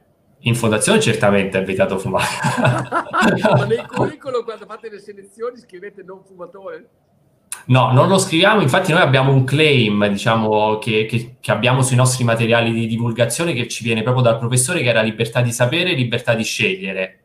In 0.46 0.54
fondazione 0.54 1.00
certamente 1.00 1.58
è 1.58 1.64
vietato 1.64 1.98
fumare. 1.98 2.26
Ma 3.56 3.64
nei 3.64 3.86
curriculum, 3.86 4.44
quando 4.44 4.66
fate 4.66 4.90
le 4.90 4.98
selezioni, 4.98 5.58
scrivete 5.58 6.02
non 6.02 6.22
fumatore? 6.22 6.88
No, 7.66 7.92
non 7.92 8.08
lo 8.08 8.18
scriviamo, 8.18 8.60
infatti 8.60 8.92
noi 8.92 9.00
abbiamo 9.00 9.32
un 9.32 9.44
claim, 9.44 10.06
diciamo, 10.08 10.78
che, 10.78 11.06
che- 11.06 11.36
che 11.40 11.50
abbiamo 11.50 11.80
sui 11.82 11.96
nostri 11.96 12.24
materiali 12.24 12.72
di 12.72 12.86
divulgazione 12.86 13.54
che 13.54 13.68
ci 13.68 13.84
viene 13.84 14.02
proprio 14.02 14.22
dal 14.22 14.38
professore, 14.38 14.82
che 14.82 14.88
era 14.88 15.00
libertà 15.00 15.40
di 15.40 15.52
sapere 15.52 15.92
e 15.92 15.94
libertà 15.94 16.34
di 16.34 16.44
scegliere. 16.44 17.20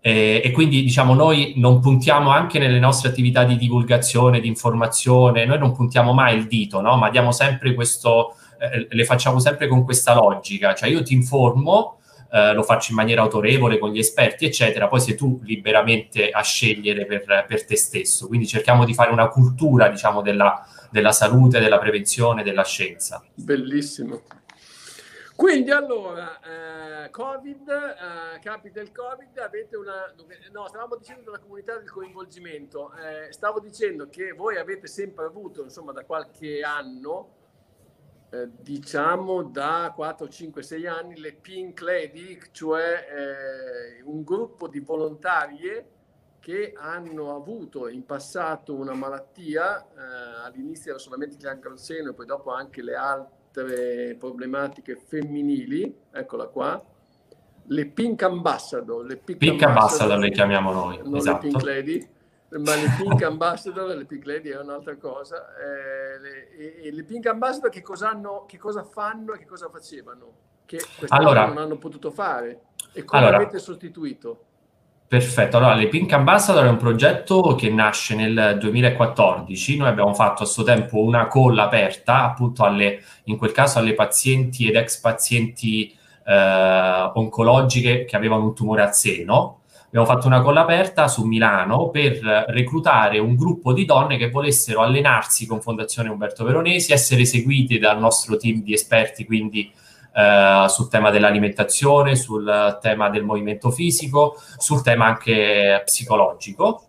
E, 0.00 0.40
e 0.44 0.50
quindi, 0.50 0.82
diciamo, 0.82 1.14
noi 1.14 1.54
non 1.56 1.80
puntiamo 1.80 2.30
anche 2.30 2.58
nelle 2.58 2.80
nostre 2.80 3.08
attività 3.08 3.44
di 3.44 3.56
divulgazione, 3.56 4.40
di 4.40 4.48
informazione, 4.48 5.44
noi 5.44 5.58
non 5.58 5.72
puntiamo 5.72 6.12
mai 6.12 6.36
il 6.36 6.46
dito, 6.46 6.80
no? 6.80 6.96
Ma 6.96 7.10
diamo 7.10 7.30
sempre 7.30 7.74
questo, 7.74 8.34
eh, 8.58 8.86
le 8.88 9.04
facciamo 9.04 9.38
sempre 9.38 9.68
con 9.68 9.84
questa 9.84 10.14
logica, 10.14 10.74
cioè 10.74 10.88
io 10.88 11.02
ti 11.02 11.14
informo, 11.14 12.00
eh, 12.30 12.52
lo 12.52 12.62
faccio 12.62 12.90
in 12.90 12.96
maniera 12.96 13.22
autorevole 13.22 13.78
con 13.78 13.90
gli 13.90 13.98
esperti, 13.98 14.44
eccetera, 14.44 14.88
poi 14.88 15.00
sei 15.00 15.14
tu 15.14 15.40
liberamente 15.42 16.30
a 16.30 16.42
scegliere 16.42 17.06
per, 17.06 17.44
per 17.46 17.64
te 17.64 17.76
stesso. 17.76 18.26
Quindi 18.26 18.46
cerchiamo 18.46 18.84
di 18.84 18.94
fare 18.94 19.10
una 19.10 19.28
cultura, 19.28 19.88
diciamo, 19.88 20.22
della, 20.22 20.66
della 20.90 21.12
salute, 21.12 21.60
della 21.60 21.78
prevenzione, 21.78 22.42
della 22.42 22.64
scienza. 22.64 23.22
Bellissimo. 23.34 24.22
Quindi 25.36 25.70
allora, 25.70 26.40
eh, 26.40 27.10
Covid, 27.10 27.68
eh, 27.68 28.40
capita 28.40 28.80
il 28.80 28.90
Covid, 28.90 29.36
avete 29.36 29.76
una... 29.76 30.10
No, 30.50 30.66
stavamo 30.66 30.96
dicendo 30.96 31.24
della 31.24 31.38
comunità 31.38 31.76
del 31.76 31.90
coinvolgimento. 31.90 32.90
Eh, 32.94 33.32
stavo 33.32 33.60
dicendo 33.60 34.08
che 34.08 34.32
voi 34.32 34.56
avete 34.56 34.86
sempre 34.86 35.26
avuto, 35.26 35.62
insomma, 35.62 35.92
da 35.92 36.04
qualche 36.06 36.62
anno, 36.62 37.28
eh, 38.30 38.48
diciamo 38.60 39.44
da 39.44 39.92
4, 39.94 40.28
5, 40.28 40.62
6 40.62 40.86
anni, 40.86 41.18
le 41.18 41.32
Pink 41.32 41.80
Lady, 41.80 42.38
cioè 42.50 43.98
eh, 43.98 44.02
un 44.02 44.24
gruppo 44.24 44.68
di 44.68 44.80
volontarie 44.80 45.90
che 46.40 46.74
hanno 46.76 47.34
avuto 47.34 47.88
in 47.88 48.04
passato 48.04 48.74
una 48.74 48.94
malattia, 48.94 49.80
eh, 49.80 50.44
all'inizio 50.44 50.90
era 50.90 50.98
solamente 51.00 51.36
il 51.36 51.42
cancro 51.42 51.70
al 51.72 51.78
seno 51.78 52.10
e 52.10 52.14
poi 52.14 52.26
dopo 52.26 52.52
anche 52.52 52.82
le 52.82 52.94
altre 52.94 54.16
problematiche 54.18 54.96
femminili, 54.96 56.02
eccola 56.12 56.46
qua, 56.46 56.80
le 57.68 57.86
Pink 57.86 58.22
Ambassador. 58.22 59.04
Le 59.04 59.16
Pink, 59.16 59.38
Pink 59.38 59.62
Ambassador, 59.62 60.12
Ambassador 60.12 60.18
le 60.18 60.30
chiamiamo 60.30 60.72
noi, 60.72 61.00
non 61.02 61.16
esatto. 61.16 61.46
le 61.46 61.50
Pink 61.50 61.62
Lady, 61.62 62.08
ma 62.50 62.74
le 62.74 62.94
Pink 62.96 63.22
Ambassador, 63.22 63.94
le 63.96 64.04
Pink 64.04 64.24
Lady 64.24 64.50
è 64.50 64.58
un'altra 64.58 64.96
cosa. 64.96 65.48
Eh, 65.56 66.20
le, 66.20 66.56
e, 66.56 66.86
e, 66.86 66.92
le 66.92 67.04
Pink 67.04 67.26
Ambassador 67.26 67.70
che 67.70 67.82
cosa, 67.82 68.10
hanno, 68.10 68.44
che 68.46 68.58
cosa 68.58 68.84
fanno 68.84 69.34
e 69.34 69.38
che 69.38 69.46
cosa 69.46 69.68
facevano? 69.68 70.32
Che 70.64 70.80
allora, 71.08 71.46
non 71.46 71.58
hanno 71.58 71.76
potuto 71.76 72.10
fare 72.10 72.60
e 72.92 73.04
come 73.04 73.22
allora, 73.22 73.36
avete 73.36 73.58
sostituito? 73.58 74.40
Perfetto, 75.08 75.58
allora 75.58 75.74
le 75.74 75.86
Pink 75.86 76.12
Ambassador 76.12 76.64
è 76.64 76.68
un 76.68 76.78
progetto 76.78 77.54
che 77.54 77.70
nasce 77.70 78.16
nel 78.16 78.56
2014, 78.58 79.76
noi 79.76 79.88
abbiamo 79.88 80.12
fatto 80.14 80.42
a 80.42 80.46
suo 80.46 80.64
tempo 80.64 81.00
una 81.00 81.28
call 81.28 81.56
aperta 81.58 82.24
appunto 82.24 82.64
alle, 82.64 83.00
in 83.24 83.36
quel 83.36 83.52
caso 83.52 83.78
alle 83.78 83.94
pazienti 83.94 84.66
ed 84.66 84.74
ex 84.74 84.98
pazienti 84.98 85.96
eh, 86.24 87.10
oncologiche 87.14 88.04
che 88.04 88.16
avevano 88.16 88.46
un 88.46 88.54
tumore 88.54 88.82
al 88.82 88.94
seno, 88.94 89.60
abbiamo 89.96 90.04
fatto 90.04 90.26
una 90.26 90.42
call 90.42 90.58
aperta 90.58 91.08
su 91.08 91.24
Milano 91.24 91.88
per 91.88 92.18
reclutare 92.48 93.18
un 93.18 93.34
gruppo 93.34 93.72
di 93.72 93.86
donne 93.86 94.18
che 94.18 94.28
volessero 94.28 94.82
allenarsi 94.82 95.46
con 95.46 95.62
Fondazione 95.62 96.10
Umberto 96.10 96.44
Veronesi, 96.44 96.92
essere 96.92 97.24
seguite 97.24 97.78
dal 97.78 97.98
nostro 97.98 98.36
team 98.36 98.62
di 98.62 98.74
esperti, 98.74 99.24
quindi 99.24 99.72
eh, 100.14 100.66
sul 100.68 100.88
tema 100.90 101.10
dell'alimentazione, 101.10 102.14
sul 102.14 102.78
tema 102.82 103.08
del 103.08 103.24
movimento 103.24 103.70
fisico, 103.70 104.36
sul 104.58 104.82
tema 104.82 105.06
anche 105.06 105.80
psicologico. 105.86 106.82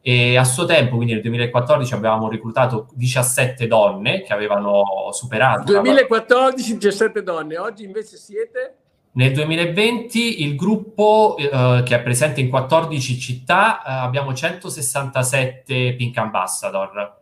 E 0.00 0.36
a 0.36 0.44
suo 0.44 0.64
tempo, 0.64 0.96
quindi 0.96 1.14
nel 1.14 1.22
2014, 1.22 1.94
avevamo 1.94 2.28
reclutato 2.28 2.88
17 2.94 3.66
donne 3.66 4.22
che 4.22 4.32
avevano 4.32 5.10
superato. 5.12 5.72
2014, 5.72 6.74
17 6.74 7.22
donne, 7.24 7.58
oggi 7.58 7.84
invece 7.84 8.16
siete? 8.16 8.81
Nel 9.14 9.32
2020 9.34 10.42
il 10.42 10.56
gruppo 10.56 11.36
eh, 11.36 11.82
che 11.84 11.96
è 11.96 12.02
presente 12.02 12.40
in 12.40 12.48
14 12.48 13.18
città, 13.18 13.82
eh, 13.82 13.90
abbiamo 13.90 14.32
167 14.32 15.94
Pink 15.96 16.16
Ambassador. 16.16 17.20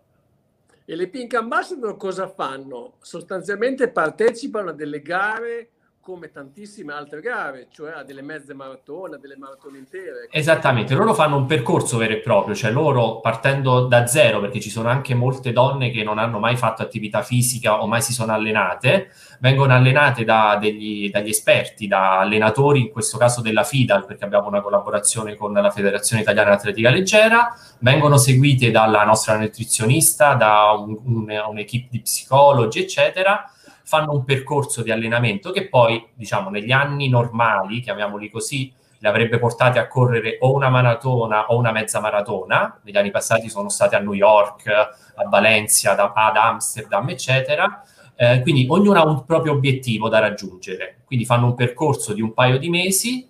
E 0.84 0.95
le 0.95 1.09
Pink 1.09 1.34
Ambassador 1.34 1.97
cosa 1.97 2.28
fanno? 2.28 2.95
Sostanzialmente 3.01 3.88
partecipano 3.88 4.70
a 4.70 4.72
delle 4.72 5.03
gare 5.03 5.70
come 6.11 6.33
tantissime 6.33 6.93
altre 6.93 7.21
gare, 7.21 7.69
cioè 7.71 7.93
a 7.93 8.03
delle 8.03 8.21
mezze 8.21 8.53
maratone, 8.53 9.15
a 9.15 9.19
delle 9.19 9.37
maratone 9.37 9.79
intere. 9.79 10.27
Esattamente, 10.29 10.95
loro 10.95 11.15
fanno 11.15 11.37
un 11.37 11.47
percorso 11.47 11.99
vero 11.99 12.15
e 12.15 12.19
proprio, 12.19 12.57
cioè 12.57 12.73
loro 12.73 13.21
partendo 13.21 13.87
da 13.87 14.09
zero, 14.09 14.41
perché 14.41 14.59
ci 14.59 14.71
sono 14.71 14.89
anche 14.89 15.15
molte 15.15 15.53
donne 15.53 15.91
che 15.93 16.03
non 16.03 16.19
hanno 16.19 16.41
mai 16.41 16.57
fatto 16.57 16.83
attività 16.83 17.23
fisica 17.23 17.81
o 17.81 17.87
mai 17.87 18.03
si 18.03 18.13
sono 18.13 18.33
allenate, 18.33 19.13
vengono 19.39 19.73
allenate 19.73 20.25
da 20.25 20.59
degli, 20.61 21.11
dagli 21.11 21.29
esperti, 21.29 21.87
da 21.87 22.19
allenatori, 22.19 22.81
in 22.81 22.91
questo 22.91 23.17
caso 23.17 23.41
della 23.41 23.63
FIDAL, 23.63 24.05
perché 24.05 24.25
abbiamo 24.25 24.49
una 24.49 24.61
collaborazione 24.61 25.37
con 25.37 25.53
la 25.53 25.71
Federazione 25.71 26.23
Italiana 26.23 26.55
Atletica 26.55 26.91
Leggera, 26.91 27.57
vengono 27.79 28.17
seguite 28.17 28.73
dalla 28.73 29.05
nostra 29.05 29.39
nutrizionista, 29.39 30.35
da 30.35 30.73
un, 30.73 30.99
un, 31.05 31.43
un'equipe 31.51 31.87
di 31.89 32.01
psicologi, 32.01 32.81
eccetera, 32.81 33.49
fanno 33.91 34.12
un 34.12 34.22
percorso 34.22 34.84
di 34.84 34.93
allenamento 34.93 35.51
che 35.51 35.68
poi, 35.68 36.11
diciamo, 36.14 36.49
negli 36.49 36.70
anni 36.70 37.09
normali, 37.09 37.80
chiamiamoli 37.80 38.30
così, 38.30 38.72
le 38.99 39.09
avrebbe 39.09 39.41
portate 39.41 39.80
a 39.80 39.88
correre 39.88 40.36
o 40.43 40.55
una 40.55 40.68
maratona 40.68 41.47
o 41.47 41.57
una 41.57 41.72
mezza 41.72 41.99
maratona. 41.99 42.78
Negli 42.84 42.97
anni 42.97 43.11
passati 43.11 43.51
sono 43.51 43.68
state 43.68 43.97
a 43.97 43.99
New 43.99 44.12
York, 44.12 44.68
a 44.68 45.28
Valencia, 45.28 45.97
ad 45.97 46.36
Amsterdam, 46.36 47.09
eccetera. 47.09 47.82
Eh, 48.14 48.43
quindi 48.43 48.64
ognuno 48.68 49.01
ha 49.01 49.05
un 49.05 49.24
proprio 49.24 49.55
obiettivo 49.55 50.09
da 50.09 50.20
raggiungere. 50.20 50.99
Quindi 51.05 51.24
fanno 51.24 51.47
un 51.47 51.57
percorso 51.57 52.12
di 52.12 52.20
un 52.20 52.32
paio 52.32 52.59
di 52.59 52.68
mesi. 52.68 53.28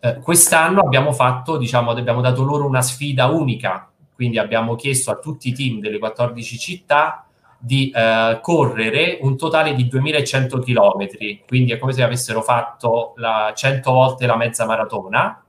Eh, 0.00 0.18
quest'anno 0.20 0.80
abbiamo 0.80 1.12
fatto, 1.12 1.58
diciamo, 1.58 1.90
abbiamo 1.90 2.22
dato 2.22 2.42
loro 2.42 2.64
una 2.64 2.80
sfida 2.80 3.26
unica. 3.26 3.86
Quindi 4.14 4.38
abbiamo 4.38 4.76
chiesto 4.76 5.10
a 5.10 5.18
tutti 5.18 5.50
i 5.50 5.52
team 5.52 5.80
delle 5.80 5.98
14 5.98 6.58
città 6.58 7.26
di 7.62 7.90
eh, 7.90 8.38
correre 8.40 9.18
un 9.20 9.36
totale 9.36 9.74
di 9.74 9.86
2100 9.86 10.58
km, 10.60 11.08
quindi 11.46 11.72
è 11.72 11.78
come 11.78 11.92
se 11.92 12.02
avessero 12.02 12.40
fatto 12.40 13.12
la 13.16 13.52
100 13.54 13.92
volte 13.92 14.26
la 14.26 14.36
mezza 14.36 14.64
maratona. 14.64 15.44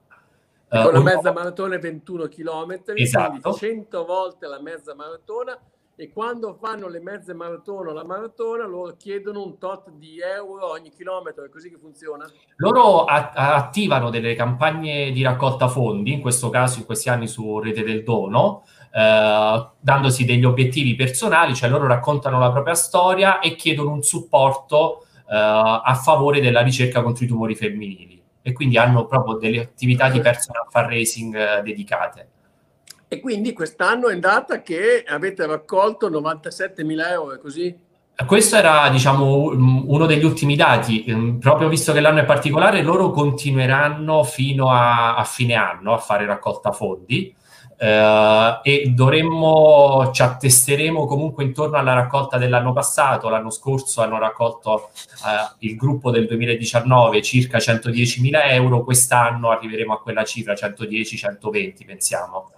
Uh, 0.70 0.84
con 0.84 0.94
la 0.94 1.02
mezza 1.02 1.32
maratona 1.32 1.78
21 1.78 2.28
km, 2.28 2.82
esatto. 2.96 3.54
100 3.54 4.06
volte 4.06 4.48
la 4.48 4.62
mezza 4.62 4.94
maratona 4.94 5.58
e 6.02 6.10
quando 6.12 6.58
fanno 6.60 6.88
le 6.88 7.00
mezze 7.00 7.34
maratone 7.34 7.90
o 7.90 7.94
la 7.94 8.04
maratona 8.04 8.66
loro 8.66 8.96
chiedono 8.98 9.44
un 9.44 9.58
tot 9.58 9.92
di 9.92 10.20
euro 10.20 10.72
ogni 10.72 10.90
chilometro, 10.90 11.44
è 11.44 11.50
così 11.50 11.70
che 11.70 11.78
funziona? 11.78 12.26
Loro 12.56 13.04
a- 13.04 13.32
attivano 13.32 14.10
delle 14.10 14.34
campagne 14.34 15.12
di 15.12 15.22
raccolta 15.22 15.68
fondi, 15.68 16.14
in 16.14 16.22
questo 16.22 16.50
caso 16.50 16.80
in 16.80 16.86
questi 16.86 17.10
anni 17.10 17.28
su 17.28 17.60
Rete 17.60 17.84
del 17.84 18.04
Dono, 18.04 18.64
eh, 18.94 19.68
dandosi 19.80 20.26
degli 20.26 20.44
obiettivi 20.44 20.96
personali, 20.96 21.56
cioè 21.56 21.70
loro 21.70 21.88
raccontano 21.88 22.40
la 22.40 22.52
propria 22.52 22.76
storia 22.76 23.40
e 23.40 23.56
chiedono 23.56 23.92
un 23.92 24.04
supporto 24.04 25.06
eh, 25.30 25.36
a 25.36 26.00
favore 26.02 26.42
della 26.42 26.62
ricerca 26.62 27.02
contro 27.02 27.24
i 27.24 27.28
tumori 27.28 27.56
femminili 27.56 28.22
e 28.42 28.54
quindi 28.54 28.78
hanno 28.78 29.06
proprio 29.06 29.36
delle 29.36 29.62
attività 29.62 30.10
di 30.10 30.20
personal 30.20 30.66
fundraising 30.70 31.36
eh, 31.36 31.62
dedicate. 31.64 32.28
E 33.08 33.20
quindi 33.20 33.54
quest'anno 33.54 34.08
è 34.08 34.14
andata 34.14 34.62
che 34.62 35.04
avete 35.08 35.46
raccolto 35.46 36.10
97 36.10 36.84
mila 36.84 37.12
euro, 37.12 37.36
è 37.36 37.40
così? 37.40 37.90
Questo 38.26 38.56
era, 38.56 38.88
diciamo, 38.90 39.52
uno 39.52 40.06
degli 40.06 40.24
ultimi 40.24 40.56
dati. 40.56 41.06
Mm, 41.10 41.40
proprio 41.40 41.68
visto 41.68 41.92
che 41.92 42.00
l'anno 42.00 42.20
è 42.20 42.26
particolare, 42.26 42.82
loro 42.82 43.10
continueranno 43.10 44.24
fino 44.24 44.70
a, 44.70 45.16
a 45.16 45.24
fine 45.24 45.56
anno 45.56 45.94
a 45.94 45.98
fare 45.98 46.26
raccolta 46.26 46.72
fondi 46.72 47.36
eh, 47.84 48.60
e 48.62 48.92
dovremmo, 48.94 50.12
ci 50.14 50.22
attesteremo 50.22 51.08
comunque 51.08 51.44
intorno 51.44 51.78
alla 51.78 51.94
raccolta 51.94 52.38
dell'anno 52.38 52.74
passato. 52.74 53.28
L'anno 53.28 53.50
scorso 53.50 54.04
hanno 54.04 54.20
raccolto 54.20 54.90
eh, 54.94 55.56
il 55.68 55.76
gruppo 55.78 56.12
del 56.12 56.28
2019 56.28 57.24
circa 57.24 57.58
110 57.58 58.22
mila 58.22 58.46
euro, 58.52 58.84
quest'anno 58.84 59.50
arriveremo 59.50 59.94
a 59.94 60.00
quella 60.00 60.24
cifra, 60.24 60.54
110-120 60.54 61.84
pensiamo. 61.84 62.52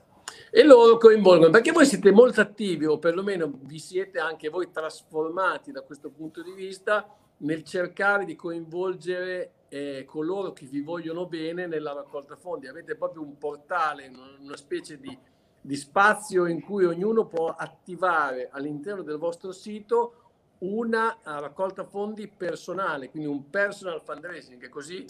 E 0.52 0.64
loro 0.64 0.98
coinvolgono, 0.98 1.52
perché 1.52 1.72
voi 1.72 1.86
siete 1.86 2.12
molto 2.12 2.42
attivi 2.42 2.86
o 2.86 3.00
perlomeno 3.00 3.50
vi 3.62 3.80
siete 3.80 4.20
anche 4.20 4.50
voi 4.50 4.72
trasformati 4.72 5.72
da 5.72 5.84
questo 5.84 6.10
punto 6.10 6.44
di 6.44 6.52
vista 6.52 7.08
nel 7.38 7.64
cercare 7.64 8.26
di 8.26 8.36
coinvolgere 8.36 9.52
eh, 9.74 10.06
coloro 10.06 10.54
che 10.54 10.68
vi 10.68 10.82
vogliono 10.82 11.26
bene 11.26 11.66
nella 11.66 11.94
raccolta 11.94 12.36
fondi. 12.36 12.68
Avete 12.68 12.96
proprio 12.96 13.24
un 13.24 13.40
portale, 13.40 14.12
una 14.40 14.56
specie 14.56 15.00
di, 15.00 15.18
di 15.60 15.76
spazio 15.76 16.46
in 16.46 16.62
cui 16.62 16.86
ognuno 16.86 17.26
può 17.26 17.48
attivare 17.48 18.50
all'interno 18.52 19.02
del 19.02 19.18
vostro 19.18 19.52
sito 19.52 20.18
una 20.60 21.18
raccolta 21.24 21.86
fondi 21.86 22.28
personale, 22.28 23.10
quindi 23.10 23.28
un 23.28 23.50
personal 23.50 24.02
fundraising, 24.06 24.70
così? 24.70 25.04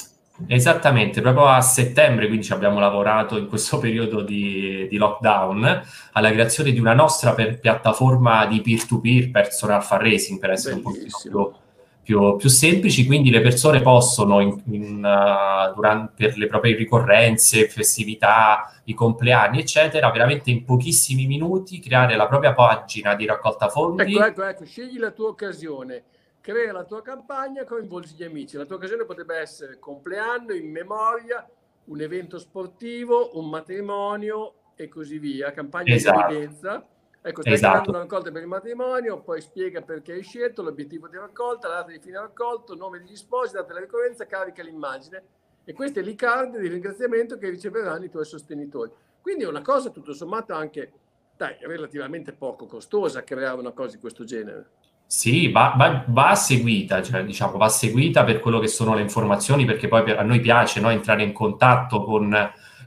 Esattamente, 0.48 1.22
proprio 1.22 1.46
a 1.48 1.60
settembre, 1.60 2.28
quindi 2.28 2.46
ci 2.46 2.54
abbiamo 2.54 2.80
lavorato 2.80 3.38
in 3.38 3.48
questo 3.48 3.78
periodo 3.80 4.22
di, 4.22 4.88
di 4.90 4.96
lockdown 4.96 5.82
alla 6.14 6.32
creazione 6.32 6.72
di 6.72 6.80
una 6.80 6.94
nostra 6.94 7.34
per, 7.34 7.60
piattaforma 7.60 8.46
di 8.46 8.62
peer-to-peer 8.62 9.30
personal 9.30 9.84
fundraising 9.84 10.40
per 10.40 10.52
essere 10.52 10.76
Bellissimo. 10.78 11.38
un 11.38 11.44
po' 11.44 11.52
più 11.52 11.63
più, 12.04 12.36
più 12.36 12.50
semplici, 12.50 13.06
quindi 13.06 13.32
le 13.32 13.42
persone 13.42 13.82
possono, 13.82 14.42
in, 14.42 14.62
in, 14.66 15.04
uh, 15.04 15.74
durante, 15.74 16.12
per 16.28 16.38
le 16.38 16.48
proprie 16.48 16.76
ricorrenze, 16.76 17.68
festività, 17.70 18.82
i 18.86 18.94
compleanni, 18.94 19.60
eccetera, 19.60 20.12
veramente 20.12 20.52
in 20.52 20.66
pochissimi 20.66 21.26
minuti 21.26 21.80
creare 21.80 22.16
la 22.16 22.28
propria 22.28 22.54
pagina 22.54 23.16
di 23.16 23.26
raccolta 23.26 23.70
fondi. 23.70 24.02
Ecco, 24.04 24.26
ecco, 24.26 24.44
ecco, 24.44 24.66
scegli 24.66 25.00
la 25.00 25.12
tua 25.12 25.30
occasione, 25.30 26.04
crea 26.42 26.74
la 26.74 26.84
tua 26.84 27.02
campagna, 27.02 27.64
coinvolgi 27.64 28.16
gli 28.16 28.24
amici. 28.24 28.58
La 28.58 28.66
tua 28.66 28.76
occasione 28.76 29.06
potrebbe 29.06 29.38
essere 29.38 29.80
compleanno, 29.80 30.54
in 30.54 30.70
memoria, 30.70 31.48
un 31.86 32.02
evento 32.02 32.38
sportivo, 32.38 33.38
un 33.40 33.50
matrimonio 33.50 34.56
e 34.76 34.90
così 34.90 35.20
via, 35.20 35.52
campagna 35.52 35.94
esatto. 35.94 36.28
di 36.28 36.36
evidenza 36.36 36.86
Ecco, 37.26 37.40
stai 37.40 37.54
Esatto. 37.54 37.72
creando 37.72 37.90
una 37.92 38.00
raccolta 38.00 38.32
per 38.32 38.42
il 38.42 38.48
matrimonio, 38.50 39.22
poi 39.22 39.40
spiega 39.40 39.82
perché 39.82 40.12
hai 40.12 40.24
scelto, 40.24 40.62
l'obiettivo 40.62 41.08
di 41.08 41.16
raccolta, 41.16 41.70
la 41.70 41.76
data 41.76 41.92
di 41.92 42.00
fine 42.00 42.20
raccolto, 42.20 42.76
nome 42.76 43.00
degli 43.00 43.16
sposi, 43.16 43.54
data 43.54 43.68
della 43.68 43.80
ricorrenza, 43.80 44.26
carica 44.26 44.62
l'immagine. 44.62 45.24
E 45.64 45.72
queste 45.72 46.02
le 46.02 46.16
card 46.16 46.58
di 46.58 46.68
ringraziamento 46.68 47.38
che 47.38 47.50
riceveranno 47.50 48.04
i 48.04 48.10
tuoi 48.10 48.26
sostenitori. 48.26 48.92
Quindi 49.22 49.46
è 49.46 49.48
una 49.48 49.62
cosa 49.62 49.90
tutto 49.90 50.14
sommato 50.14 50.54
anche, 50.54 50.92
dai, 51.38 51.56
relativamente 51.62 52.34
poco 52.34 52.66
costosa 52.66 53.24
creare 53.24 53.58
una 53.58 53.72
cosa 53.72 53.96
di 53.96 54.02
questo 54.02 54.26
genere. 54.26 54.66
Sì, 55.06 55.50
va, 55.50 55.76
va- 55.78 56.04
va 56.08 56.36
seguita, 56.36 57.02
cioè, 57.02 57.24
diciamo, 57.24 57.56
va 57.56 57.70
seguita 57.70 58.26
per 58.26 58.42
quello 58.42 58.60
che 58.60 58.68
sono 58.68 58.96
le 58.96 59.02
informazioni, 59.02 59.64
perché 59.64 59.88
poi 59.88 60.04
per- 60.04 60.20
a 60.20 60.24
noi 60.24 60.42
piace 60.42 60.82
no, 60.82 60.90
entrare 60.90 61.24
in 61.24 61.32
contatto 61.32 62.04
con 62.04 62.36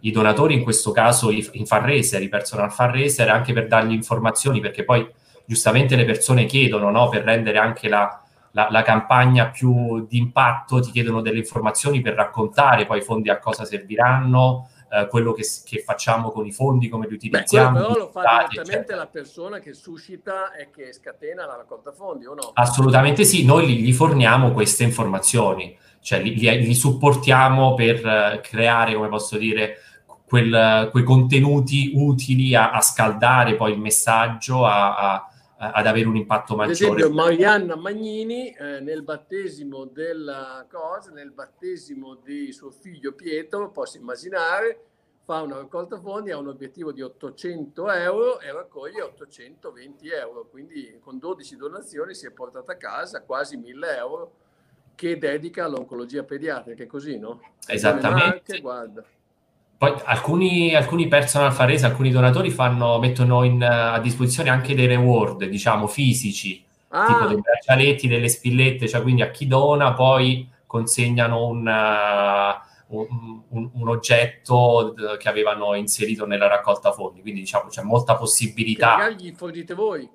i 0.00 0.10
donatori, 0.10 0.54
in 0.54 0.62
questo 0.62 0.92
caso 0.92 1.30
i, 1.30 1.38
i 1.52 1.66
fundraiser, 1.66 2.22
i 2.22 2.28
personal 2.28 2.72
fundraiser, 2.72 3.28
anche 3.28 3.52
per 3.52 3.66
dargli 3.66 3.92
informazioni, 3.92 4.60
perché 4.60 4.84
poi 4.84 5.06
giustamente 5.44 5.96
le 5.96 6.04
persone 6.04 6.44
chiedono, 6.44 6.90
no, 6.90 7.08
per 7.08 7.22
rendere 7.22 7.58
anche 7.58 7.88
la, 7.88 8.20
la- 8.52 8.68
la 8.70 8.82
campagna 8.82 9.48
più 9.50 10.06
di 10.06 10.18
impatto, 10.18 10.80
ti 10.80 10.90
chiedono 10.90 11.20
delle 11.20 11.38
informazioni 11.38 12.00
per 12.00 12.14
raccontare 12.14 12.86
poi 12.86 12.98
i 12.98 13.02
fondi 13.02 13.30
a 13.30 13.38
cosa 13.38 13.64
serviranno, 13.64 14.68
eh, 14.90 15.08
quello 15.08 15.32
che, 15.32 15.44
che 15.64 15.82
facciamo 15.82 16.30
con 16.30 16.46
i 16.46 16.52
fondi, 16.52 16.88
come 16.88 17.04
li 17.04 17.10
Beh, 17.10 17.16
utilizziamo, 17.16 17.76
però 17.78 17.90
i 17.92 17.98
lo 17.98 18.08
fa 18.08 18.46
direttamente 18.48 18.94
la 18.94 19.06
persona 19.06 19.58
che 19.58 19.74
suscita 19.74 20.52
e 20.54 20.70
che 20.70 20.92
scatena 20.92 21.44
la 21.44 21.56
raccolta 21.56 21.92
fondi, 21.92 22.26
o 22.26 22.34
no? 22.34 22.50
Assolutamente 22.54 23.24
sì, 23.24 23.44
noi 23.44 23.66
gli 23.66 23.92
forniamo 23.92 24.52
queste 24.52 24.84
informazioni, 24.84 25.76
cioè 26.06 26.22
li, 26.22 26.36
li- 26.36 26.64
li 26.64 26.74
supportiamo 26.74 27.74
per 27.74 27.96
eh, 28.06 28.40
creare, 28.40 28.94
come 28.94 29.08
posso 29.08 29.36
dire, 29.36 29.78
quel- 30.24 30.88
quei 30.92 31.02
contenuti 31.02 31.90
utili 31.96 32.54
a, 32.54 32.70
a 32.70 32.80
scaldare 32.80 33.56
poi 33.56 33.72
il 33.72 33.80
messaggio, 33.80 34.64
a- 34.64 34.94
a- 34.94 35.30
ad 35.58 35.84
avere 35.84 36.06
un 36.06 36.14
impatto 36.14 36.54
maggiore. 36.54 37.00
esempio, 37.00 37.10
Marianna 37.10 37.74
Magnini 37.74 38.50
eh, 38.52 38.78
nel 38.78 39.02
battesimo 39.02 39.86
della 39.86 40.64
cosa, 40.70 41.10
nel 41.10 41.32
battesimo 41.32 42.14
di 42.22 42.52
suo 42.52 42.70
figlio 42.70 43.12
Pietro, 43.12 43.72
posso 43.72 43.96
immaginare, 43.96 44.78
fa 45.24 45.40
una 45.40 45.56
raccolta 45.56 45.98
fondi, 45.98 46.30
ha 46.30 46.38
un 46.38 46.46
obiettivo 46.46 46.92
di 46.92 47.02
800 47.02 47.90
euro 47.90 48.38
e 48.38 48.52
raccoglie 48.52 49.02
820 49.02 50.08
euro. 50.10 50.46
Quindi 50.48 50.98
con 51.00 51.18
12 51.18 51.56
donazioni 51.56 52.14
si 52.14 52.26
è 52.26 52.30
portata 52.30 52.72
a 52.72 52.76
casa 52.76 53.22
quasi 53.24 53.56
1000 53.56 53.96
euro 53.96 54.32
che 54.96 55.16
dedica 55.18 55.64
all'oncologia 55.66 56.24
pediatrica, 56.24 56.82
è 56.82 56.86
così, 56.86 57.18
no? 57.18 57.40
Esattamente. 57.68 58.24
Marche, 58.28 58.60
guarda. 58.60 59.04
Poi 59.78 59.94
alcuni, 60.04 60.74
alcuni 60.74 61.06
personal 61.06 61.52
farese, 61.52 61.84
alcuni 61.86 62.10
donatori 62.10 62.50
fanno, 62.50 62.98
mettono 62.98 63.44
in, 63.44 63.62
eh, 63.62 63.66
a 63.66 64.00
disposizione 64.00 64.48
anche 64.48 64.74
dei 64.74 64.86
reward, 64.86 65.44
diciamo, 65.44 65.86
fisici, 65.86 66.56
tipo 66.56 67.24
Ah, 67.24 67.26
dei 67.26 67.38
braccialetti, 67.38 68.08
delle 68.08 68.28
spillette, 68.28 68.88
cioè 68.88 69.02
quindi 69.02 69.20
a 69.22 69.30
chi 69.30 69.46
dona 69.46 69.92
poi 69.92 70.48
consegnano 70.66 71.46
un, 71.46 71.66
uh, 71.66 72.96
un, 72.96 73.40
un- 73.48 73.70
un 73.74 73.88
oggetto 73.88 74.94
d- 74.96 75.16
che 75.18 75.28
avevano 75.28 75.74
inserito 75.74 76.24
nella 76.26 76.46
raccolta 76.48 76.92
fondi, 76.92 77.20
quindi 77.20 77.40
diciamo 77.40 77.68
c'è 77.68 77.82
molta 77.82 78.14
che 78.14 78.18
possibilità. 78.20 78.96
magari 78.96 79.16
gli 79.16 79.34
fornite 79.36 79.74
voi. 79.74 80.08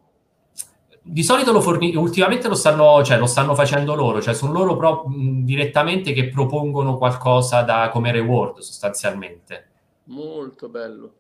Di 1.04 1.24
solito 1.24 1.52
lo 1.52 1.62
forni- 1.62 1.96
ultimamente 1.96 2.48
lo 2.48 2.54
stanno, 2.54 3.04
cioè, 3.04 3.18
lo 3.18 3.26
stanno 3.26 3.56
facendo 3.56 3.96
loro, 3.96 4.22
cioè 4.22 4.36
sono 4.36 4.54
loro 4.54 4.78
pro- 4.78 5.06
direttamente 5.10 6.14
che 6.14 6.30
propongono 6.30 6.98
qualcosa 6.98 7.64
da, 7.64 7.90
come 7.92 8.12
reward 8.12 8.60
sostanzialmente. 8.60 9.70
Molto 10.06 10.70
bello. 10.70 11.14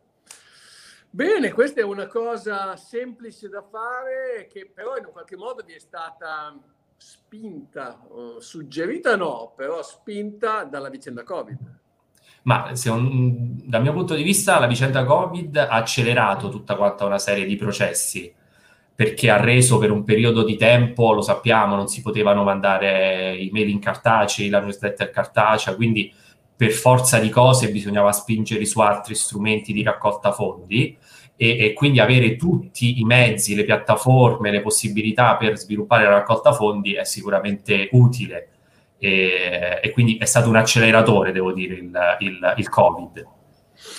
Bene, 1.09 1.51
questa 1.51 1.81
è 1.81 1.83
una 1.83 2.07
cosa 2.07 2.75
semplice 2.77 3.49
da 3.49 3.61
fare 3.61 4.47
che 4.51 4.71
però 4.73 4.95
in 4.97 5.05
un 5.05 5.11
qualche 5.11 5.35
modo 5.35 5.63
vi 5.65 5.73
è 5.73 5.79
stata 5.79 6.55
spinta, 6.95 7.99
suggerita 8.37 9.15
no, 9.15 9.51
però 9.55 9.81
spinta 9.81 10.63
dalla 10.63 10.89
vicenda 10.89 11.23
Covid. 11.23 11.79
Ma 12.43 12.75
se 12.75 12.89
un- 12.89 13.59
dal 13.65 13.81
mio 13.81 13.93
punto 13.93 14.13
di 14.13 14.23
vista 14.23 14.59
la 14.59 14.67
vicenda 14.67 15.03
Covid 15.03 15.57
ha 15.57 15.69
accelerato 15.69 16.49
tutta 16.49 16.75
quanta 16.75 17.05
una 17.05 17.19
serie 17.19 17.45
di 17.45 17.55
processi 17.55 18.33
perché 18.95 19.29
ha 19.29 19.39
reso 19.39 19.77
per 19.77 19.91
un 19.91 20.03
periodo 20.03 20.43
di 20.43 20.55
tempo, 20.57 21.11
lo 21.13 21.21
sappiamo, 21.21 21.75
non 21.75 21.87
si 21.87 22.01
potevano 22.01 22.43
mandare 22.43 23.37
email 23.39 23.69
in 23.69 23.79
cartacei, 23.79 24.49
la 24.49 24.59
newsletter 24.59 25.09
cartacea, 25.09 25.75
quindi 25.75 26.13
per 26.55 26.71
forza 26.71 27.17
di 27.19 27.29
cose 27.29 27.71
bisognava 27.71 28.11
spingere 28.11 28.65
su 28.65 28.79
altri 28.81 29.15
strumenti 29.15 29.73
di 29.73 29.81
raccolta 29.81 30.31
fondi 30.31 30.95
e, 31.35 31.57
e 31.57 31.73
quindi 31.73 31.99
avere 31.99 32.35
tutti 32.35 32.99
i 32.99 33.03
mezzi, 33.03 33.55
le 33.55 33.63
piattaforme, 33.63 34.51
le 34.51 34.61
possibilità 34.61 35.35
per 35.37 35.57
sviluppare 35.57 36.03
la 36.03 36.11
raccolta 36.11 36.53
fondi 36.53 36.93
è 36.93 37.03
sicuramente 37.03 37.89
utile 37.93 38.49
e, 38.99 39.79
e 39.81 39.89
quindi 39.91 40.17
è 40.17 40.25
stato 40.25 40.49
un 40.49 40.55
acceleratore, 40.57 41.31
devo 41.31 41.51
dire, 41.51 41.73
il, 41.75 41.99
il- 42.19 42.53
il 42.57 42.69
Covid. 42.69 43.25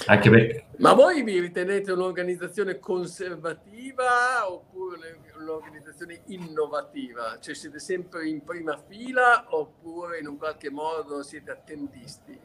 Anche 0.06 0.30
perché 0.30 0.66
Ma 0.78 0.92
voi 0.92 1.22
vi 1.22 1.40
ritenete 1.40 1.92
un'organizzazione 1.92 2.78
conservativa 2.78 4.48
oppure 4.48 5.20
un'organizzazione 5.38 6.22
innovativa? 6.26 7.38
Cioè 7.40 7.54
siete 7.54 7.78
sempre 7.78 8.28
in 8.28 8.44
prima 8.44 8.76
fila 8.88 9.46
oppure 9.50 10.18
in 10.18 10.26
un 10.28 10.36
qualche 10.38 10.70
modo 10.70 11.22
siete 11.22 11.50
attendisti? 11.50 12.38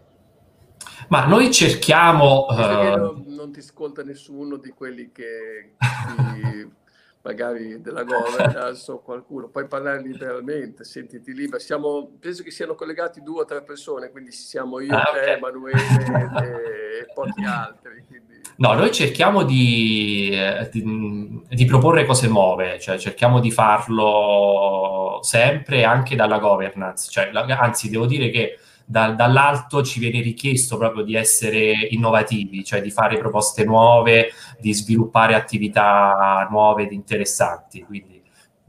ma 1.10 1.26
noi 1.26 1.52
cerchiamo 1.52 2.48
eh, 2.50 2.96
non, 2.96 3.24
non 3.28 3.52
ti 3.52 3.60
ascolta 3.60 4.04
nessuno 4.04 4.58
di 4.58 4.70
quelli 4.70 5.12
che 5.12 5.74
ti- 5.78 6.72
magari 7.28 7.82
della 7.82 8.04
governance 8.04 8.90
o 8.92 9.00
qualcuno, 9.02 9.50
puoi 9.50 9.68
parlare 9.68 10.02
liberamente, 10.02 10.84
sentiti 10.86 11.34
libero. 11.34 11.60
Siamo, 11.60 12.10
penso 12.20 12.42
che 12.42 12.52
siano 12.52 12.74
collegati 12.74 13.22
due 13.22 13.42
o 13.42 13.46
tre 13.46 13.62
persone, 13.64 14.10
quindi 14.12 14.32
siamo 14.32 14.80
io, 14.80 14.96
Ah, 14.96 15.10
te. 15.14 15.34
Emanuele 15.34 15.78
e, 16.42 17.00
e 17.02 17.14
pochi 17.14 17.44
altri. 17.44 18.04
quindi- 18.08 18.36
No, 18.60 18.74
noi 18.74 18.92
cerchiamo 18.92 19.44
di, 19.44 20.30
eh, 20.32 20.68
di- 20.72 21.44
di 21.50 21.66
proporre 21.66 22.06
cose 22.06 22.28
nuove, 22.28 22.80
cioè 22.80 22.98
cerchiamo 22.98 23.40
di 23.40 23.52
farlo 23.52 25.20
sempre 25.22 25.84
anche 25.84 26.16
dalla 26.16 26.40
governance, 26.40 27.10
cioè, 27.12 27.32
la- 27.32 27.46
anzi 27.60 27.90
devo 27.90 28.06
dire 28.08 28.30
che 28.30 28.58
da- 28.90 29.12
dall'alto 29.12 29.84
ci 29.84 30.00
viene 30.00 30.22
richiesto 30.22 30.78
proprio 30.78 31.04
di 31.04 31.14
essere 31.14 31.74
innovativi, 31.90 32.64
cioè 32.64 32.82
di 32.82 32.90
fare 32.90 33.18
proposte 33.18 33.66
nuove, 33.66 34.30
di 34.62 34.74
sviluppare 34.74 35.36
attività 35.36 36.48
nuove 36.50 36.84
ed 36.84 36.94
interessanti. 36.94 37.84
Quindi 37.84 38.24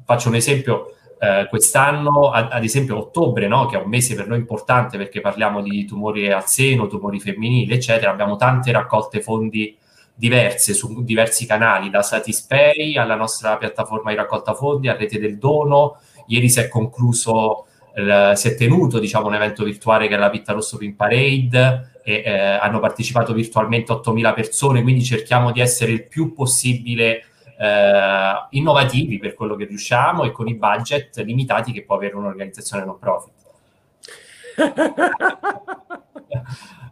faccio 0.04 0.28
un 0.28 0.34
esempio, 0.34 0.96
eh, 1.20 1.46
quest'anno, 1.48 2.30
ad, 2.30 2.64
esempio 2.64 2.98
ottobre, 2.98 3.46
no, 3.46 3.66
che 3.66 3.78
è 3.78 3.80
un 3.80 3.88
mese 3.88 4.16
per 4.16 4.26
noi 4.26 4.38
importante 4.38 4.98
perché 4.98 5.20
parliamo 5.20 5.62
di 5.62 5.84
tumori 5.84 6.32
al 6.32 6.48
seno, 6.48 6.88
tumori 6.88 7.20
femminili, 7.20 7.72
eccetera, 7.72 8.10
abbiamo 8.10 8.34
tante 8.34 8.72
raccolte 8.72 9.20
fondi 9.22 9.78
diverse 10.16 10.74
su 10.74 11.04
diversi 11.04 11.46
canali, 11.46 11.90
da 11.90 12.02
Satispay 12.02 12.96
alla 12.96 13.14
nostra 13.14 13.56
piattaforma 13.56 14.10
di 14.10 14.16
raccolta 14.16 14.52
fondi, 14.52 14.88
a 14.88 14.96
Rete 14.96 15.20
del 15.20 15.38
Dono. 15.38 15.98
Ieri 16.26 16.48
si 16.48 16.58
è 16.58 16.66
concluso, 16.66 17.67
eh, 18.06 18.36
si 18.36 18.48
è 18.48 18.54
tenuto 18.54 18.98
diciamo, 18.98 19.26
un 19.26 19.34
evento 19.34 19.64
virtuale 19.64 20.08
che 20.08 20.14
è 20.14 20.18
la 20.18 20.30
Pitta 20.30 20.52
Rosso 20.52 20.76
Pin 20.76 20.94
Parade 20.94 22.00
e 22.04 22.22
eh, 22.24 22.30
hanno 22.30 22.78
partecipato 22.78 23.32
virtualmente 23.32 23.92
8.000 23.92 24.34
persone, 24.34 24.82
quindi 24.82 25.02
cerchiamo 25.02 25.50
di 25.50 25.60
essere 25.60 25.92
il 25.92 26.06
più 26.06 26.32
possibile 26.32 27.24
eh, 27.58 28.32
innovativi 28.50 29.18
per 29.18 29.34
quello 29.34 29.56
che 29.56 29.64
riusciamo 29.64 30.24
e 30.24 30.30
con 30.30 30.48
i 30.48 30.54
budget 30.54 31.18
limitati 31.18 31.72
che 31.72 31.84
può 31.84 31.96
avere 31.96 32.16
un'organizzazione 32.16 32.84
non 32.84 32.98
profit. 32.98 33.32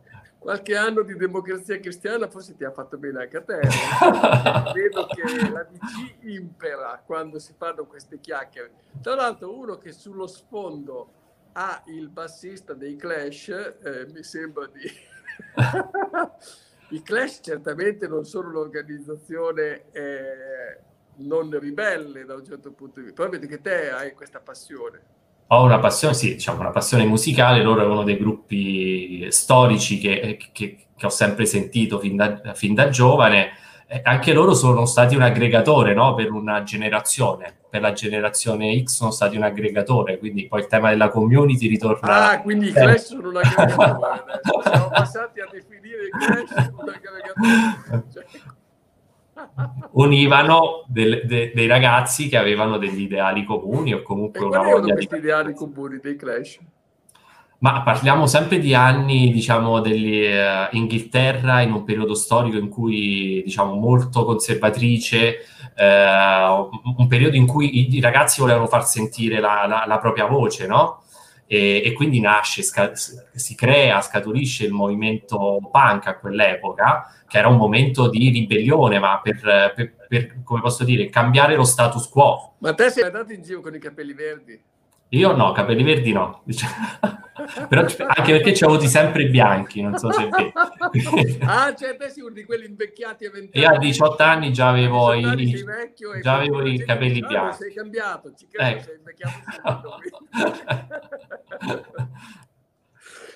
Qualche 0.46 0.76
anno 0.76 1.02
di 1.02 1.16
democrazia 1.16 1.80
cristiana 1.80 2.28
forse 2.28 2.54
ti 2.54 2.62
ha 2.62 2.70
fatto 2.70 2.96
bene 2.98 3.22
anche 3.22 3.36
a 3.36 3.42
te. 3.42 3.56
no? 3.56 4.70
Vedo 4.72 5.08
che 5.08 5.50
la 5.50 5.64
DC 5.64 6.18
impera 6.20 7.02
quando 7.04 7.40
si 7.40 7.52
fanno 7.58 7.84
queste 7.86 8.20
chiacchiere. 8.20 8.70
Tra 9.02 9.16
l'altro 9.16 9.52
uno 9.52 9.76
che 9.76 9.90
sullo 9.90 10.28
sfondo 10.28 11.48
ha 11.54 11.82
il 11.86 12.08
bassista 12.10 12.74
dei 12.74 12.94
Clash, 12.94 13.48
eh, 13.48 14.06
mi 14.12 14.22
sembra 14.22 14.68
di... 14.68 14.84
I 16.90 17.02
Clash 17.02 17.40
certamente 17.42 18.06
non 18.06 18.24
sono 18.24 18.50
un'organizzazione 18.50 19.90
eh, 19.90 20.78
non 21.16 21.58
ribelle 21.58 22.24
da 22.24 22.36
un 22.36 22.44
certo 22.44 22.70
punto 22.70 23.00
di 23.00 23.06
vista, 23.06 23.20
però 23.20 23.36
vedo 23.36 23.48
che 23.48 23.60
te 23.60 23.90
hai 23.90 24.12
questa 24.12 24.38
passione. 24.38 25.24
Ho 25.48 25.62
una 25.62 25.78
passione, 25.78 26.14
sì, 26.14 26.34
diciamo 26.34 26.60
una 26.60 26.70
passione 26.70 27.04
musicale, 27.04 27.62
loro 27.62 27.82
è 27.82 27.86
uno 27.86 28.02
dei 28.02 28.16
gruppi 28.16 29.26
storici 29.30 29.98
che, 29.98 30.36
che- 30.52 30.76
che 30.96 31.06
ho 31.06 31.10
sempre 31.10 31.46
sentito 31.46 31.98
fin 31.98 32.16
da, 32.16 32.40
fin 32.54 32.74
da 32.74 32.88
giovane. 32.88 33.50
Eh, 33.86 34.00
anche 34.02 34.32
loro 34.32 34.54
sono 34.54 34.84
stati 34.86 35.14
un 35.14 35.22
aggregatore, 35.22 35.94
no? 35.94 36.14
Per 36.14 36.32
una 36.32 36.64
generazione, 36.64 37.54
per 37.70 37.80
la 37.82 37.92
generazione 37.92 38.82
X 38.82 38.94
sono 38.96 39.12
stati 39.12 39.36
un 39.36 39.44
aggregatore, 39.44 40.18
quindi 40.18 40.48
poi 40.48 40.60
il 40.62 40.66
tema 40.66 40.88
della 40.88 41.08
community 41.10 41.68
ritorna... 41.68 42.30
Ah, 42.30 42.40
quindi 42.42 42.68
i 42.68 42.72
Clash 42.72 43.04
sono 43.06 43.28
un 43.28 43.36
aggregatore. 43.36 44.40
Siamo 44.64 44.88
passati 44.88 45.40
a 45.40 45.48
definire 45.52 46.06
i 46.06 46.10
Clash 46.10 46.70
un 46.72 46.88
aggregatore. 46.88 48.04
Cioè, 48.12 48.24
univano 49.92 50.84
del- 50.86 51.22
de- 51.24 51.52
dei 51.54 51.66
ragazzi 51.66 52.28
che 52.28 52.36
avevano 52.36 52.76
degli 52.78 53.02
ideali 53.02 53.44
comuni 53.44 53.94
o 53.94 54.02
comunque 54.02 54.40
E 54.40 54.44
una 54.44 54.62
voglia 54.62 54.94
di... 54.94 55.06
questi 55.06 55.16
ideali 55.16 55.54
comuni 55.54 55.98
dei 56.02 56.16
Clash? 56.16 56.58
Ma 57.58 57.80
parliamo 57.82 58.26
sempre 58.26 58.58
di 58.58 58.74
anni, 58.74 59.32
diciamo, 59.32 59.80
dell'Inghilterra 59.80 61.62
in 61.62 61.72
un 61.72 61.84
periodo 61.84 62.14
storico 62.14 62.58
in 62.58 62.68
cui, 62.68 63.40
diciamo, 63.44 63.72
molto 63.74 64.26
conservatrice, 64.26 65.38
eh, 65.74 66.68
un 66.98 67.06
periodo 67.08 67.34
in 67.34 67.46
cui 67.46 67.78
i, 67.78 67.96
i 67.96 68.00
ragazzi 68.00 68.40
volevano 68.42 68.66
far 68.66 68.84
sentire 68.86 69.40
la, 69.40 69.64
la- 69.66 69.84
la 69.86 69.98
propria 69.98 70.26
voce, 70.26 70.66
no? 70.66 71.00
E, 71.46 71.82
e 71.84 71.92
quindi 71.92 72.18
nasce, 72.20 72.62
sca- 72.62 72.92
si 72.94 73.54
crea, 73.54 74.00
scaturisce 74.00 74.64
il 74.64 74.72
movimento 74.72 75.60
punk 75.70 76.06
a 76.08 76.18
quell'epoca, 76.18 77.22
che 77.26 77.38
era 77.38 77.48
un 77.48 77.56
momento 77.56 78.08
di 78.08 78.30
ribellione, 78.30 78.98
ma 78.98 79.20
per, 79.22 79.72
per- 79.74 79.94
per, 80.08 80.42
come 80.42 80.60
posso 80.60 80.84
dire, 80.84 81.08
cambiare 81.08 81.54
lo 81.54 81.64
status 81.64 82.08
quo. 82.08 82.54
Ma 82.58 82.74
te 82.74 82.90
sei 82.90 83.04
andato 83.04 83.32
in 83.32 83.42
giro 83.42 83.60
con 83.60 83.74
i 83.74 83.78
capelli 83.78 84.12
verdi? 84.12 84.60
Io 85.10 85.36
no, 85.36 85.52
capelli 85.52 85.82
verdi 85.82 86.12
no. 86.12 86.42
Però 87.68 87.82
anche 87.82 88.32
perché 88.32 88.54
ci 88.54 88.64
ho 88.64 88.68
avuti 88.68 88.88
sempre 88.88 89.26
bianchi, 89.28 89.80
non 89.80 89.96
so 89.98 90.10
se 90.10 90.26
è 90.28 90.52
ah, 91.46 91.72
cioè 91.78 91.96
te 91.96 92.08
sei 92.08 92.22
uno 92.24 92.32
di 92.32 92.44
quelli 92.44 92.64
invecchiati 92.66 93.26
a 93.26 93.30
20 93.30 93.58
Io 93.58 93.68
a 93.68 93.78
18 93.78 94.22
anni 94.22 94.52
già 94.52 94.68
avevo 94.70 95.12
i, 95.12 95.18
18 95.18 95.30
anni 95.32 95.50
sei 95.56 95.64
vecchio 95.64 96.12
e 96.14 96.20
già 96.22 96.34
avevo 96.34 96.66
i 96.66 96.84
capelli 96.84 97.20
"Ah, 97.22 97.26
bianchi. 97.26 97.56
sei 97.56 97.74
cambiato, 97.74 98.34
ci 98.34 98.48
credo, 98.48 98.70
Ecco. 98.70 98.82
sei 98.84 98.96
invecchiato. 98.96 99.98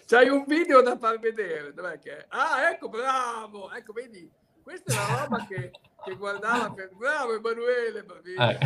C'hai 0.06 0.28
un 0.28 0.44
video 0.46 0.82
da 0.82 0.96
far 0.98 1.18
vedere, 1.20 1.72
dov'è 1.72 1.98
che 2.00 2.16
è? 2.16 2.26
Ah, 2.30 2.68
ecco, 2.70 2.88
bravo! 2.88 3.70
Ecco, 3.72 3.92
vedi, 3.92 4.28
questa 4.62 4.92
è 4.92 4.96
la 4.96 5.22
roba 5.22 5.46
che, 5.46 5.70
che 6.04 6.14
guardava 6.16 6.70
per... 6.72 6.90
Bravo 6.94 7.34
Emanuele! 7.34 8.04
bravissimo, 8.04 8.50
Eh. 8.50 8.58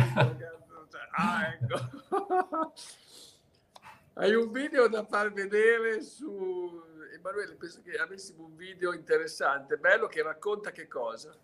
cioè, 0.89 1.01
ah, 1.11 1.47
ecco. 1.47 2.73
Hai 4.17 4.33
un 4.33 4.49
video 4.51 4.87
da 4.87 5.03
far 5.05 5.31
vedere 5.33 6.01
su... 6.01 6.81
Emanuele, 7.13 7.55
penso 7.55 7.81
che 7.81 7.97
avessimo 7.97 8.45
un 8.45 8.55
video 8.55 8.93
interessante, 8.93 9.77
bello, 9.77 10.07
che 10.07 10.21
racconta 10.21 10.71
che 10.71 10.87
cosa? 10.87 11.35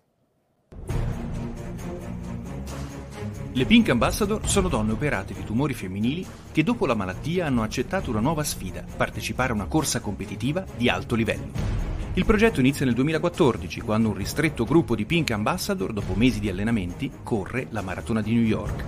Le 3.54 3.66
Pink 3.66 3.90
Ambassador 3.90 4.48
sono 4.48 4.68
donne 4.68 4.92
operate 4.92 5.34
di 5.34 5.44
tumori 5.44 5.74
femminili 5.74 6.26
che 6.50 6.62
dopo 6.62 6.86
la 6.86 6.94
malattia 6.94 7.46
hanno 7.46 7.62
accettato 7.62 8.08
una 8.08 8.20
nuova 8.20 8.44
sfida, 8.44 8.82
partecipare 8.96 9.52
a 9.52 9.54
una 9.54 9.66
corsa 9.66 10.00
competitiva 10.00 10.64
di 10.74 10.88
alto 10.88 11.14
livello. 11.14 11.91
Il 12.14 12.26
progetto 12.26 12.60
inizia 12.60 12.84
nel 12.84 12.94
2014, 12.94 13.80
quando 13.80 14.08
un 14.08 14.14
ristretto 14.14 14.66
gruppo 14.66 14.94
di 14.94 15.06
Pink 15.06 15.30
Ambassador, 15.30 15.94
dopo 15.94 16.12
mesi 16.12 16.40
di 16.40 16.50
allenamenti, 16.50 17.10
corre 17.22 17.68
la 17.70 17.80
maratona 17.80 18.20
di 18.20 18.34
New 18.34 18.44
York. 18.44 18.84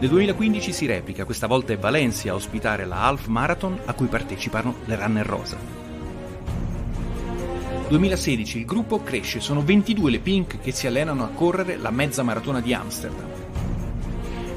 Nel 0.00 0.08
2015 0.08 0.72
si 0.72 0.86
replica, 0.86 1.24
questa 1.24 1.46
volta 1.46 1.72
è 1.72 1.78
Valencia 1.78 2.32
a 2.32 2.34
ospitare 2.34 2.84
la 2.84 3.02
Half 3.02 3.26
Marathon 3.28 3.78
a 3.84 3.92
cui 3.92 4.08
partecipano 4.08 4.74
le 4.86 4.96
Runner 4.96 5.24
Rosa. 5.24 5.56
2016 7.90 8.58
il 8.58 8.64
gruppo 8.64 9.00
cresce, 9.04 9.38
sono 9.38 9.62
22 9.62 10.10
le 10.10 10.18
Pink 10.18 10.58
che 10.60 10.72
si 10.72 10.88
allenano 10.88 11.22
a 11.22 11.28
correre 11.28 11.76
la 11.76 11.92
mezza 11.92 12.24
maratona 12.24 12.60
di 12.60 12.74
Amsterdam. 12.74 13.28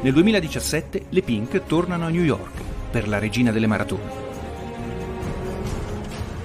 Nel 0.02 0.14
2017 0.14 1.06
le 1.10 1.22
Pink 1.22 1.66
tornano 1.68 2.08
a 2.08 2.10
New 2.10 2.24
York 2.24 2.62
per 2.90 3.08
la 3.08 3.20
regina 3.20 3.52
delle 3.52 3.68
maratone. 3.68 4.27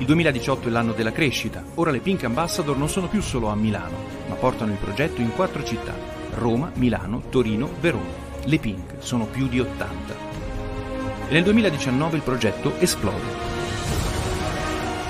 Il 0.03 0.09
2018 0.09 0.67
è 0.67 0.71
l'anno 0.73 0.95
della 0.95 1.13
crescita, 1.13 1.63
ora 1.77 1.93
le 1.93 2.01
Pink 2.01 2.25
Ambassador 2.25 2.77
non 2.77 2.89
sono 2.89 3.07
più 3.07 3.23
solo 3.23 3.47
a 3.51 3.55
Milano, 3.55 3.99
ma 4.27 4.35
portano 4.35 4.73
il 4.73 4.79
progetto 4.79 5.21
in 5.21 5.33
quattro 5.33 5.63
città, 5.63 5.95
Roma, 6.35 6.73
Milano, 6.75 7.23
Torino, 7.31 7.71
Verona. 7.81 8.11
Le 8.43 8.59
Pink 8.59 8.95
sono 8.99 9.27
più 9.27 9.47
di 9.47 9.61
80. 9.61 10.15
E 11.29 11.33
nel 11.33 11.45
2019 11.45 12.17
il 12.17 12.23
progetto 12.25 12.73
esplode. 12.81 13.31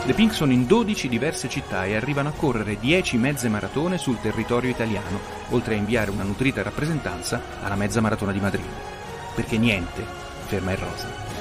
Le 0.05 0.12
Pink 0.12 0.34
sono 0.34 0.53
in 0.53 0.66
12 0.66 1.09
diverse 1.09 1.49
città 1.49 1.86
e 1.86 1.97
arrivano 1.97 2.28
a 2.28 2.32
correre 2.32 2.78
10 2.78 3.16
mezze 3.16 3.49
maratone 3.49 3.97
sul 3.97 4.20
territorio 4.20 4.68
italiano, 4.68 5.20
oltre 5.53 5.72
a 5.72 5.78
inviare 5.78 6.11
una 6.11 6.22
nutrita 6.22 6.62
rappresentanza 6.62 7.40
alla 7.62 7.76
mezza 7.76 8.03
maratona 8.03 8.32
di 8.32 8.40
Madrid. 8.40 8.68
Perché 9.34 9.57
niente 9.57 10.05
ferma 10.45 10.72
il 10.72 10.76
rosa. 10.76 11.32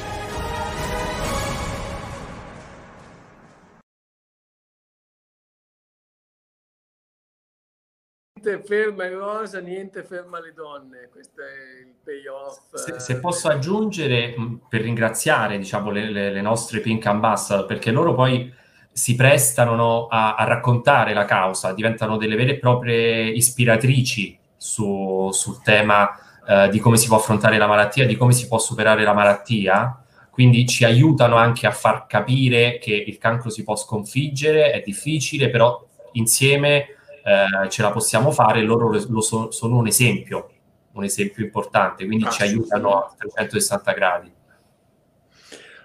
Niente 8.43 8.63
ferma 8.65 9.05
il 9.05 9.15
rosa, 9.15 9.59
niente 9.59 10.03
ferma 10.03 10.39
le 10.39 10.51
donne. 10.55 11.09
Questo 11.11 11.41
è 11.41 11.85
il 11.85 11.93
payoff. 12.03 12.73
Se, 12.73 12.95
eh, 12.95 12.99
se 12.99 13.19
posso 13.19 13.49
aggiungere, 13.49 14.33
mh, 14.35 14.61
per 14.67 14.81
ringraziare 14.81 15.59
diciamo, 15.59 15.91
le, 15.91 16.09
le- 16.09 16.31
le 16.31 16.41
nostre 16.41 16.79
Pink 16.79 17.05
Ambassador, 17.05 17.67
perché 17.67 17.91
loro 17.91 18.15
poi 18.15 18.51
si 18.91 19.13
prestano 19.13 19.75
no, 19.75 20.07
a, 20.07 20.33
a 20.33 20.43
raccontare 20.45 21.13
la 21.13 21.25
causa, 21.25 21.71
diventano 21.73 22.17
delle 22.17 22.35
vere 22.35 22.53
e 22.53 22.57
proprie 22.57 23.29
ispiratrici 23.29 24.39
su- 24.57 25.29
sul 25.31 25.61
tema 25.61 26.09
eh, 26.47 26.69
di 26.69 26.79
come 26.79 26.97
si 26.97 27.07
può 27.07 27.17
affrontare 27.17 27.59
la 27.59 27.67
malattia, 27.67 28.07
di 28.07 28.17
come 28.17 28.33
si 28.33 28.47
può 28.47 28.57
superare 28.57 29.03
la 29.03 29.13
malattia. 29.13 30.03
Quindi 30.31 30.65
ci 30.65 30.83
aiutano 30.83 31.35
anche 31.35 31.67
a 31.67 31.71
far 31.71 32.07
capire 32.07 32.79
che 32.79 32.95
il 32.95 33.19
cancro 33.19 33.51
si 33.51 33.63
può 33.63 33.75
sconfiggere, 33.75 34.71
è 34.71 34.81
difficile, 34.83 35.51
però 35.51 35.85
insieme 36.13 36.95
eh, 37.23 37.69
ce 37.69 37.81
la 37.81 37.91
possiamo 37.91 38.31
fare, 38.31 38.61
loro 38.63 38.89
lo- 38.89 39.21
so- 39.21 39.51
sono 39.51 39.77
un 39.77 39.87
esempio, 39.87 40.49
un 40.93 41.03
esempio 41.03 41.43
importante, 41.43 42.05
quindi 42.05 42.29
ci 42.29 42.41
Ah, 42.41 42.45
aiutano 42.45 42.91
a 42.97 43.13
360 43.17 43.91
gradi. 43.93 44.33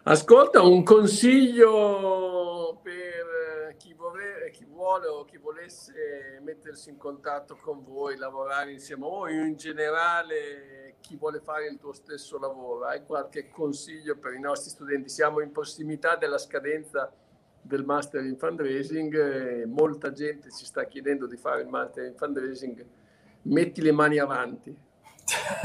Ascolta, 0.05 0.62
un 0.62 0.84
consiglio 0.84 2.78
per 2.80 2.95
eh, 3.70 3.76
chi, 3.76 3.93
vorre- 3.93 4.51
chi 4.53 4.64
vuole 4.64 5.09
o 5.09 5.24
chi 5.24 5.37
volesse 5.37 6.39
mettersi 6.45 6.91
in 6.91 6.97
contatto 6.97 7.57
con 7.61 7.82
voi, 7.82 8.16
lavorare 8.16 8.70
insieme 8.70 9.05
a 9.05 9.09
voi, 9.09 9.34
in 9.34 9.57
generale 9.57 10.95
chi 11.01 11.16
vuole 11.16 11.41
fare 11.41 11.66
il 11.66 11.78
tuo 11.78 11.93
stesso 11.93 12.39
lavoro. 12.39 12.84
Hai 12.87 13.03
qualche 13.05 13.49
consiglio 13.49 14.16
per 14.16 14.34
i 14.34 14.41
nostri 14.41 14.70
studenti? 14.70 15.09
Siamo 15.09 15.41
in 15.41 15.51
prossimità 15.51 16.14
della 16.14 16.39
scadenza 16.39 17.12
del 17.66 17.84
Master 17.84 18.24
in 18.24 18.36
Fundraising, 18.36 19.62
e 19.62 19.66
molta 19.66 20.12
gente 20.12 20.50
ci 20.50 20.64
sta 20.64 20.84
chiedendo 20.84 21.26
di 21.26 21.36
fare 21.36 21.62
il 21.62 21.68
Master 21.68 22.04
in 22.04 22.14
Fundraising. 22.16 22.84
Metti 23.42 23.80
le 23.82 23.92
mani 23.92 24.18
avanti. 24.18 24.74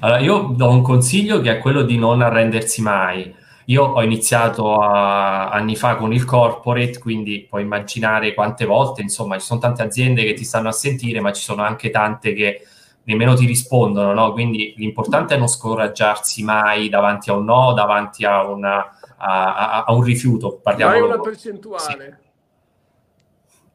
allora, 0.00 0.20
io 0.20 0.52
do 0.54 0.68
un 0.68 0.82
consiglio 0.82 1.40
che 1.40 1.52
è 1.52 1.58
quello 1.58 1.82
di 1.82 1.96
non 1.96 2.20
arrendersi 2.20 2.82
mai. 2.82 3.34
Io 3.66 3.82
ho 3.82 4.02
iniziato 4.02 4.78
a- 4.78 5.48
anni 5.50 5.74
fa 5.74 5.96
con 5.96 6.12
il 6.12 6.24
corporate, 6.24 6.98
quindi 6.98 7.46
puoi 7.48 7.62
immaginare 7.62 8.34
quante 8.34 8.66
volte, 8.66 9.00
insomma, 9.00 9.38
ci 9.38 9.46
sono 9.46 9.60
tante 9.60 9.82
aziende 9.82 10.22
che 10.24 10.34
ti 10.34 10.44
stanno 10.44 10.68
a 10.68 10.72
sentire, 10.72 11.20
ma 11.20 11.32
ci 11.32 11.42
sono 11.42 11.62
anche 11.62 11.88
tante 11.90 12.34
che 12.34 12.66
nemmeno 13.04 13.34
ti 13.34 13.46
rispondono, 13.46 14.12
no? 14.12 14.32
Quindi 14.32 14.74
l'importante 14.76 15.34
è 15.34 15.38
non 15.38 15.48
scoraggiarsi 15.48 16.42
mai 16.42 16.88
davanti 16.88 17.30
a 17.30 17.34
un 17.34 17.44
no, 17.44 17.72
davanti 17.72 18.24
a, 18.24 18.46
una- 18.46 18.86
a- 19.24 19.54
a- 19.54 19.84
a 19.84 19.92
un 19.92 20.02
rifiuto. 20.02 20.58
Parliamo 20.62 20.92
Hai 20.92 21.00
una 21.00 21.20
percentuale? 21.20 22.20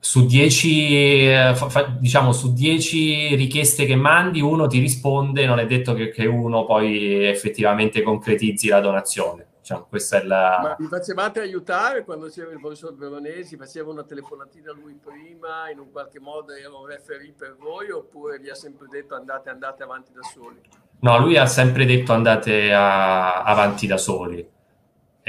su 0.02 0.26
10 0.26 1.28
eh, 1.28 1.54
diciamo 2.00 2.32
su 2.32 2.54
10 2.54 3.36
richieste 3.36 3.86
che 3.86 3.96
mandi 3.98 4.40
uno 4.40 4.66
ti 4.68 4.80
risponde 4.80 5.46
non 5.46 5.60
è 5.60 5.66
detto 5.66 5.94
che, 5.94 6.10
che 6.10 6.26
uno 6.26 6.64
poi 6.66 7.26
effettivamente 7.26 8.02
concretizzi 8.02 8.70
la 8.70 8.80
donazione 8.80 9.48
diciamo, 9.60 9.88
questa 9.90 10.22
è 10.22 10.24
la 10.24 10.60
Ma 10.62 10.76
vi 10.80 10.86
facevate 10.88 11.42
aiutare 11.42 12.06
quando 12.06 12.28
c'era 12.30 12.50
il 12.52 12.62
professor 12.62 12.96
Veronesi? 12.96 13.58
Faceva 13.58 13.92
una 13.92 14.04
telefonatina 14.06 14.72
a 14.72 14.74
lui 14.74 14.98
prima, 15.04 15.70
in 15.70 15.80
un 15.80 15.92
qualche 15.92 16.22
modo 16.22 16.54
era 16.54 16.74
un 16.74 16.86
referee 16.86 17.34
per 17.38 17.58
voi 17.60 17.92
oppure 17.92 18.40
vi 18.40 18.50
ha 18.50 18.56
sempre 18.56 18.88
detto 18.90 19.16
andate, 19.16 19.50
andate 19.50 19.84
avanti 19.84 20.14
da 20.14 20.22
soli? 20.24 20.62
no 21.02 21.20
lui 21.20 21.36
ha 21.38 21.46
sempre 21.46 21.86
detto 21.86 22.14
andate 22.14 22.74
a- 22.74 23.44
avanti 23.44 23.86
da 23.86 23.98
soli 23.98 24.48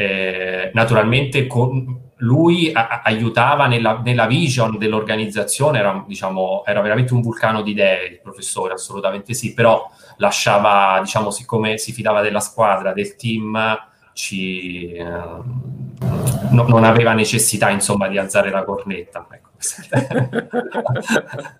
Eh, 0.02 0.70
naturalmente 0.72 1.46
con- 1.46 2.08
lui 2.22 2.70
a- 2.72 3.00
aiutava 3.04 3.66
nella, 3.66 4.00
nella 4.04 4.26
vision 4.26 4.78
dell'organizzazione 4.78 5.78
era, 5.78 6.04
diciamo, 6.06 6.62
era 6.66 6.80
veramente 6.80 7.12
un 7.14 7.20
vulcano 7.22 7.60
di 7.62 7.70
idee 7.72 8.06
il 8.06 8.20
professore 8.22 8.74
assolutamente 8.74 9.32
sì 9.34 9.52
però 9.54 9.90
lasciava 10.18 11.00
diciamo 11.02 11.30
siccome 11.30 11.78
si 11.78 11.92
fidava 11.92 12.20
della 12.20 12.40
squadra 12.40 12.92
del 12.92 13.16
team 13.16 13.58
ci, 14.12 14.92
eh, 14.92 15.02
no- 15.04 16.66
non 16.68 16.84
aveva 16.84 17.12
necessità 17.12 17.70
insomma 17.70 18.08
di 18.08 18.18
alzare 18.18 18.50
la 18.50 18.64
cornetta 18.64 19.26
ecco. 19.30 19.48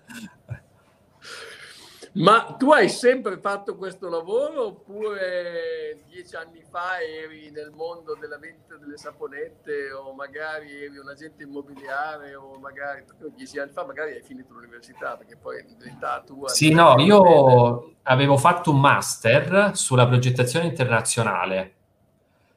Ma 2.13 2.55
tu 2.57 2.71
hai 2.71 2.89
sempre 2.89 3.37
fatto 3.37 3.77
questo 3.77 4.09
lavoro 4.09 4.65
oppure 4.65 6.03
dieci 6.09 6.35
anni 6.35 6.61
fa 6.69 6.99
eri 6.99 7.51
nel 7.51 7.71
mondo 7.73 8.17
della 8.19 8.37
vendita 8.37 8.75
delle 8.75 8.97
saponette 8.97 9.93
o 9.93 10.13
magari 10.13 10.83
eri 10.83 10.97
un 10.97 11.07
agente 11.07 11.43
immobiliare 11.43 12.35
o 12.35 12.57
magari 12.59 13.05
dieci 13.33 13.59
anni 13.59 13.71
fa 13.71 13.85
magari 13.85 14.11
hai 14.11 14.21
finito 14.21 14.53
l'università 14.53 15.15
perché 15.15 15.37
poi 15.37 15.63
l'età 15.79 16.21
tua... 16.25 16.49
Sì, 16.49 16.73
no, 16.73 16.99
io 16.99 17.93
avevo 18.03 18.35
fatto 18.35 18.71
un 18.71 18.81
master 18.81 19.71
sulla 19.73 20.05
progettazione 20.05 20.65
internazionale, 20.65 21.73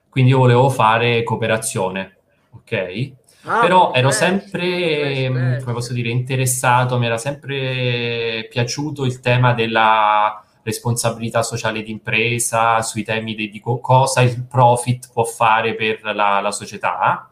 quindi 0.08 0.30
io 0.32 0.38
volevo 0.38 0.68
fare 0.68 1.22
cooperazione, 1.22 2.16
ok? 2.50 3.12
Ah, 3.46 3.60
Però 3.60 3.92
ero 3.92 4.10
sempre, 4.10 5.28
mm, 5.28 5.60
come 5.60 5.72
posso 5.74 5.92
dire, 5.92 6.08
interessato, 6.08 6.98
mi 6.98 7.06
era 7.06 7.18
sempre 7.18 8.46
piaciuto 8.50 9.04
il 9.04 9.20
tema 9.20 9.52
della 9.52 10.42
responsabilità 10.62 11.42
sociale 11.42 11.82
d'impresa, 11.82 12.80
sui 12.80 13.04
temi 13.04 13.34
di, 13.34 13.50
di 13.50 13.60
cosa 13.60 14.22
il 14.22 14.42
profit 14.44 15.10
può 15.12 15.24
fare 15.24 15.74
per 15.74 16.00
la, 16.14 16.40
la 16.40 16.50
società. 16.52 17.28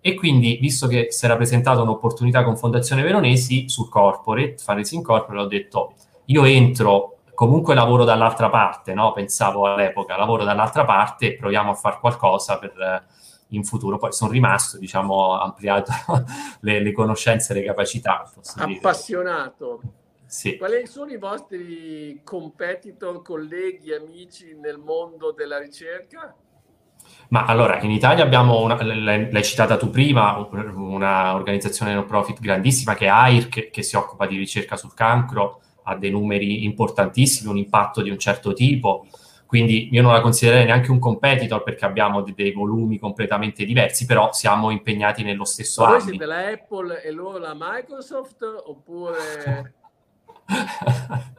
E 0.00 0.14
quindi, 0.14 0.56
visto 0.58 0.86
che 0.86 1.08
si 1.10 1.26
era 1.26 1.36
presentata 1.36 1.82
un'opportunità 1.82 2.42
con 2.42 2.56
Fondazione 2.56 3.02
Veronesi 3.02 3.68
sul 3.68 3.90
corporate, 3.90 4.56
Fanesi 4.56 4.94
in 4.94 5.02
corporate, 5.02 5.44
ho 5.44 5.46
detto, 5.46 5.92
io 6.26 6.44
entro, 6.44 7.18
comunque 7.34 7.74
lavoro 7.74 8.04
dall'altra 8.04 8.48
parte, 8.48 8.94
no? 8.94 9.12
Pensavo 9.12 9.66
all'epoca, 9.66 10.16
lavoro 10.16 10.44
dall'altra 10.44 10.86
parte 10.86 11.26
e 11.26 11.36
proviamo 11.36 11.72
a 11.72 11.74
fare 11.74 11.98
qualcosa 12.00 12.58
per 12.58 13.04
in 13.50 13.64
futuro. 13.64 13.98
Poi 13.98 14.12
sono 14.12 14.30
rimasto, 14.30 14.78
diciamo, 14.78 15.38
ampliato 15.38 15.92
le, 16.60 16.80
le 16.80 16.92
conoscenze 16.92 17.52
e 17.52 17.60
le 17.60 17.64
capacità. 17.64 18.30
Appassionato. 18.56 19.80
Sì. 20.26 20.56
Quali 20.56 20.86
sono 20.86 21.10
i 21.10 21.18
vostri 21.18 22.20
competitor, 22.22 23.20
colleghi, 23.22 23.92
amici 23.92 24.54
nel 24.54 24.78
mondo 24.78 25.32
della 25.32 25.58
ricerca? 25.58 26.34
Ma 27.28 27.44
allora, 27.44 27.80
in 27.80 27.90
Italia 27.90 28.24
abbiamo, 28.24 28.60
una, 28.60 28.76
l'hai 28.82 29.44
citata 29.44 29.76
tu 29.76 29.90
prima, 29.90 30.36
un'organizzazione 30.36 31.94
non 31.94 32.04
profit 32.04 32.40
grandissima 32.40 32.94
che 32.94 33.06
è 33.06 33.08
AIR, 33.08 33.48
che, 33.48 33.70
che 33.70 33.82
si 33.82 33.96
occupa 33.96 34.26
di 34.26 34.36
ricerca 34.36 34.76
sul 34.76 34.94
cancro, 34.94 35.60
ha 35.84 35.96
dei 35.96 36.10
numeri 36.10 36.64
importantissimi, 36.64 37.50
un 37.50 37.56
impatto 37.56 38.02
di 38.02 38.10
un 38.10 38.18
certo 38.18 38.52
tipo. 38.52 39.06
Quindi 39.50 39.88
io 39.90 40.00
non 40.00 40.12
la 40.12 40.20
considererei 40.20 40.66
neanche 40.66 40.92
un 40.92 41.00
competitor 41.00 41.64
perché 41.64 41.84
abbiamo 41.84 42.20
dei, 42.22 42.34
dei 42.34 42.52
volumi 42.52 43.00
completamente 43.00 43.64
diversi, 43.64 44.06
però 44.06 44.32
siamo 44.32 44.70
impegnati 44.70 45.24
nello 45.24 45.44
stesso 45.44 45.82
ambito. 45.82 46.04
Voi 46.04 46.10
siete 46.10 46.24
la 46.24 46.46
Apple 46.46 47.02
e 47.02 47.10
loro 47.10 47.38
la 47.38 47.56
Microsoft 47.58 48.44
oppure... 48.44 49.74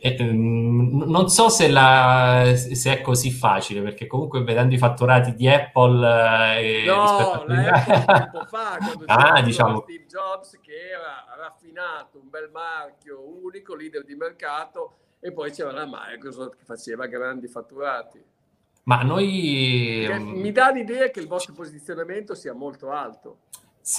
E, 0.00 0.16
um, 0.20 1.04
non 1.06 1.28
so 1.28 1.48
se, 1.48 1.68
la, 1.68 2.52
se, 2.54 2.98
è 2.98 3.00
così 3.00 3.30
facile, 3.30 3.82
perché 3.82 4.06
comunque 4.06 4.42
vedendo 4.42 4.74
i 4.74 4.78
fatturati 4.78 5.34
di 5.34 5.48
Apple... 5.48 6.58
Eh, 6.60 6.84
no, 6.86 7.44
la 7.46 7.68
Apple 7.68 8.04
tempo 8.06 8.44
fa, 8.46 8.76
quando 8.78 9.04
ah, 9.06 9.42
diciamo... 9.42 9.80
Steve 9.82 10.06
Jobs 10.06 10.58
che 10.60 10.90
era 10.90 11.24
raffinato, 11.36 12.18
un 12.20 12.28
bel 12.28 12.50
marchio, 12.52 13.20
unico, 13.42 13.74
leader 13.74 14.04
di 14.04 14.14
mercato, 14.14 14.98
e 15.20 15.32
poi 15.32 15.50
c'era 15.50 15.72
la 15.72 15.86
Microsoft 15.86 16.56
che 16.56 16.64
faceva 16.64 17.06
grandi 17.06 17.48
fatturati. 17.48 18.22
Ma 18.84 19.02
noi... 19.02 20.04
Perché 20.06 20.22
mi 20.22 20.50
dà 20.50 20.70
l'idea 20.70 21.10
che 21.10 21.20
il 21.20 21.26
vostro 21.26 21.52
posizionamento 21.52 22.34
sia 22.34 22.54
molto 22.54 22.90
alto. 22.90 23.38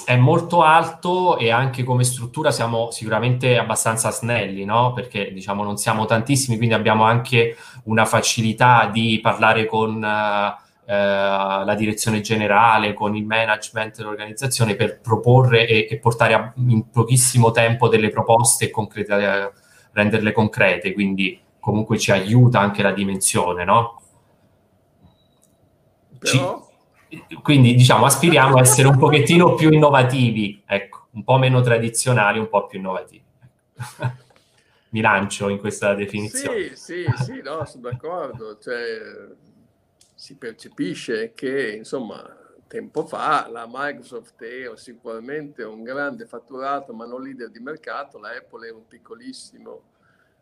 È 0.04 0.16
molto 0.16 0.62
alto 0.62 1.36
e 1.36 1.50
anche 1.50 1.82
come 1.84 2.04
struttura 2.04 2.50
siamo 2.50 2.90
sicuramente 2.90 3.58
abbastanza 3.58 4.10
snelli, 4.10 4.64
no? 4.64 4.92
Perché 4.92 5.32
diciamo 5.32 5.64
non 5.64 5.76
siamo 5.76 6.06
tantissimi, 6.06 6.56
quindi 6.56 6.74
abbiamo 6.74 7.04
anche 7.04 7.56
una 7.84 8.04
facilità 8.04 8.88
di 8.92 9.18
parlare 9.20 9.66
con 9.66 10.02
eh, 10.90 10.92
la 10.92 11.74
direzione 11.76 12.20
generale, 12.20 12.94
con 12.94 13.14
il 13.14 13.26
management 13.26 13.96
dell'organizzazione 13.96 14.74
per 14.74 15.00
proporre 15.00 15.66
e, 15.66 15.86
e 15.88 15.98
portare 15.98 16.34
a, 16.34 16.52
in 16.56 16.90
pochissimo 16.90 17.52
tempo 17.52 17.88
delle 17.88 18.10
proposte 18.10 18.70
concrete 18.70 19.52
renderle 19.92 20.32
concrete, 20.32 20.92
quindi 20.92 21.40
comunque 21.58 21.98
ci 21.98 22.10
aiuta 22.10 22.60
anche 22.60 22.82
la 22.82 22.92
dimensione, 22.92 23.64
no? 23.64 24.02
Però... 26.18 26.68
Ci, 27.08 27.28
quindi 27.42 27.74
diciamo 27.74 28.04
aspiriamo 28.04 28.56
a 28.56 28.60
essere 28.60 28.86
un 28.86 28.96
pochettino 28.96 29.54
più 29.54 29.70
innovativi, 29.70 30.62
ecco, 30.64 31.08
un 31.12 31.24
po' 31.24 31.38
meno 31.38 31.60
tradizionali, 31.60 32.38
un 32.38 32.48
po' 32.48 32.66
più 32.66 32.78
innovativi. 32.78 33.24
Mi 34.90 35.00
lancio 35.00 35.48
in 35.48 35.58
questa 35.58 35.94
definizione. 35.94 36.74
Sì, 36.74 37.04
sì, 37.14 37.22
sì, 37.22 37.40
no, 37.42 37.64
sono 37.64 37.90
d'accordo. 37.90 38.58
Cioè, 38.58 38.98
si 40.14 40.36
percepisce 40.36 41.32
che, 41.32 41.76
insomma, 41.76 42.39
tempo 42.70 43.04
fa 43.04 43.48
la 43.50 43.66
Microsoft 43.68 44.40
era 44.42 44.76
sicuramente 44.76 45.64
un 45.64 45.82
grande 45.82 46.24
fatturato, 46.24 46.92
ma 46.92 47.04
non 47.04 47.20
leader 47.20 47.50
di 47.50 47.58
mercato, 47.58 48.16
la 48.20 48.28
Apple 48.28 48.68
era 48.68 48.76
un 48.76 48.86
piccolissimo, 48.86 49.82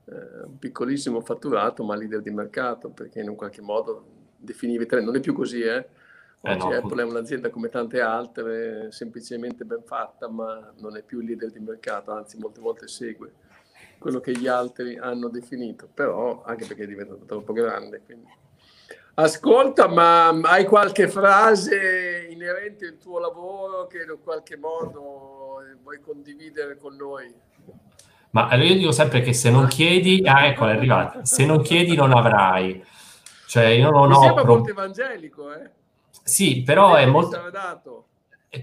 eh, 0.04 0.44
un 0.44 0.58
piccolissimo 0.58 1.22
fatturato, 1.22 1.82
ma 1.84 1.96
leader 1.96 2.20
di 2.20 2.30
mercato, 2.30 2.90
perché 2.90 3.20
in 3.20 3.30
un 3.30 3.34
qualche 3.34 3.62
modo 3.62 4.04
definiva 4.36 4.82
i 4.82 4.86
trend. 4.86 5.06
Non 5.06 5.16
è 5.16 5.20
più 5.20 5.32
così, 5.32 5.62
eh? 5.62 5.88
Oggi 6.40 6.66
eh 6.66 6.68
no. 6.68 6.76
Apple 6.76 7.02
è 7.02 7.06
un'azienda 7.06 7.48
come 7.48 7.70
tante 7.70 8.02
altre, 8.02 8.92
semplicemente 8.92 9.64
ben 9.64 9.82
fatta, 9.84 10.28
ma 10.28 10.70
non 10.80 10.98
è 10.98 11.02
più 11.02 11.20
leader 11.20 11.50
di 11.50 11.60
mercato, 11.60 12.12
anzi 12.12 12.36
molte 12.36 12.60
volte 12.60 12.88
segue 12.88 13.32
quello 13.98 14.20
che 14.20 14.32
gli 14.32 14.46
altri 14.46 14.98
hanno 14.98 15.28
definito, 15.28 15.88
però 15.92 16.42
anche 16.42 16.66
perché 16.66 16.84
è 16.84 16.86
diventato 16.86 17.24
troppo 17.24 17.54
grande. 17.54 18.02
Quindi. 18.04 18.30
Ascolta, 19.20 19.88
ma 19.88 20.28
hai 20.28 20.64
qualche 20.64 21.08
frase 21.08 22.28
inerente 22.30 22.86
al 22.86 22.98
tuo 22.98 23.18
lavoro 23.18 23.88
che 23.88 24.02
in 24.08 24.16
qualche 24.22 24.56
modo 24.56 25.60
vuoi 25.82 26.00
condividere 26.00 26.76
con 26.76 26.94
noi? 26.94 27.34
Ma 28.30 28.54
io 28.54 28.74
dico 28.74 28.92
sempre 28.92 29.20
che 29.20 29.32
se 29.32 29.50
non 29.50 29.66
chiedi, 29.66 30.22
ah 30.24 30.46
ecco 30.46 30.68
è 30.68 30.70
arrivata, 30.70 31.24
se 31.24 31.44
non 31.44 31.62
chiedi 31.62 31.96
non 31.96 32.12
avrai. 32.12 32.80
Cioè 33.48 33.64
io 33.64 33.90
non 33.90 34.06
Mi 34.06 34.14
ho... 34.14 34.20
sembra 34.20 34.42
pro... 34.44 34.54
molto 34.54 34.70
evangelico, 34.70 35.52
eh? 35.52 35.68
Sì, 36.22 36.62
però 36.62 36.94
è 36.94 37.06
molto... 37.06 37.42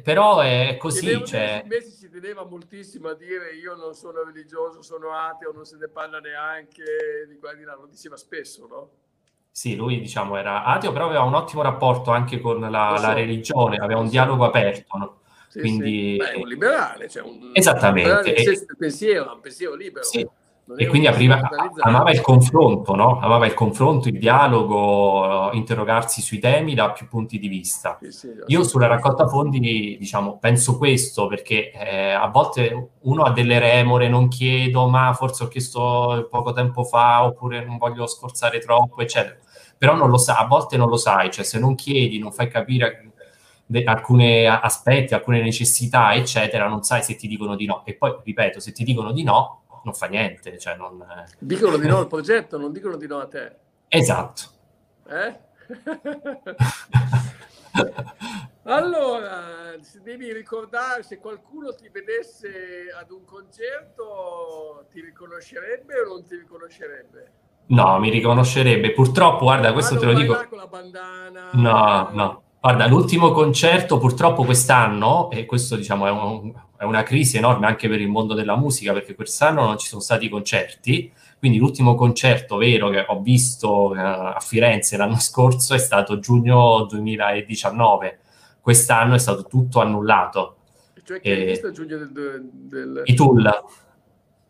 Però 0.04 0.40
è 0.40 0.78
così, 0.80 1.22
cioè... 1.26 1.60
Invece 1.64 1.90
si 1.90 2.10
teneva 2.10 2.46
moltissimo 2.46 3.10
a 3.10 3.14
dire 3.14 3.54
io 3.56 3.76
non 3.76 3.94
sono 3.94 4.24
religioso, 4.24 4.82
sono 4.82 5.12
ateo, 5.12 5.52
non 5.52 5.66
se 5.66 5.76
ne 5.76 5.90
parla 5.90 6.20
neanche 6.20 7.26
di 7.28 7.38
qua 7.40 7.54
di 7.54 7.64
là, 7.64 7.76
lo 7.76 7.88
diceva 7.88 8.16
spesso, 8.16 8.68
no? 8.68 8.90
Sì, 9.58 9.78
lui 9.78 10.02
diciamo 10.02 10.36
era 10.36 10.66
ateo, 10.66 10.92
però 10.92 11.06
aveva 11.06 11.22
un 11.22 11.34
ottimo 11.34 11.62
rapporto 11.62 12.12
anche 12.12 12.42
con 12.42 12.60
la, 12.60 12.96
so. 12.98 13.02
la 13.02 13.14
religione, 13.14 13.78
aveva 13.78 14.02
un 14.02 14.10
dialogo 14.10 14.44
aperto. 14.44 14.98
No? 14.98 15.16
Sì, 15.48 15.62
Quindi... 15.62 16.18
Sì. 16.20 16.34
Beh, 16.34 16.42
un 16.42 16.48
liberale, 16.50 17.08
cioè 17.08 17.24
un, 17.24 17.52
Esattamente. 17.54 18.12
Un 18.12 18.22
liberale 18.26 18.52
e... 18.52 18.76
pensiero, 18.78 19.32
un 19.34 19.40
pensiero 19.40 19.76
libero. 19.76 20.04
Sì. 20.04 20.28
E 20.78 20.88
quindi 20.88 21.08
apriva, 21.08 21.40
amava 21.80 22.12
il 22.12 22.20
confronto, 22.20 22.96
no? 22.96 23.20
Amava 23.22 23.46
il 23.46 23.54
confronto, 23.54 24.10
il 24.10 24.20
dialogo, 24.20 25.52
interrogarsi 25.54 26.22
sui 26.22 26.40
temi 26.40 26.74
da 26.74 26.92
più 26.92 27.08
punti 27.08 27.40
di 27.40 27.48
vista. 27.48 27.98
Sì, 28.02 28.12
sì, 28.12 28.34
Io 28.48 28.64
sulla 28.64 28.88
raccolta 28.88 29.26
fondi, 29.26 29.96
diciamo, 29.98 30.38
penso 30.38 30.78
questo 30.78 31.28
perché 31.28 31.72
eh, 31.72 32.12
a 32.12 32.28
volte 32.28 32.90
uno 33.04 33.24
ha 33.24 33.32
delle 33.32 33.60
remore, 33.60 34.10
non 34.10 34.28
chiedo, 34.28 34.90
ma 34.90 35.14
forse 35.14 35.46
ho 35.46 35.48
chiesto 35.48 36.28
poco 36.30 36.52
tempo 36.52 36.84
fa, 36.84 37.24
oppure 37.24 37.64
non 37.64 37.78
voglio 37.78 38.06
sforzare 38.06 38.60
troppo, 38.60 39.00
eccetera 39.02 39.44
però 39.78 39.96
non 39.96 40.10
lo 40.10 40.18
sa, 40.18 40.38
a 40.38 40.46
volte 40.46 40.78
non 40.78 40.90
lo 40.90 40.98
sai, 40.98 41.32
cioè 41.32 41.44
se 41.44 41.60
non 41.60 41.76
chiedi, 41.76 42.20
non 42.20 42.32
fai 42.32 42.48
capire 42.48 43.14
alcuni 43.86 44.46
aspetti, 44.46 45.14
alcune 45.14 45.42
necessità, 45.42 46.14
eccetera, 46.14 46.68
non 46.68 46.84
sai 46.84 47.04
se 47.04 47.16
ti 47.16 47.28
dicono 47.28 47.56
di 47.56 47.66
no. 47.66 47.86
E 47.86 47.96
poi, 47.96 48.16
ripeto, 48.24 48.60
se 48.60 48.72
ti 48.72 48.84
dicono 48.84 49.12
di 49.12 49.24
no, 49.24 49.64
non 49.84 49.94
fa 49.94 50.08
niente. 50.08 50.58
Cioè 50.58 50.76
non... 50.76 51.04
Dicono 51.40 51.78
di 51.78 51.88
no 51.88 51.98
al 51.98 52.08
progetto, 52.08 52.58
non 52.58 52.72
dicono 52.72 52.98
di 52.98 53.08
no 53.08 53.20
a 53.20 53.28
te. 53.28 53.56
Esatto. 53.88 54.42
Eh? 55.08 55.40
allora, 58.64 59.76
devi 60.04 60.32
ricordare, 60.32 61.04
se 61.04 61.18
qualcuno 61.18 61.74
ti 61.74 61.90
vedesse 61.90 62.92
ad 62.96 63.12
un 63.12 63.26
concerto, 63.26 64.86
ti 64.92 65.02
riconoscerebbe 65.02 66.02
o 66.02 66.08
non 66.08 66.26
ti 66.26 66.36
riconoscerebbe? 66.36 67.32
No, 67.68 68.00
mi 68.00 68.10
riconoscerebbe. 68.10 68.92
Purtroppo, 68.92 69.46
guarda, 69.46 69.74
questo 69.74 69.98
te 69.98 70.06
lo 70.06 70.14
dico. 70.14 70.38
No, 71.54 72.10
no. 72.12 72.44
Guarda, 72.60 72.88
l'ultimo 72.88 73.32
concerto 73.32 74.00
purtroppo 74.00 74.44
quest'anno, 74.44 75.30
e 75.30 75.46
questo 75.46 75.76
diciamo 75.76 76.08
è, 76.08 76.12
un, 76.12 76.52
è, 76.78 76.84
una 76.84 77.04
crisi 77.04 77.38
enorme 77.38 77.68
anche 77.68 77.88
per 77.88 78.02
il 78.02 78.08
mondo 78.08 78.34
della 78.34 78.56
musica, 78.56 78.92
perché 78.92 79.14
quest'anno 79.14 79.66
non 79.66 79.78
ci 79.78 79.88
sono 79.88 80.02
stati 80.02 80.28
concerti, 80.30 81.12
quindi 81.38 81.60
l'ultimo 81.60 81.94
concerto 81.94 82.58
vero 82.58 82.90
che 82.90 83.06
ho 83.08 83.22
visto 83.22 83.92
uh, 83.92 83.96
a 83.96 84.40
Firenze 84.40 84.98
l'anno 84.98 85.18
scorso 85.22 85.76
è 85.76 85.78
stato 85.78 86.18
giugno 86.18 86.86
2019, 86.90 88.20
quest'anno 88.62 89.14
è 89.14 89.20
stato 89.20 89.44
tutto 89.44 89.80
annullato. 89.80 90.56
Cioè 91.04 91.22
che 91.22 91.32
hai 91.32 91.46
visto 91.46 91.70
giugno 91.70 91.98
del, 91.98 92.50
del... 92.52 93.02
I 93.06 93.14
Tool. 93.14 93.64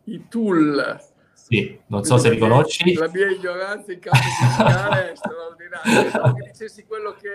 I 0.04 0.24
Tool. 0.30 1.00
Sì, 1.48 1.80
non 1.86 2.02
so 2.02 2.18
se 2.18 2.30
li 2.30 2.38
conosci. 2.38 2.94
La 2.94 3.08
mia 3.08 3.30
ignoranza 3.30 3.92
in 3.92 4.00
campo 4.00 4.18
musicale 4.40 5.12
è 5.12 5.14
straordinaria. 5.14 6.02
Pensavo 6.02 6.34
che 6.34 6.50
dicessi 6.50 6.84
quello 6.84 7.12
che 7.12 7.30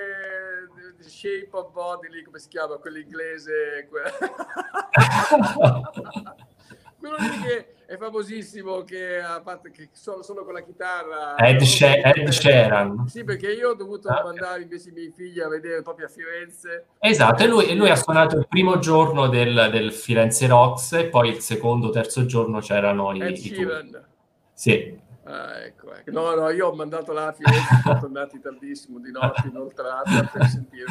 The 0.97 1.07
Shape 1.07 1.47
of 1.51 1.71
Body, 1.71 2.09
lì, 2.09 2.21
come 2.21 2.37
si 2.39 2.49
chiama, 2.49 2.75
quell'inglese. 2.75 3.87
que- 3.89 4.11
quello 6.99 7.15
lì 7.19 7.39
che 7.39 7.75
è 7.91 7.97
famosissimo, 7.97 8.83
che 8.83 9.19
ha 9.19 9.41
fatto 9.43 9.69
che 9.69 9.89
solo, 9.91 10.23
solo 10.23 10.45
con 10.45 10.53
la 10.53 10.61
chitarra. 10.61 11.35
Ed, 11.35 11.61
Ed 11.61 12.29
Sheeran. 12.29 13.05
Sì, 13.07 13.25
perché 13.25 13.51
io 13.51 13.71
ho 13.71 13.73
dovuto 13.73 14.07
Ah, 14.07 14.23
mandare 14.23 14.61
invece 14.61 14.89
i 14.89 14.91
miei 14.93 15.11
figli 15.13 15.41
a 15.41 15.49
vedere 15.49 15.81
proprio 15.81 16.05
a 16.05 16.09
Firenze. 16.09 16.85
Esatto, 16.99 17.43
e 17.43 17.47
lui, 17.47 17.65
e 17.67 17.75
lui 17.75 17.89
ha 17.89 17.97
suonato 17.97 18.37
il 18.37 18.47
primo 18.47 18.79
giorno 18.79 19.27
del, 19.27 19.67
del 19.71 19.91
Firenze 19.91 20.47
Rocks 20.47 20.93
e 20.93 21.07
poi 21.09 21.29
il 21.29 21.41
secondo, 21.41 21.89
terzo 21.89 22.25
giorno 22.25 22.59
c'erano 22.59 23.13
i, 23.13 23.21
Ed 23.21 23.35
i. 23.37 23.41
Sheeran. 23.41 24.05
Sì, 24.53 24.99
Ah, 25.23 25.59
ecco, 25.59 25.93
ecco. 25.93 26.11
No, 26.11 26.33
no, 26.33 26.49
io 26.49 26.69
ho 26.69 26.73
mandato 26.73 27.11
la 27.11 27.31
Firenze, 27.31 27.81
sono 27.83 27.99
tornati 27.99 28.39
tardissimo 28.39 28.99
di 28.99 29.11
notte 29.11 29.49
inoltrata 29.49 30.29
per 30.31 30.45
sentire 30.47 30.85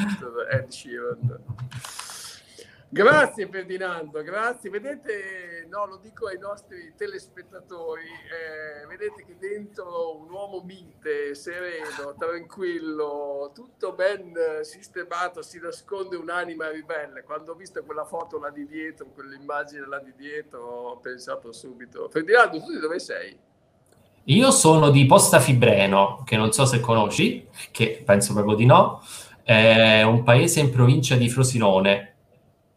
Ed 0.52 0.68
Sheeran. 0.68 1.39
Grazie 2.93 3.49
Ferdinando, 3.49 4.21
grazie. 4.25 4.69
Vedete, 4.69 5.65
no, 5.71 5.87
lo 5.87 6.01
dico 6.03 6.27
ai 6.27 6.39
nostri 6.41 6.93
telespettatori, 6.97 8.03
eh, 8.03 8.85
vedete 8.89 9.25
che 9.25 9.37
dentro 9.39 10.19
un 10.19 10.29
uomo 10.29 10.61
mite, 10.67 11.37
sereno, 11.37 12.17
tranquillo, 12.19 13.53
tutto 13.55 13.93
ben 13.93 14.33
sistemato, 14.62 15.41
si 15.41 15.61
nasconde 15.61 16.17
un'anima 16.17 16.69
ribelle. 16.71 17.23
Quando 17.23 17.53
ho 17.53 17.55
visto 17.55 17.81
quella 17.85 18.05
foto 18.05 18.41
là 18.41 18.51
di 18.51 18.67
dietro, 18.67 19.07
quell'immagine 19.15 19.87
là 19.87 20.01
di 20.01 20.12
dietro, 20.17 20.61
ho 20.61 20.97
pensato 20.97 21.53
subito, 21.53 22.09
Ferdinando, 22.09 22.59
tu 22.59 22.73
di 22.73 22.81
dove 22.81 22.99
sei? 22.99 23.39
Io 24.25 24.51
sono 24.51 24.91
di 24.91 25.07
Posta 25.07 25.39
Fibreno, 25.39 26.25
che 26.27 26.37
non 26.37 26.51
so 26.51 26.65
se 26.65 26.81
conosci, 26.81 27.47
che 27.71 28.03
penso 28.05 28.33
proprio 28.33 28.57
di 28.57 28.67
no, 28.67 29.01
è 29.45 30.03
un 30.03 30.25
paese 30.25 30.59
in 30.59 30.71
provincia 30.71 31.15
di 31.15 31.29
Frosinone, 31.29 32.10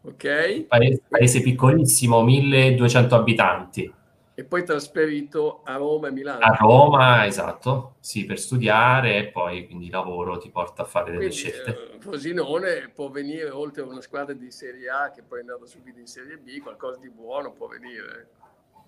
Ok? 0.04 0.66
paese, 0.66 1.02
paese 1.08 1.40
piccolissimo, 1.40 2.22
1200 2.22 3.14
abitanti. 3.14 3.92
E 4.36 4.42
poi 4.42 4.64
trasferito 4.64 5.60
a 5.62 5.76
Roma 5.76 6.08
e 6.08 6.10
Milano. 6.10 6.44
A 6.44 6.56
Roma, 6.58 7.24
esatto, 7.24 7.94
sì, 8.00 8.24
per 8.26 8.38
studiare 8.40 9.16
e 9.16 9.26
poi 9.28 9.64
quindi 9.66 9.88
lavoro 9.88 10.38
ti 10.38 10.50
porta 10.50 10.82
a 10.82 10.84
fare 10.84 11.12
delle 11.12 11.28
Quindi 11.28 11.36
scelte. 11.36 11.70
eh, 11.70 12.00
Frosinone 12.00 12.90
può 12.92 13.08
venire 13.10 13.50
oltre 13.50 13.82
a 13.82 13.86
una 13.86 14.00
squadra 14.00 14.34
di 14.34 14.50
Serie 14.50 14.88
A 14.88 15.12
che 15.12 15.22
poi 15.22 15.38
è 15.38 15.40
andata 15.42 15.66
subito 15.66 16.00
in 16.00 16.06
Serie 16.06 16.36
B, 16.36 16.60
qualcosa 16.60 16.98
di 16.98 17.10
buono 17.10 17.52
può 17.52 17.68
venire. 17.68 18.28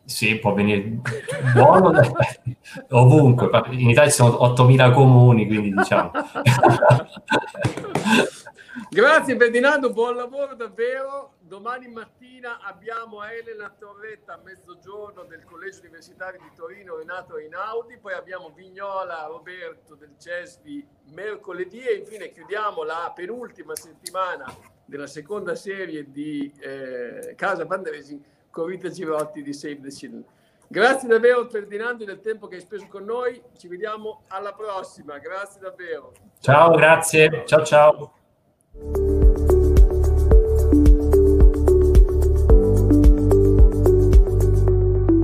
Sì, 0.06 0.38
può 0.38 0.54
venire 0.54 1.00
buono 1.52 1.90
ovunque. 2.90 3.50
In 3.70 3.90
Italia 3.90 4.08
ci 4.08 4.16
sono 4.16 4.36
8.000 4.36 4.92
comuni, 4.92 5.46
quindi 5.46 5.74
diciamo. 5.74 6.12
Grazie 8.88 9.36
Ferdinando, 9.36 9.92
buon 9.92 10.14
lavoro 10.14 10.54
davvero. 10.54 11.34
Domani 11.40 11.88
mattina 11.88 12.60
abbiamo 12.60 13.24
Elena 13.24 13.68
Torretta 13.76 14.34
a 14.34 14.40
mezzogiorno 14.44 15.24
del 15.24 15.44
Collegio 15.44 15.80
Universitario 15.80 16.40
di 16.40 16.50
Torino, 16.54 16.96
Renato 16.96 17.36
Einaudi, 17.36 17.98
poi 17.98 18.14
abbiamo 18.14 18.52
Vignola 18.54 19.26
Roberto 19.26 19.96
del 19.96 20.14
CESVI 20.18 20.86
mercoledì 21.14 21.80
e 21.80 21.94
infine 21.96 22.30
chiudiamo 22.30 22.84
la 22.84 23.12
penultima 23.14 23.74
settimana 23.74 24.44
della 24.84 25.08
seconda 25.08 25.56
serie 25.56 26.10
di 26.10 26.52
eh, 26.60 27.34
Casa 27.36 27.64
Bandresi 27.64 28.34
con 28.56 28.64
Rita 28.68 28.88
Girotti 28.88 29.42
di 29.42 29.52
Save 29.52 29.82
the 29.82 29.90
Children. 29.90 30.24
Grazie 30.68 31.08
davvero 31.08 31.46
Ferdinando 31.46 32.06
del 32.06 32.20
tempo 32.20 32.46
che 32.48 32.54
hai 32.54 32.62
speso 32.62 32.86
con 32.88 33.04
noi, 33.04 33.40
ci 33.58 33.68
vediamo 33.68 34.22
alla 34.28 34.54
prossima, 34.54 35.18
grazie 35.18 35.60
davvero. 35.60 36.12
Ciao, 36.40 36.74
grazie. 36.74 37.42
Ciao, 37.44 37.62
ciao. 37.62 39.05